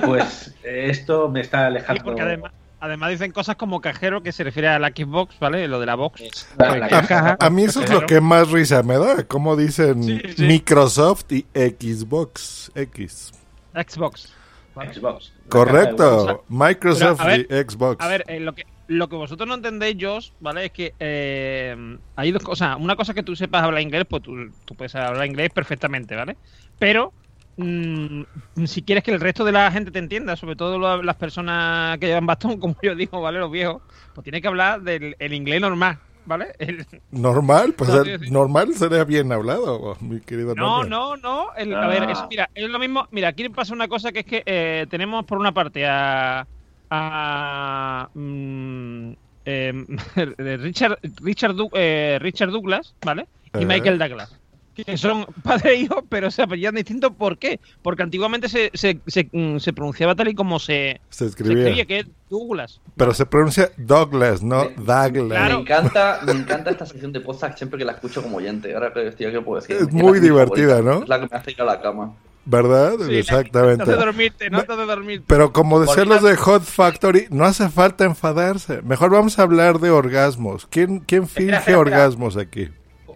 [0.05, 2.03] Pues esto me está Sí, alejando.
[2.03, 5.67] porque además, además dicen cosas como cajero que se refiere a la Xbox, ¿vale?
[5.67, 6.47] Lo de la box.
[6.57, 7.37] la- la Que es caja.
[7.39, 9.23] A mí eso es lo que más risa me da.
[9.23, 10.43] Como dicen Sí, sí.
[10.43, 13.31] Microsoft y Xbox X.
[13.73, 14.33] Xbox.
[14.75, 15.31] Xbox.
[15.47, 16.43] Correcto.
[16.49, 18.05] Microsoft Pero, a ver, y Xbox.
[18.05, 20.65] A ver, eh, lo, que, lo que vosotros no entendéis, Josh, ¿vale?
[20.65, 21.75] Es que eh,
[22.15, 22.77] hay dos cosas.
[22.79, 24.33] Una cosa es que tú sepas hablar inglés, pues tú,
[24.65, 26.37] tú puedes hablar inglés perfectamente, ¿vale?
[26.77, 27.13] Pero
[27.57, 28.21] mm,
[28.65, 31.97] si quieres que el resto de la gente te entienda, sobre todo lo- las personas
[31.97, 33.39] que llevan bastón, como yo digo, ¿vale?
[33.39, 33.81] Los viejos,
[34.13, 36.53] pues tienes que hablar del el inglés normal, ¿vale?
[36.59, 38.31] El- Normal, pues No, el- sí, sí.
[38.31, 41.53] normal sería bien hablado, mi querido No, no, no.
[41.55, 43.07] el- a ver, es, mira, es lo mismo.
[43.11, 46.45] Mira, aquí pasa una cosa que es que eh, tenemos por una parte a.
[46.89, 49.11] a mm,
[49.45, 49.85] em,
[50.61, 53.27] Richard, Richard, Du- eh, Richard Douglas, ¿vale?
[53.53, 53.65] Y Eh.
[53.65, 54.35] Michael Douglas.
[54.75, 57.13] Que son padre e hijo, pero se apellidan distintos.
[57.13, 57.61] ¿Por qué?
[57.81, 61.59] Porque antiguamente se, se, se, mm, se pronunciaba tal y como se, Se se escribía.
[61.59, 62.81] escribía, que es Douglas.
[62.97, 65.49] Pero se pronuncia Douglas, no Douglas.
[65.49, 68.73] Me encanta, me encanta esta sección de podcast siempre que la escucho como oyente.
[68.73, 69.77] Ahora que estoy aquí, puedo decir.
[69.77, 70.93] Es muy divertida, favorita.
[70.97, 71.03] ¿no?
[71.03, 72.13] Es la que me hace ir a la cama.
[72.45, 72.93] ¿Verdad?
[73.07, 73.85] Sí, Exactamente.
[73.85, 75.25] No te dormirte, no te dormirte.
[75.27, 78.81] Pero como decían los de Hot Factory, no hace falta enfadarse.
[78.83, 80.67] Mejor vamos a hablar de orgasmos.
[80.67, 81.79] ¿Quién, quién finge espera, espera.
[81.79, 82.69] orgasmos aquí?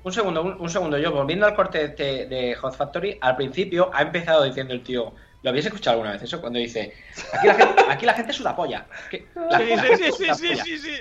[0.04, 0.98] Un segundo, un, un segundo.
[0.98, 5.14] Yo, volviendo al corte de, de Hot Factory, al principio ha empezado diciendo el tío.
[5.42, 6.42] ¿Lo habéis escuchado alguna vez eso?
[6.42, 6.94] Cuando dice,
[7.32, 8.86] aquí la gente, aquí la gente suda polla.
[9.10, 10.64] Que- la- Sí, la sí, gente sí, suda sí, polla.
[10.66, 10.92] sí, sí.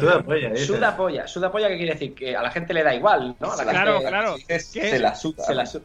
[0.00, 0.64] Suda polla, dice.
[0.66, 1.26] Suda polla.
[1.28, 2.14] Suda polla, ¿qué quiere decir?
[2.14, 3.52] Que a la gente le da igual, ¿no?
[3.52, 4.36] A la Claro, gente- claro.
[4.46, 4.60] ¿Qué?
[4.60, 5.44] Se la suda.
[5.44, 5.84] Se la suda.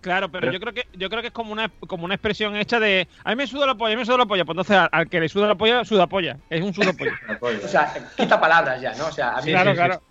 [0.00, 2.54] Claro, pero, Pero- yo creo que yo creo que es como una como una expresión
[2.56, 4.54] hecha de a mí me suda la polla, a mí me suda la polla, pues
[4.54, 7.12] entonces al, al que le suda la polla, suda polla, es un suda polla.
[7.64, 9.06] O sea, quita palabras ya, ¿no?
[9.06, 9.82] O sea, a mí Sí, claro, sí, sí.
[9.84, 10.02] claro.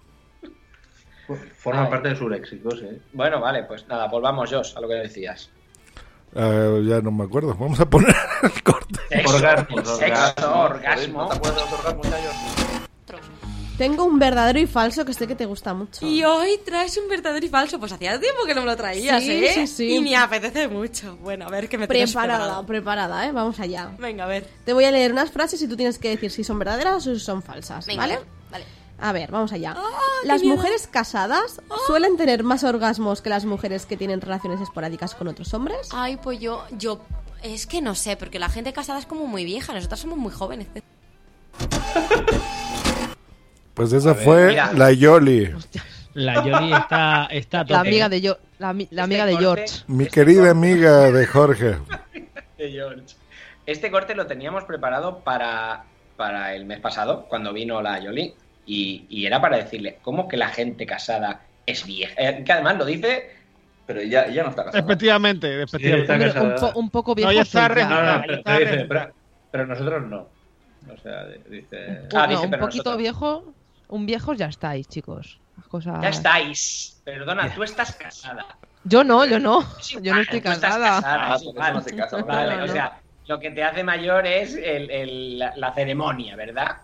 [1.57, 2.87] Forma parte de su léxico, sí.
[3.13, 5.49] Bueno, vale, pues nada, volvamos, Josh, a lo que decías.
[6.35, 7.53] Ah, ya no me acuerdo.
[7.55, 8.99] Vamos a poner el corte.
[9.09, 10.71] Sexo, Orgasmos, sexo, orgasmos.
[10.71, 11.21] orgasmo.
[11.23, 12.29] ¿No te acuerdas de los orgasmos, Yayo?
[13.77, 16.05] Tengo un verdadero y falso que sé que te gusta mucho.
[16.05, 17.79] Y hoy traes un verdadero y falso.
[17.79, 19.51] Pues hacía tiempo que no me lo traías, Sí, ¿eh?
[19.53, 19.95] sí, sí.
[19.95, 21.15] Y me apetece mucho.
[21.17, 23.31] Bueno, a ver qué me tienes Preparada, preparada, ¿eh?
[23.31, 23.91] Vamos allá.
[23.99, 24.49] Venga, a ver.
[24.65, 27.13] Te voy a leer unas frases y tú tienes que decir si son verdaderas o
[27.13, 28.19] si son falsas, Venga, ¿vale?
[28.51, 28.65] Vale.
[28.99, 29.75] A ver, vamos allá.
[30.23, 30.55] qué Las miedo.
[30.55, 35.53] mujeres casadas suelen tener más orgasmos que las mujeres que tienen relaciones esporádicas con otros
[35.53, 35.89] hombres.
[35.91, 36.99] Ay, pues yo, yo,
[37.43, 40.31] es que no sé, porque la gente casada es como muy vieja, nosotras somos muy
[40.31, 40.67] jóvenes.
[43.77, 44.73] Pues esa ver, fue mira.
[44.73, 45.51] la Yoli.
[46.15, 49.83] La Yoli está, está La amiga de, yo, la, la amiga de corte- George.
[49.87, 51.75] Mi querida amiga de Jorge.
[52.57, 53.03] de George.
[53.65, 55.83] Este corte lo teníamos preparado para,
[56.15, 58.33] para el mes pasado, cuando vino la Yoli.
[58.65, 62.13] Y, y era para decirle, ¿cómo que la gente casada es vieja?
[62.17, 63.31] Eh, que además lo dice.
[63.85, 64.83] Pero ella, ella no está casada.
[64.83, 66.27] Efectivamente, efectivamente.
[66.27, 67.29] está un, po- un poco viejo.
[67.29, 69.13] No, ya está re- No, no, ya pero, está dice, re- pero,
[69.51, 70.27] pero nosotros no.
[70.93, 72.01] O sea, dice.
[72.11, 73.53] Un- Ah, no, dice, un pero poquito nosotros- viejo,
[73.87, 75.39] un viejo ya estáis, chicos.
[75.55, 76.01] Las cosas...
[76.01, 77.01] Ya estáis.
[77.03, 78.45] Perdona, tú estás casada.
[78.83, 79.65] Yo no, yo no.
[80.01, 80.95] Yo no estoy casada.
[81.01, 81.77] casada, Ah, es por igual.
[81.77, 82.73] eso no casa, Vale, no, o no.
[82.73, 86.77] sea, lo que te hace mayor es el- el- la, la ceremonia, ¿verdad?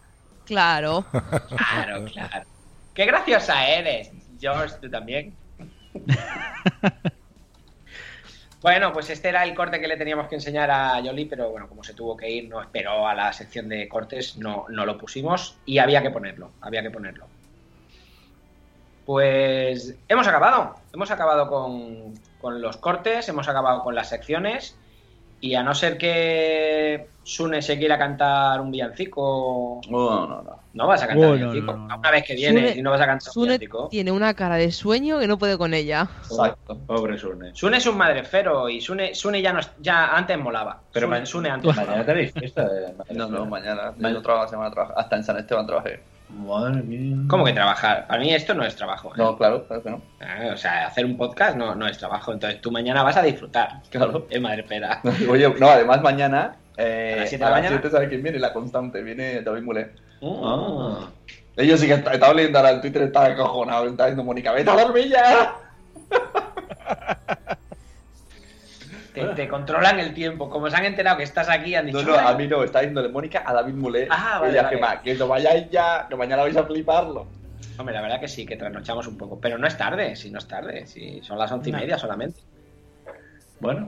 [0.46, 1.06] Claro.
[1.12, 2.46] Claro, claro.
[2.94, 5.36] Qué graciosa eres, George, tú también.
[8.64, 11.68] Bueno, pues este era el corte que le teníamos que enseñar a Yoli, pero bueno,
[11.68, 14.98] como se tuvo que ir, no esperó a la sección de cortes, no, no lo
[14.98, 17.28] pusimos y había que ponerlo, había que ponerlo.
[19.06, 24.78] Pues hemos acabado, hemos acabado con, con los cortes, hemos acabado con las secciones
[25.42, 30.60] y a no ser que Sune se quiera cantar un villancico, No, no, no.
[30.74, 31.78] no vas a cantar Oh, un no, villancico.
[31.78, 31.98] no, no.
[32.00, 33.88] Una vez que viene Sune- y no vas a cantar un Sune villancico.
[33.90, 36.08] tiene una cara de sueño que no puede con ella.
[36.30, 36.78] Exacto.
[36.86, 37.56] Pobre Sune.
[37.56, 40.82] Sune es un madrefero y Sune, Sune ya, no, ya antes molaba.
[40.92, 42.68] Pero Sune, Sune antes mañana tenéis fiesta.
[42.68, 43.94] de No, no, mañana.
[43.98, 44.94] Ma- Yo trabajo la semana trabajo.
[44.98, 46.02] Hasta en San Esteban trabajé.
[46.30, 47.16] Madre mía.
[47.30, 48.08] ¿Cómo que trabajar?
[48.08, 49.10] Para mí esto no es trabajo.
[49.10, 49.18] ¿eh?
[49.18, 50.02] No, claro, claro que no.
[50.20, 52.34] Ah, O sea, hacer un podcast no, no es trabajo.
[52.34, 53.82] Entonces tú mañana vas a disfrutar.
[53.92, 54.26] Claro.
[54.32, 55.00] Es madrefera.
[55.30, 56.56] Oye, no, además mañana.
[56.78, 57.78] Eh, ¿A las siete a de la mañana?
[57.82, 58.40] 7 ¿sabe quién viene?
[58.40, 59.02] La constante.
[59.04, 59.92] Viene David Mulet.
[60.24, 61.10] Ah.
[61.56, 63.86] Ellos sí que est- estaba leyendo ahora en Twitter, estaba acojonado.
[63.86, 65.56] Estaba diciendo Mónica, vete a dormir ya.
[69.14, 70.50] Te, te controlan el tiempo.
[70.50, 72.02] Como se han enterado que estás aquí, han dicho.
[72.02, 74.08] No, no, "Ay, a mí no, está diciéndole Mónica a David Mulet.
[74.10, 74.76] Ah, vale, Ella, vale.
[74.76, 77.28] que, ma- que no vayáis ya, que mañana vais a fliparlo.
[77.78, 79.40] Hombre, la verdad que sí, que trasnochamos un poco.
[79.40, 80.88] Pero no es tarde, si no es tarde.
[80.88, 82.42] Si son las once y media solamente.
[83.60, 83.88] Bueno,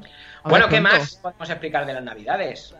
[0.49, 2.75] Bueno, ¿qué más podemos explicar de las navidades?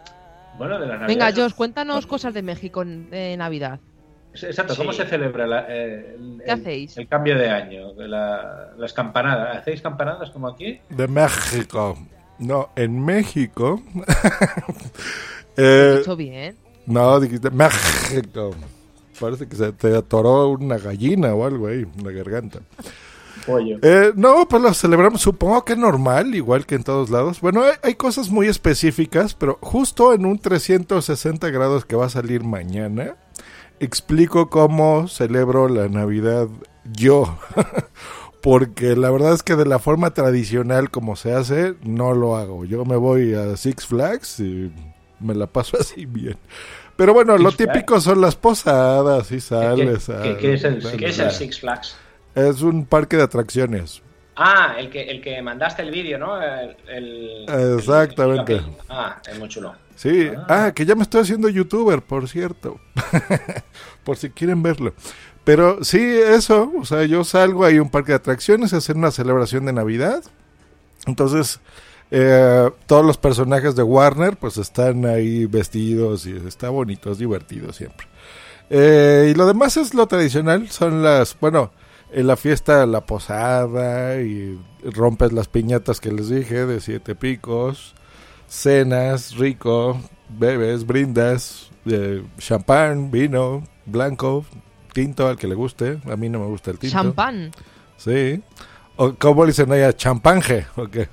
[0.58, 1.08] bueno, de la Navidad.
[1.08, 3.80] Venga, Josh, cuéntanos cosas de México en- de Navidad.
[4.34, 5.00] Exacto, ¿cómo Sí.
[5.02, 6.98] se celebra la- eh, el, ¿Qué el- hacéis?
[6.98, 7.94] el cambio de año?
[7.98, 9.58] La- las campanadas.
[9.58, 10.80] ¿Hacéis campanadas como aquí?
[10.90, 11.98] De México.
[12.40, 13.82] No, en México.
[15.58, 16.56] eh, Hecho bien.
[16.86, 18.52] no, dijiste México.
[19.20, 22.60] Parece que se te atoró una gallina o algo ahí en la garganta.
[23.46, 23.78] Pollo.
[23.82, 27.42] Eh, no, pues lo celebramos, supongo que normal, igual que en todos lados.
[27.42, 32.10] Bueno, hay, hay cosas muy específicas, pero justo en un 360 grados que va a
[32.10, 33.16] salir mañana,
[33.80, 36.48] explico cómo celebro la Navidad
[36.94, 37.38] yo.
[38.42, 42.64] Porque la verdad es que de la forma tradicional como se hace, no lo hago.
[42.66, 44.72] Yo me voy a Six Flags y
[45.20, 46.38] me la paso así bien.
[46.96, 50.06] Pero bueno, lo típico son las posadas y sales.
[50.06, 51.98] qué- a- qué es el ¿Qué es el Six Flags?
[52.36, 54.02] Es un parque de atracciones.
[54.36, 56.42] Ah, el que, el que mandaste el vídeo, ¿no?
[56.42, 58.56] El, el- Exactamente.
[58.56, 59.74] el- ah, es muy chulo.
[59.96, 62.80] Sí, ah, que ya me estoy haciendo youtuber, por cierto.
[64.04, 64.94] por si quieren verlo.
[65.46, 68.98] Pero sí, eso, o sea, yo salgo ahí a un parque de atracciones a hacer
[68.98, 70.22] una celebración de Navidad.
[71.06, 71.62] Entonces,
[72.12, 77.72] eh, todos los personajes de Warner pues están ahí vestidos y está bonito, es divertido
[77.74, 78.08] siempre.
[78.70, 81.72] Eh, y lo demás es lo tradicional, son las, bueno,
[82.16, 87.94] en la fiesta la posada y rompes las piñatas que les dije de siete picos,
[88.48, 94.46] cenas, rico, bebes, brindas, eh, champán, vino, blanco,
[94.94, 96.94] tinto al que le guste, a mí no me gusta el tinto.
[96.96, 97.52] Champán.
[97.98, 98.42] Sí.
[98.96, 99.92] O, ¿Cómo le dicen allá?
[99.94, 101.10] Champanje, ¿o qué?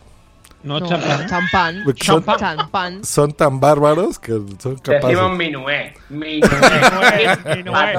[0.63, 1.27] No, No, champán.
[1.29, 1.85] champán.
[1.99, 3.05] Son- Champán.
[3.05, 4.31] Son tan bárbaros que
[4.61, 5.09] son capaces.
[5.09, 5.95] Decimos minué.
[6.09, 6.41] Minué.
[7.57, 7.99] Minué.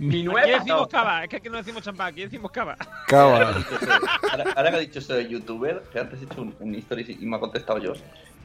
[0.00, 2.76] Minué, Aquí decimos cava, es que aquí no decimos champán, aquí decimos cava.
[3.06, 3.54] Cava.
[4.32, 7.18] Ahora, ahora que ha dicho eso de youtuber, que antes he hecho un, un story
[7.20, 7.92] y me ha contestado yo,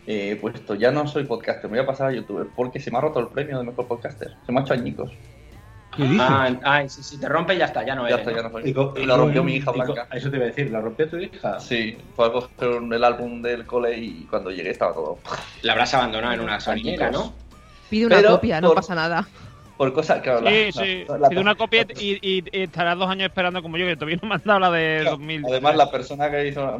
[0.07, 2.91] eh, he puesto, ya no soy podcaster, me voy a pasar a youtuber, porque se
[2.91, 4.35] me ha roto el premio de mejor podcaster.
[4.45, 5.11] Se me ha hecho añicos.
[5.95, 6.19] ¿Qué dices?
[6.29, 8.27] Ah, ay, si, si te rompe ya está, ya no Ya eres.
[8.27, 8.51] está, ya ¿no?
[8.51, 8.63] soy.
[8.65, 10.07] Y Y lo rompió y- mi hija blanca.
[10.11, 11.57] Eso te iba a decir, ¿la rompió tu hija?
[11.61, 15.19] Sí, fue a coger el álbum del cole y cuando llegué estaba todo.
[15.61, 17.33] La habrás abandonado en una sonillera, ¿no?
[17.89, 19.25] Pide una Pero copia, no por- pasa nada.
[19.77, 21.05] Por cosas que la- Sí, la- sí.
[21.07, 23.95] la- la- Pide una copia y, y, y estarás dos años esperando como yo, que
[23.95, 25.43] todavía no me han dado la de 2000.
[25.45, 26.77] Además, la persona que hizo,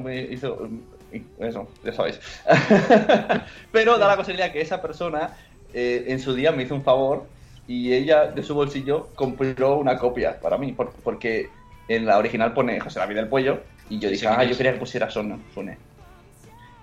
[1.39, 2.19] eso, ya sabéis.
[3.72, 5.35] Pero da la casualidad que esa persona
[5.73, 7.27] eh, en su día me hizo un favor
[7.67, 11.49] y ella de su bolsillo compró una copia para mí, por- porque
[11.88, 14.73] en la original pone José David del Pollo y yo dije, sí, ah, yo quería
[14.73, 15.38] que pusiera Sone.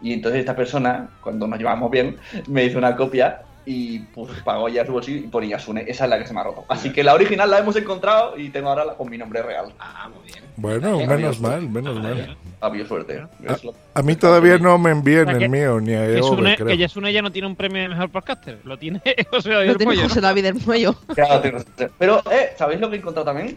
[0.01, 2.19] Y entonces esta persona, cuando nos llevamos bien,
[2.49, 5.85] me hizo una copia y pues pagó ya su bolsillo y ponía Sune.
[5.87, 6.65] Esa es la que se me ha roto.
[6.69, 9.73] Así que la original la hemos encontrado y tengo ahora la con mi nombre real.
[9.79, 10.45] Ah, muy bien.
[10.57, 12.37] Bueno, Eh, menos mal, menos mal.
[12.61, 13.23] Había suerte.
[13.45, 16.07] Es lo- A mí todavía no me envían O sea, el que- mío, ni a
[16.07, 16.67] EOB, Sune, creo.
[16.69, 18.59] que Yasune ya no tiene un premio de mejor podcaster.
[18.65, 20.03] Lo tiene José David Lo del tiene Pollo.
[20.09, 20.95] José David del Muello.
[21.15, 21.91] Claro, tiene razón.
[21.99, 23.57] Pero, eh, ¿sabéis lo que he encontrado también?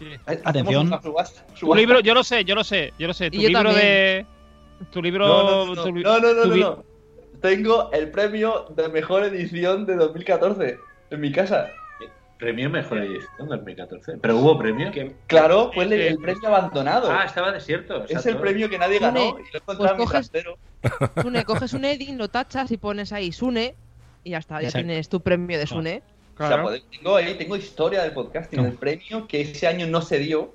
[0.00, 0.90] Eh, hacemos Atención.
[1.02, 3.30] subasta- Tu libro, yo lo sé, yo lo sé, yo lo sé.
[3.30, 3.86] Tu Y yo libro también.
[3.86, 4.26] de.
[4.92, 5.26] Tu libro.
[5.26, 6.84] No, no, no, tu no, no, no, tu no, vi- no.
[7.40, 10.78] Tengo el premio de mejor edición de 2014
[11.10, 11.68] en mi casa.
[12.38, 14.18] Premio mejor edición 2014.
[14.20, 14.90] Pero hubo premio.
[15.26, 17.10] Claro, fue el, el premio abandonado.
[17.10, 18.04] Ah, estaba desierto.
[18.06, 20.30] es el premio que nadie ganó Sune, y lo he encontrado en mi pues coges-
[20.30, 20.58] trastero.
[21.22, 23.74] Sune, coges un Edin, lo tachas y pones ahí Sune
[24.22, 24.86] y ya está, ya Exacto.
[24.86, 26.02] tienes tu premio de Sune.
[26.38, 30.02] O sea, pues, tengo ahí, tengo historia del podcasting, el premio que ese año no
[30.02, 30.52] se dio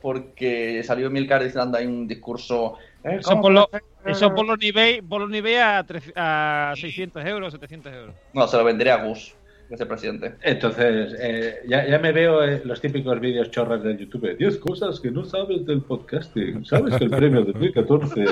[0.00, 2.76] porque salió Milcar dando ahí un discurso.
[3.02, 3.70] eh, Eso ¿cómo por, lo?
[4.06, 8.14] Eso por los niveles, por los niveles a, tres- a 600 euros, 700 euros.
[8.32, 9.34] No, se lo venderé a Gus,
[9.68, 10.34] que es el presidente.
[10.42, 14.36] Entonces, eh, ya, ya me veo eh, los típicos vídeos chorras de YouTube.
[14.36, 16.64] 10 cosas que no sabes del podcasting.
[16.66, 18.24] ¿Sabes que el premio de 2014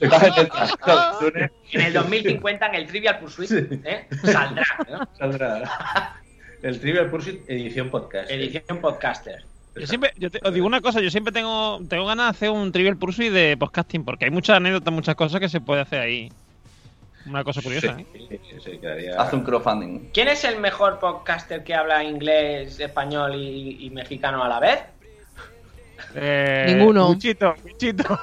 [1.72, 3.50] En el 2050 en el Trivial Pursuit
[3.84, 4.06] ¿eh?
[4.22, 5.08] saldrá, ¿no?
[5.16, 6.20] Saldrá.
[6.62, 8.30] El Trivial Pursuit edición podcast.
[8.30, 9.44] Edición podcaster.
[9.76, 12.50] Yo siempre, yo te- os digo una cosa, yo siempre tengo, tengo ganas de hacer
[12.50, 16.00] un trivial pursuit de podcasting, porque hay muchas anécdotas, muchas cosas que se puede hacer
[16.00, 16.32] ahí.
[17.26, 18.40] Una cosa curiosa, ¿eh?
[19.18, 20.10] Haz un crowdfunding.
[20.12, 24.80] ¿Quién es el mejor podcaster que habla inglés, español y, y mexicano a la vez?
[26.14, 27.08] Eh, Ninguno.
[27.08, 28.18] Muchito, muchito.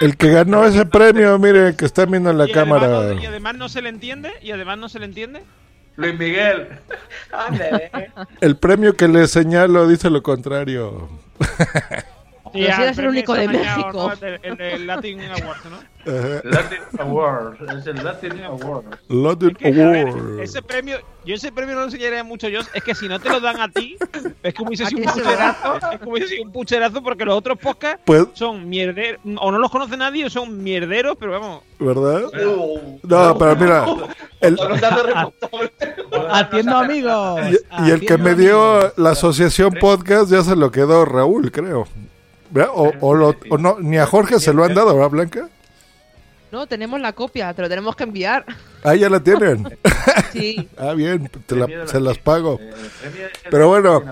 [0.00, 3.14] El que ganó ese premio, mire, que está viendo en la y, además, cámara.
[3.14, 5.42] no- y además no se le entiende, y además no se le entiende.
[5.96, 6.68] Luis Miguel.
[7.32, 7.90] Ándale.
[8.40, 11.08] El premio que le señalo dice lo contrario.
[12.54, 13.92] Pero si eres el único de México.
[13.92, 14.26] ¿no?
[14.26, 15.94] El, el- el Latin Awards, ¿no?
[16.44, 17.56] Latin Award.
[17.78, 18.84] Es el Latin Award.
[19.08, 20.40] Latin Que, a ver, Award.
[20.40, 23.30] ese premio, yo ese premio no lo enseñaría mucho yo, es que si no te
[23.30, 23.96] lo dan a ti,
[24.42, 27.34] es como hubiese ¿A sido un pucherazo, es como hubiese sido un pucherazo porque los
[27.36, 31.62] otros podcasts Pues- son mierderos, o no los conoce nadie, o son mierderos, pero vamos.
[31.78, 32.22] ¿Verdad?
[33.02, 33.84] No, pero mira,
[34.40, 34.56] el,
[36.30, 37.40] Haciendo amigos.
[37.80, 41.86] y, y el que me dio la asociación podcast ya se lo quedó Raúl, creo.
[42.54, 42.70] ¿Verdad?
[42.74, 45.48] O, o lo- o no, ni a Jorge se lo han dado, ¿verdad, Blanca?
[46.52, 48.44] No, tenemos la copia, te lo tenemos que enviar.
[48.84, 49.76] Ah, ya la tienen.
[50.32, 50.68] Sí.
[50.76, 52.58] Ah, bien, te la- se la- las pago.
[52.60, 52.72] Eh,
[53.50, 54.02] Pero bueno,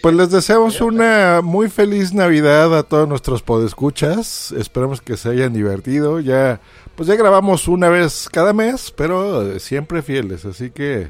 [0.00, 4.52] pues les deseamos una muy feliz Navidad a todos nuestros podescuchas.
[4.52, 6.20] Esperamos que se hayan divertido.
[6.20, 6.60] Ya,
[6.94, 10.46] pues ya grabamos una vez cada mes, pero eh, siempre fieles.
[10.46, 11.08] Así que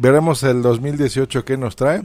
[0.00, 2.02] veremos el 2018 que nos trae.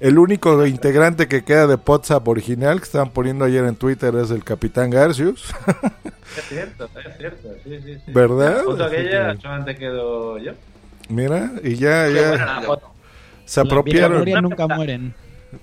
[0.00, 4.30] El único integrante que queda de WhatsApp original que estaban poniendo ayer en Twitter es
[4.30, 5.52] el Capitán Garcius.
[6.36, 7.48] Es cierto, es cierto.
[7.64, 8.12] Sí, sí, sí.
[8.12, 8.58] ¿Verdad?
[8.60, 10.52] Así aquella que- solamente quedo yo.
[11.08, 12.60] Mira, y ya, ya
[13.46, 14.28] se apropiaron.
[14.30, 15.14] Las nunca mueren.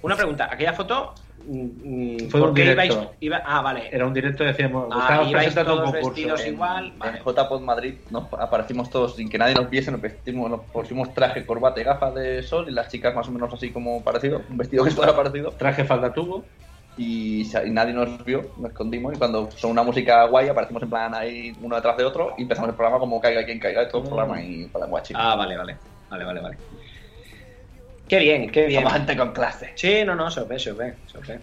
[0.02, 1.14] Una pregunta, aquella foto.
[1.48, 2.84] Mm, mm, Fue ¿Por un directo.
[2.94, 3.10] ibais?
[3.20, 3.90] iba- ah, vale.
[3.92, 6.10] Era un directo, decíamos, Ah, ibais presentando un todos concurso.
[6.16, 6.86] vestidos En- igual.
[6.94, 7.20] En Vale.
[7.24, 11.46] JPod Madrid nos aparecimos todos sin que nadie nos viese, nos vestimos, nos pusimos traje,
[11.46, 14.58] corbata y gafas de sol y las chicas más o menos así como parecido, un
[14.58, 15.52] vestido que fuera parecido.
[15.52, 16.46] Traje falda tubo.
[16.98, 21.14] Y, nadie nos vio, nos escondimos y cuando son una música guay aparecimos en plan
[21.14, 24.08] ahí uno detrás de otro y empezamos el programa como caiga quien caiga, todo el
[24.08, 25.14] programa y para guachi.
[25.18, 25.78] Ah, vale, vale.
[26.10, 26.58] Vale, vale, vale.
[28.08, 28.82] Qué bien, qué bien.
[28.82, 29.72] Somos gente con clase.
[29.76, 31.40] Sí, no, no, se os ve, se os ve, se os ve.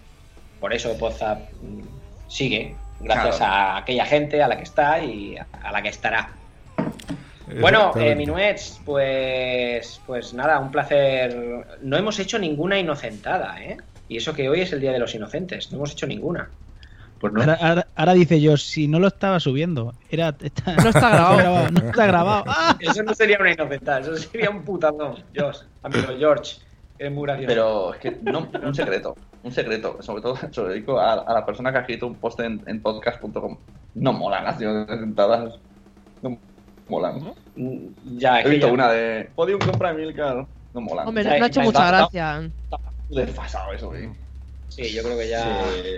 [0.59, 1.81] Por eso Podzap mm,
[2.29, 3.53] sigue, gracias Claro.
[3.53, 6.29] a aquella gente a la que está y a la que estará.
[7.59, 11.35] Bueno, eh, Minuets, pues, pues nada, un placer.
[11.81, 13.77] No hemos hecho ninguna inocentada, ¿eh?
[14.07, 16.49] Y eso que hoy es el Día de los Inocentes, no hemos hecho ninguna.
[17.31, 21.09] Pues Ahora, ahora- ahora dice yo, si no lo estaba subiendo, era, está- No está
[21.09, 21.71] grabado.
[21.71, 22.43] no está grabado.
[22.47, 22.75] ¡Ah!
[22.81, 25.23] Eso no sería una inocentada, eso sería un putazón.
[25.33, 26.57] George, amigo George,
[26.99, 27.47] eres muy gracioso.
[27.47, 31.33] Pero es que no, un secreto, un secreto, sobre todo se lo dedico a, a
[31.33, 33.57] la persona que ha escrito un post en, en podcast.com.
[33.95, 35.55] No molan las inocentas sentadas.
[36.21, 36.37] No
[36.89, 37.33] molan.
[37.55, 39.29] Mm, Ya, es He visto ya- una de.
[39.33, 40.45] Podium compra Milcar.
[40.73, 41.07] No molan.
[41.07, 42.51] Hombre, Está- no ha hecho está- mucha está- gracia.
[43.09, 44.09] Desfasado eso, güey.
[44.69, 45.43] Sí, yo creo que ya.
[45.43, 45.89] Sí.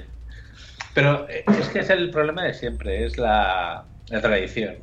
[0.95, 4.77] Pero eh, es que es el problema de siempre, es la, la tradición.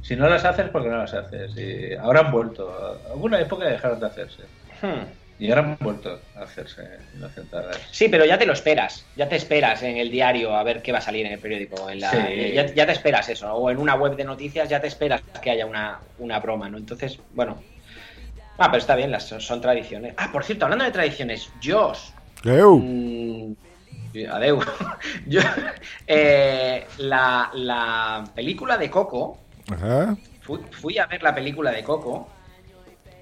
[0.00, 1.54] Si no las haces, porque no las haces.
[1.56, 2.98] Y ahora han vuelto.
[3.10, 4.42] Alguna época dejaron de hacerse.
[4.80, 5.04] Hmm.
[5.38, 6.82] Y ahora han vuelto a hacerse
[7.14, 7.76] inocentadas.
[7.90, 9.04] Sí, pero ya te lo esperas.
[9.16, 11.90] Ya te esperas en el diario a ver qué va a salir en el periódico.
[11.90, 12.52] En la, Sí.
[12.54, 13.52] ya, ya te esperas eso.
[13.52, 16.78] O en una web de noticias ya te esperas que haya una, una broma, ¿no?
[16.78, 17.60] Entonces, bueno.
[18.58, 20.14] Ah, pero está bien, las, son, son tradiciones.
[20.16, 22.10] Ah, por cierto, hablando de tradiciones, Josh.
[22.44, 23.52] Mm,
[24.24, 24.60] adeu.
[25.26, 25.40] Yo,
[26.06, 29.38] eh, la, la película de Coco,
[29.70, 30.16] Ajá.
[30.42, 32.28] fui, fui a ver la película de Coco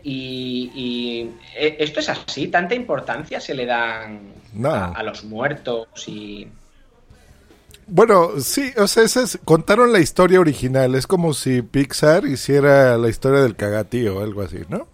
[0.03, 4.71] y, y, eh, esto es así, tanta importancia se le dan No.
[4.71, 6.47] a, a los muertos y...
[7.87, 10.95] Bueno, sí, o sea, es- contaron la historia original.
[10.95, 14.89] Es como si Pixar hiciera la historia del cagatío o algo así, ¿no?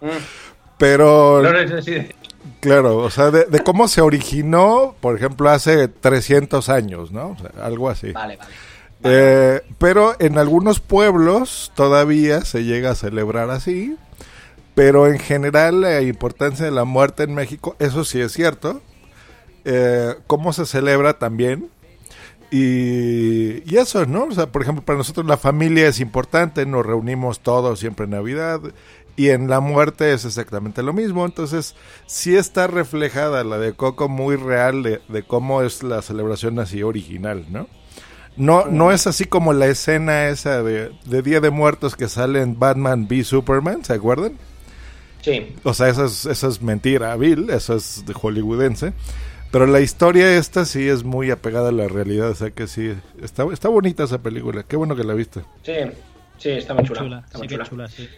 [0.78, 1.38] Pero...
[1.40, 2.08] Flores así.
[2.60, 7.30] Claro, o sea, de, de cómo se originó, por ejemplo, hace 300 años, ¿no?
[7.30, 8.12] O sea, algo así.
[8.12, 8.50] Vale, vale.
[9.04, 13.96] Eh, pero en algunos pueblos todavía se llega a celebrar así.
[14.74, 18.80] Pero en general la importancia de la muerte en México, eso sí es cierto.
[19.64, 21.68] Eh, ¿Cómo se celebra también?
[22.52, 24.24] Y, y eso, ¿no?
[24.24, 28.12] O sea, por ejemplo, para nosotros la familia es importante, nos reunimos todos siempre en
[28.12, 28.60] Navidad.
[29.18, 31.26] Y en la muerte es exactamente lo mismo.
[31.26, 31.74] Entonces,
[32.06, 36.84] sí está reflejada la de Coco muy real de, de cómo es la celebración así
[36.84, 37.66] original, ¿no?
[38.36, 42.40] No, no es así como la escena esa de, de Día de Muertos que sale
[42.42, 44.34] en Batman v Superman, ¿se acuerdan?
[45.20, 45.52] Sí.
[45.64, 48.92] O sea, eso es, eso es mentira, Bill, eso es de hollywoodense.
[49.50, 52.94] Pero la historia esta sí es muy apegada a la realidad, o sea que sí,
[53.20, 55.40] está, está bonita esa película, qué bueno que la viste.
[55.64, 55.72] Sí,
[56.36, 57.00] sí, está muy chula.
[57.00, 58.08] Chula, está muy chula, sí.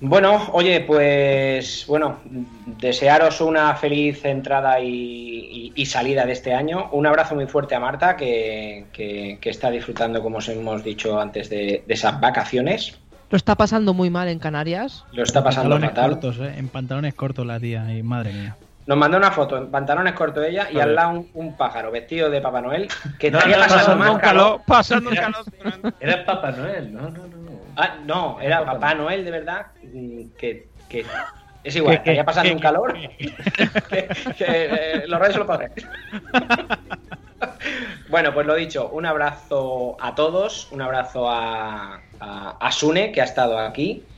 [0.00, 2.18] Bueno, oye, pues bueno,
[2.66, 6.88] desearos una feliz entrada y, y- y salida de este año.
[6.92, 11.20] Un abrazo muy fuerte a Marta, que, que- que está disfrutando, como os hemos dicho
[11.20, 12.96] antes, de, de esas vacaciones.
[13.30, 15.04] Lo está pasando muy mal en Canarias.
[15.12, 16.10] Lo está pasando Pantalones fatal.
[16.12, 16.54] cortos, ¿eh?
[16.56, 18.56] En pantalones cortos la tía, y madre mía.
[18.86, 22.30] Nos mandó una foto en pantalones cortos ella y al lado un, un pájaro vestido
[22.30, 22.88] de Papá Noel
[23.18, 24.42] que No, no, pasando pasando más un calor.
[24.44, 25.94] calor, pasando un Era- calor.
[26.00, 27.47] Era Papá Noel, no, no, no.
[27.80, 31.06] Ah, no, era Papá Noel de verdad mm, que, que
[31.62, 32.92] es igual, Que- estaría pasando que- un calor
[33.88, 34.08] que,
[34.40, 35.70] eh, los reyes se lo podrán.
[38.08, 43.20] Bueno, pues lo dicho, un abrazo a todos, un abrazo a, a, a Sune, que
[43.20, 44.08] ha estado aquí.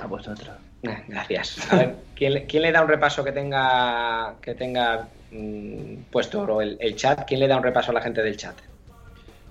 [0.00, 0.56] A vosotros.
[0.82, 1.72] Eh, Gracias.
[1.72, 6.60] A ver, ¿quién, le- quién le da un repaso que tenga que tenga mm, puesto
[6.60, 7.24] el, el chat?
[7.26, 8.60] ¿Quién le da un repaso a la gente del chat?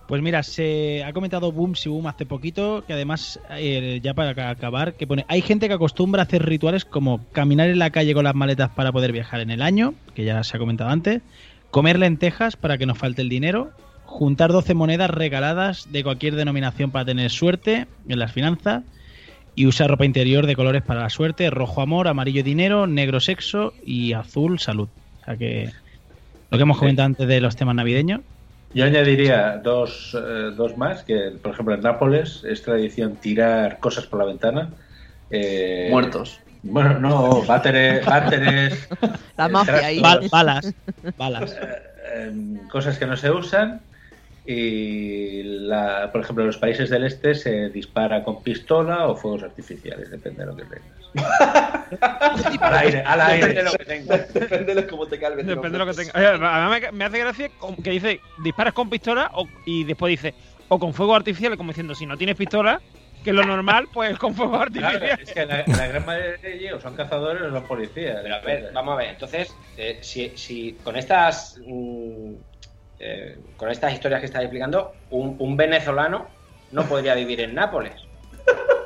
[0.08, 4.34] Pues mira, se ha comentado Boom si Boom hace poquito, que además, eh, ya para
[4.36, 7.90] ca- acabar, que pone, hay gente que acostumbra a hacer rituales como caminar en la
[7.92, 10.90] calle con las maletas para poder viajar en el año, que ya se ha comentado
[10.92, 11.24] antes,
[11.72, 13.74] comer lentejas para que nos falte el dinero,
[14.06, 18.84] juntar 12 monedas regaladas de cualquier denominación para tener suerte en las finanzas,
[19.56, 23.74] y usar ropa interior de colores para la suerte, rojo amor, amarillo dinero, negro sexo
[23.84, 24.90] y azul salud.
[25.22, 25.72] O sea que
[26.50, 28.22] lo que hemos comentado antes de los temas navideños.
[28.74, 34.06] Yo añadiría dos, eh, dos más, que por ejemplo en Nápoles es tradición tirar cosas
[34.06, 34.74] por la ventana.
[35.30, 36.40] eh, Muertos.
[36.64, 38.88] Bueno, no, váteres, váteres
[39.38, 40.00] La mafia ahí.
[40.00, 40.74] balas,
[41.18, 41.58] balas.
[42.16, 43.82] eh, cosas que no se usan.
[44.50, 49.44] Y, la, por ejemplo, en los países del este se dispara con pistola o fuegos
[49.44, 50.98] artificiales, depende de lo que tengas.
[52.62, 53.48] al aire, al aire.
[53.48, 54.34] Depende de lo que tengas.
[54.34, 55.46] Depende de cómo te calves.
[55.46, 56.14] Depende de lo que tenga.
[56.16, 57.50] Oye, A mí me, me hace gracia
[57.84, 60.34] que dice disparas con pistola o- y después dice
[60.70, 62.80] o con fuego artificial, como diciendo si no tienes pistola,
[63.24, 64.64] que es lo normal, pues con fuego Claro,
[64.98, 65.20] artificial.
[65.22, 68.20] es que la, la gran mayoría de ellos son cazadores o son policías.
[68.22, 69.10] Pero a ver, vamos a ver.
[69.10, 72.34] Entonces, eh, si, si con estas mm,
[73.00, 76.28] eh, con estas historias que estáis explicando, un, un venezolano
[76.72, 77.94] no podría vivir en Nápoles.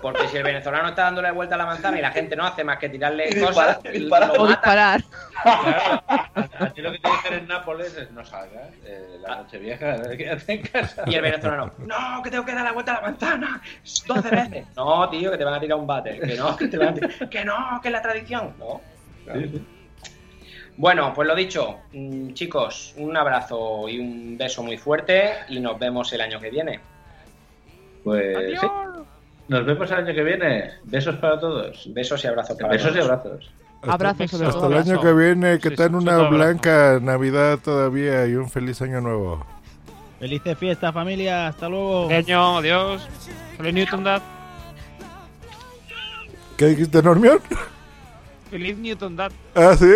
[0.01, 2.63] Porque si el venezolano está dándole vuelta a la manzana y la gente no hace
[2.63, 4.27] más que tirarle cosas, disparar, disparar.
[4.29, 4.51] lo O mata.
[4.55, 5.01] disparar.
[5.43, 9.35] Claro, a, a ti lo que te dicen en Nápoles es no salgas eh, la
[9.35, 11.03] noche vieja, quédate en casa.
[11.05, 13.61] Y el venezolano, no, que tengo que dar la vuelta a la manzana
[14.07, 14.65] 12 veces.
[14.75, 16.19] No, tío, que te van a tirar un bate.
[16.19, 17.29] Que no, que te van a tirar.
[17.29, 18.55] Que no, que es la tradición.
[18.57, 18.81] No.
[20.81, 25.77] Bueno, pues lo dicho, mm, chicos, un abrazo y un beso muy fuerte y nos
[25.77, 26.79] vemos el año que viene.
[28.03, 28.67] Pues sí.
[29.47, 30.71] Nos vemos el año que viene.
[30.85, 31.87] Besos para todos.
[31.93, 33.05] Besos y abrazos para Besos y todos.
[33.11, 33.51] abrazos.
[33.83, 34.71] Abrazos sobre Hasta todo.
[34.71, 36.35] el año que viene, que Sí, tengan sí, una abrazo.
[36.35, 39.45] blanca Navidad todavía y un feliz año nuevo.
[40.19, 41.45] Felices fiestas, familia.
[41.49, 42.07] Hasta luego.
[42.07, 43.07] Pequeño, adiós.
[43.55, 44.21] Feliz Newton Dad.
[46.57, 47.39] ¿Qué dijiste, Normión?
[48.51, 49.31] Feliz Newton Dad.
[49.55, 49.95] Ah, sí.